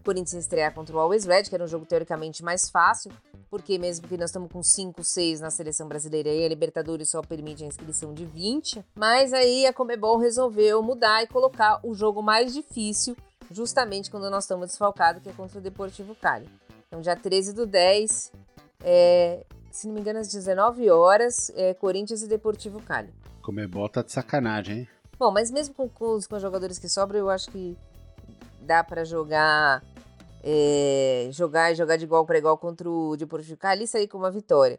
O 0.00 0.04
Corinthians 0.04 0.32
ia 0.34 0.38
estrear 0.40 0.72
contra 0.74 0.96
o 0.96 0.98
Always 0.98 1.24
Red, 1.26 1.44
que 1.44 1.54
era 1.54 1.62
um 1.64 1.68
jogo 1.68 1.84
teoricamente 1.86 2.42
mais 2.42 2.68
fácil, 2.70 3.10
porque 3.50 3.78
mesmo 3.78 4.08
que 4.08 4.16
nós 4.16 4.30
estamos 4.30 4.50
com 4.50 4.62
5, 4.62 5.04
6 5.04 5.40
na 5.40 5.50
seleção 5.50 5.86
brasileira 5.86 6.28
e 6.30 6.44
a 6.44 6.48
Libertadores 6.48 7.10
só 7.10 7.20
permite 7.22 7.62
a 7.62 7.66
inscrição 7.66 8.12
de 8.14 8.24
20, 8.24 8.82
mas 8.96 9.32
aí 9.32 9.64
a 9.66 9.72
Comebol 9.72 10.18
resolveu 10.18 10.82
mudar 10.82 11.22
e 11.22 11.26
colocar 11.26 11.78
o 11.84 11.94
jogo 11.94 12.20
mais 12.22 12.52
difícil, 12.52 13.16
justamente 13.50 14.10
quando 14.10 14.30
nós 14.30 14.44
estamos 14.44 14.68
desfalcados, 14.68 15.22
que 15.22 15.28
é 15.28 15.32
contra 15.32 15.58
o 15.58 15.62
Deportivo 15.62 16.14
Cali. 16.14 16.48
Então, 16.86 17.00
dia 17.00 17.16
13 17.16 17.52
do 17.52 17.66
10, 17.66 18.32
é, 18.84 19.44
se 19.70 19.86
não 19.86 19.94
me 19.94 20.00
engano, 20.00 20.18
às 20.18 20.28
19 20.28 20.90
horas, 20.90 21.50
é 21.54 21.72
Corinthians 21.74 22.22
e 22.22 22.28
Deportivo 22.28 22.82
Cali. 22.82 23.12
Comebol 23.40 23.88
tá 23.88 24.02
de 24.02 24.12
sacanagem, 24.12 24.80
hein? 24.80 24.88
Bom, 25.18 25.30
mas 25.30 25.50
mesmo 25.50 25.74
com, 25.74 25.88
com 25.88 26.14
os, 26.14 26.26
com 26.26 26.36
os 26.36 26.42
jogadores 26.42 26.78
que 26.78 26.88
sobram, 26.88 27.18
eu 27.20 27.30
acho 27.30 27.50
que 27.50 27.76
dá 28.60 28.82
para 28.82 29.04
jogar, 29.04 29.82
é, 30.42 31.28
jogar 31.32 31.72
e 31.72 31.74
jogar 31.74 31.96
de 31.96 32.04
igual 32.04 32.26
para 32.26 32.38
igual 32.38 32.58
contra 32.58 32.88
o 32.88 33.16
Deportivo 33.16 33.56
Cali 33.56 33.84
e 33.84 33.86
sair 33.86 34.08
com 34.08 34.18
uma 34.18 34.30
vitória. 34.30 34.78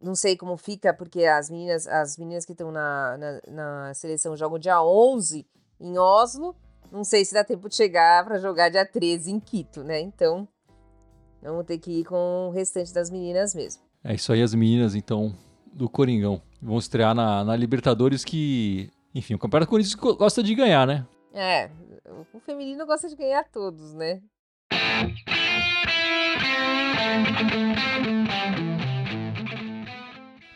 Não 0.00 0.14
sei 0.14 0.36
como 0.36 0.56
fica, 0.56 0.94
porque 0.94 1.24
as 1.24 1.50
meninas, 1.50 1.86
as 1.86 2.16
meninas 2.16 2.44
que 2.44 2.52
estão 2.52 2.70
na, 2.70 3.18
na, 3.18 3.40
na 3.48 3.94
seleção 3.94 4.36
jogam 4.36 4.58
dia 4.58 4.82
11 4.82 5.46
em 5.80 5.98
Oslo. 5.98 6.56
Não 6.90 7.04
sei 7.04 7.24
se 7.24 7.32
dá 7.32 7.44
tempo 7.44 7.68
de 7.68 7.76
chegar 7.76 8.24
para 8.24 8.38
jogar 8.38 8.68
dia 8.68 8.84
13 8.84 9.30
em 9.30 9.38
Quito, 9.38 9.84
né? 9.84 10.00
Então, 10.00 10.48
vamos 11.40 11.64
ter 11.64 11.78
que 11.78 12.00
ir 12.00 12.04
com 12.04 12.48
o 12.48 12.50
restante 12.50 12.92
das 12.92 13.10
meninas 13.10 13.54
mesmo. 13.54 13.82
É 14.02 14.14
isso 14.14 14.32
aí, 14.32 14.42
as 14.42 14.54
meninas, 14.54 14.94
então, 14.94 15.32
do 15.72 15.88
Coringão. 15.88 16.42
Vão 16.60 16.78
estrear 16.78 17.14
na, 17.14 17.44
na 17.44 17.54
Libertadores 17.54 18.24
que, 18.24 18.90
enfim, 19.14 19.34
o 19.34 19.38
Campeonato 19.38 19.70
Corinthians 19.70 19.94
gosta 19.94 20.42
de 20.42 20.54
ganhar, 20.54 20.86
né? 20.86 21.06
É, 21.32 21.70
o 22.34 22.40
feminino 22.40 22.84
gosta 22.84 23.08
de 23.08 23.14
ganhar 23.14 23.44
todos, 23.44 23.94
né? 23.94 24.20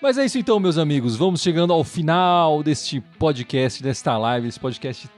Mas 0.03 0.18
é 0.18 0.25
isso 0.25 0.37
então, 0.37 0.59
meus 0.59 0.77
amigos. 0.77 1.16
Vamos 1.16 1.40
chegando 1.40 1.73
ao 1.73 1.85
final 1.85 2.62
deste 2.62 3.01
podcast, 3.01 3.83
desta 3.83 4.18
live, 4.18 4.49
desse 4.49 4.61
podcast 4.61 5.09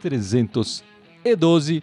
312. 1.35 1.83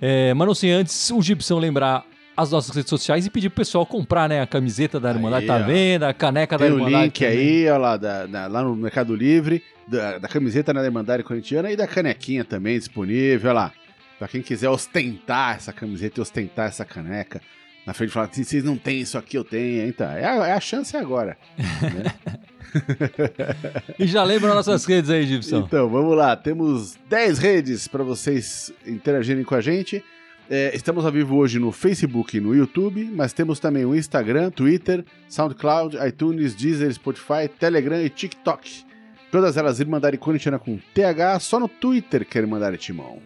É, 0.00 0.34
mas 0.34 0.46
não 0.46 0.54
sei 0.54 0.72
antes, 0.72 1.10
o 1.10 1.20
Gibson 1.22 1.58
lembrar 1.58 2.04
as 2.36 2.50
nossas 2.50 2.74
redes 2.76 2.90
sociais 2.90 3.24
e 3.24 3.30
pedir 3.30 3.48
pro 3.48 3.56
pessoal 3.56 3.86
comprar, 3.86 4.28
né? 4.28 4.42
A 4.42 4.46
camiseta 4.46 5.00
da 5.00 5.10
Irmandade 5.10 5.46
tá 5.46 5.58
vendo, 5.58 6.02
a 6.04 6.12
caneca 6.12 6.58
Tem 6.58 6.68
da 6.68 6.74
o 6.74 6.78
Irmandade. 6.78 7.04
link 7.04 7.18
também. 7.18 7.38
aí, 7.38 7.68
ó 7.70 7.78
lá, 7.78 7.96
da- 7.96 8.26
da- 8.26 8.46
lá 8.46 8.62
no 8.62 8.76
Mercado 8.76 9.16
Livre, 9.16 9.62
da, 9.88 10.18
da 10.18 10.28
camiseta 10.28 10.74
na 10.74 10.84
Irmandade 10.84 11.22
Corintiana 11.22 11.70
e 11.70 11.76
da 11.76 11.86
canequinha 11.86 12.44
também 12.44 12.78
disponível, 12.78 13.50
ó 13.52 13.54
lá. 13.54 13.72
Pra 14.18 14.28
quem 14.28 14.42
quiser 14.42 14.68
ostentar 14.68 15.56
essa 15.56 15.72
camiseta 15.72 16.20
e 16.20 16.22
ostentar 16.22 16.68
essa 16.68 16.84
caneca. 16.84 17.40
Na 17.86 17.94
frente 17.94 18.10
falar, 18.12 18.28
se 18.32 18.44
vocês 18.44 18.64
não 18.64 18.76
têm 18.76 19.00
isso 19.00 19.16
aqui, 19.16 19.36
eu 19.38 19.44
tenho. 19.44 19.86
Então, 19.88 20.10
é 20.10 20.24
a, 20.24 20.48
é 20.48 20.52
a 20.52 20.60
chance 20.60 20.94
agora. 20.96 21.36
E 23.98 24.06
já 24.06 24.22
lembra 24.22 24.54
nossas 24.54 24.84
redes 24.84 25.10
aí, 25.10 25.26
Gibson. 25.26 25.60
Então, 25.60 25.88
vamos 25.88 26.16
lá. 26.16 26.36
Temos 26.36 26.96
10 27.08 27.38
redes 27.38 27.88
para 27.88 28.04
vocês 28.04 28.72
interagirem 28.86 29.44
com 29.44 29.54
a 29.54 29.60
gente. 29.60 30.04
É, 30.48 30.70
estamos 30.74 31.04
ao 31.04 31.10
vivo 31.10 31.36
hoje 31.36 31.58
no 31.58 31.72
Facebook 31.72 32.36
e 32.36 32.40
no 32.40 32.54
YouTube, 32.54 33.10
mas 33.12 33.32
temos 33.32 33.58
também 33.58 33.84
o 33.84 33.96
Instagram, 33.96 34.50
Twitter, 34.50 35.04
SoundCloud, 35.28 35.96
iTunes, 36.06 36.54
Deezer, 36.54 36.92
Spotify, 36.92 37.48
Telegram 37.58 38.00
e 38.00 38.08
TikTok. 38.08 38.84
Todas 39.32 39.56
elas 39.56 39.80
Irmandade 39.80 40.16
Corintiana 40.16 40.58
com 40.58 40.78
TH, 40.94 41.40
só 41.40 41.58
no 41.58 41.68
Twitter 41.68 42.24
que 42.24 42.38
é 42.38 42.42
Irmandade 42.42 42.78
Timão. 42.78 43.18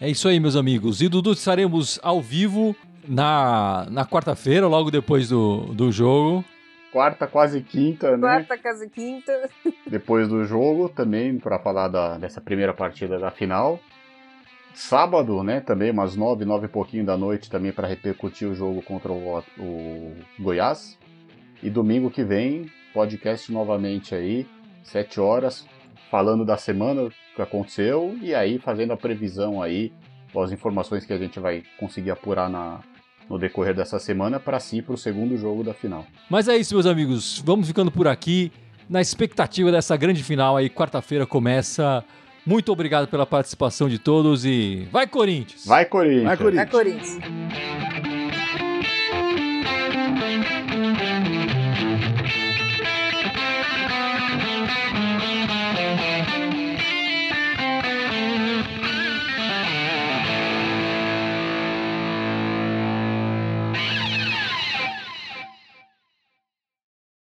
É 0.00 0.10
isso 0.10 0.26
aí, 0.26 0.40
meus 0.40 0.56
amigos. 0.56 1.02
E 1.02 1.08
Dudu, 1.08 1.32
estaremos 1.32 2.00
ao 2.02 2.22
vivo 2.22 2.74
na, 3.06 3.86
na 3.90 4.06
quarta-feira, 4.06 4.66
logo 4.66 4.90
depois 4.90 5.28
do, 5.28 5.74
do 5.74 5.92
jogo. 5.92 6.44
Quarta, 6.92 7.26
quase 7.26 7.62
quinta, 7.62 8.16
né? 8.16 8.20
Quarta, 8.20 8.58
casa 8.58 8.86
quinta. 8.88 9.48
Depois 9.86 10.28
do 10.28 10.44
jogo 10.44 10.88
também, 10.90 11.38
para 11.38 11.58
falar 11.58 11.88
da- 11.88 12.18
dessa 12.18 12.40
primeira 12.40 12.74
partida 12.74 13.18
da 13.18 13.30
final. 13.30 13.80
Sábado, 14.74 15.42
né, 15.42 15.60
também, 15.60 15.90
umas 15.90 16.16
nove, 16.16 16.44
nove 16.44 16.66
e 16.66 16.68
pouquinho 16.68 17.04
da 17.04 17.16
noite 17.16 17.50
também 17.50 17.72
para 17.72 17.86
repercutir 17.88 18.48
o 18.48 18.54
jogo 18.54 18.82
contra 18.82 19.12
o, 19.12 19.38
o 19.58 20.14
Goiás. 20.38 20.98
E 21.62 21.68
domingo 21.68 22.10
que 22.10 22.24
vem, 22.24 22.70
podcast 22.94 23.52
novamente 23.52 24.14
aí, 24.14 24.46
sete 24.82 25.20
horas, 25.20 25.66
falando 26.10 26.44
da 26.44 26.56
semana 26.56 27.08
que 27.36 27.42
aconteceu 27.42 28.16
e 28.20 28.34
aí 28.34 28.58
fazendo 28.58 28.92
a 28.92 28.96
previsão 28.96 29.62
aí, 29.62 29.92
as 30.36 30.50
informações 30.52 31.04
que 31.04 31.12
a 31.12 31.18
gente 31.18 31.38
vai 31.38 31.62
conseguir 31.78 32.10
apurar 32.10 32.48
na, 32.48 32.80
no 33.28 33.38
decorrer 33.38 33.74
dessa 33.74 33.98
semana 33.98 34.38
para 34.38 34.60
si 34.60 34.82
para 34.82 34.94
o 34.94 34.98
segundo 34.98 35.36
jogo 35.36 35.64
da 35.64 35.74
final. 35.74 36.06
Mas 36.28 36.48
é 36.48 36.56
isso, 36.56 36.74
meus 36.74 36.86
amigos. 36.86 37.42
Vamos 37.44 37.66
ficando 37.66 37.90
por 37.90 38.06
aqui. 38.06 38.52
Na 38.88 39.00
expectativa 39.00 39.70
dessa 39.72 39.96
grande 39.96 40.22
final 40.22 40.56
aí, 40.56 40.68
quarta-feira 40.68 41.26
começa. 41.26 42.04
Muito 42.44 42.72
obrigado 42.72 43.06
pela 43.06 43.24
participação 43.24 43.88
de 43.88 43.98
todos 43.98 44.44
e 44.44 44.88
vai 44.90 45.06
Corinthians! 45.06 45.64
Vai, 45.64 45.84
Corinthians! 45.84 46.24
Vai, 46.24 46.36
Corinthians! 46.36 46.66
Da 46.66 46.70
Corinthians. 46.70 47.91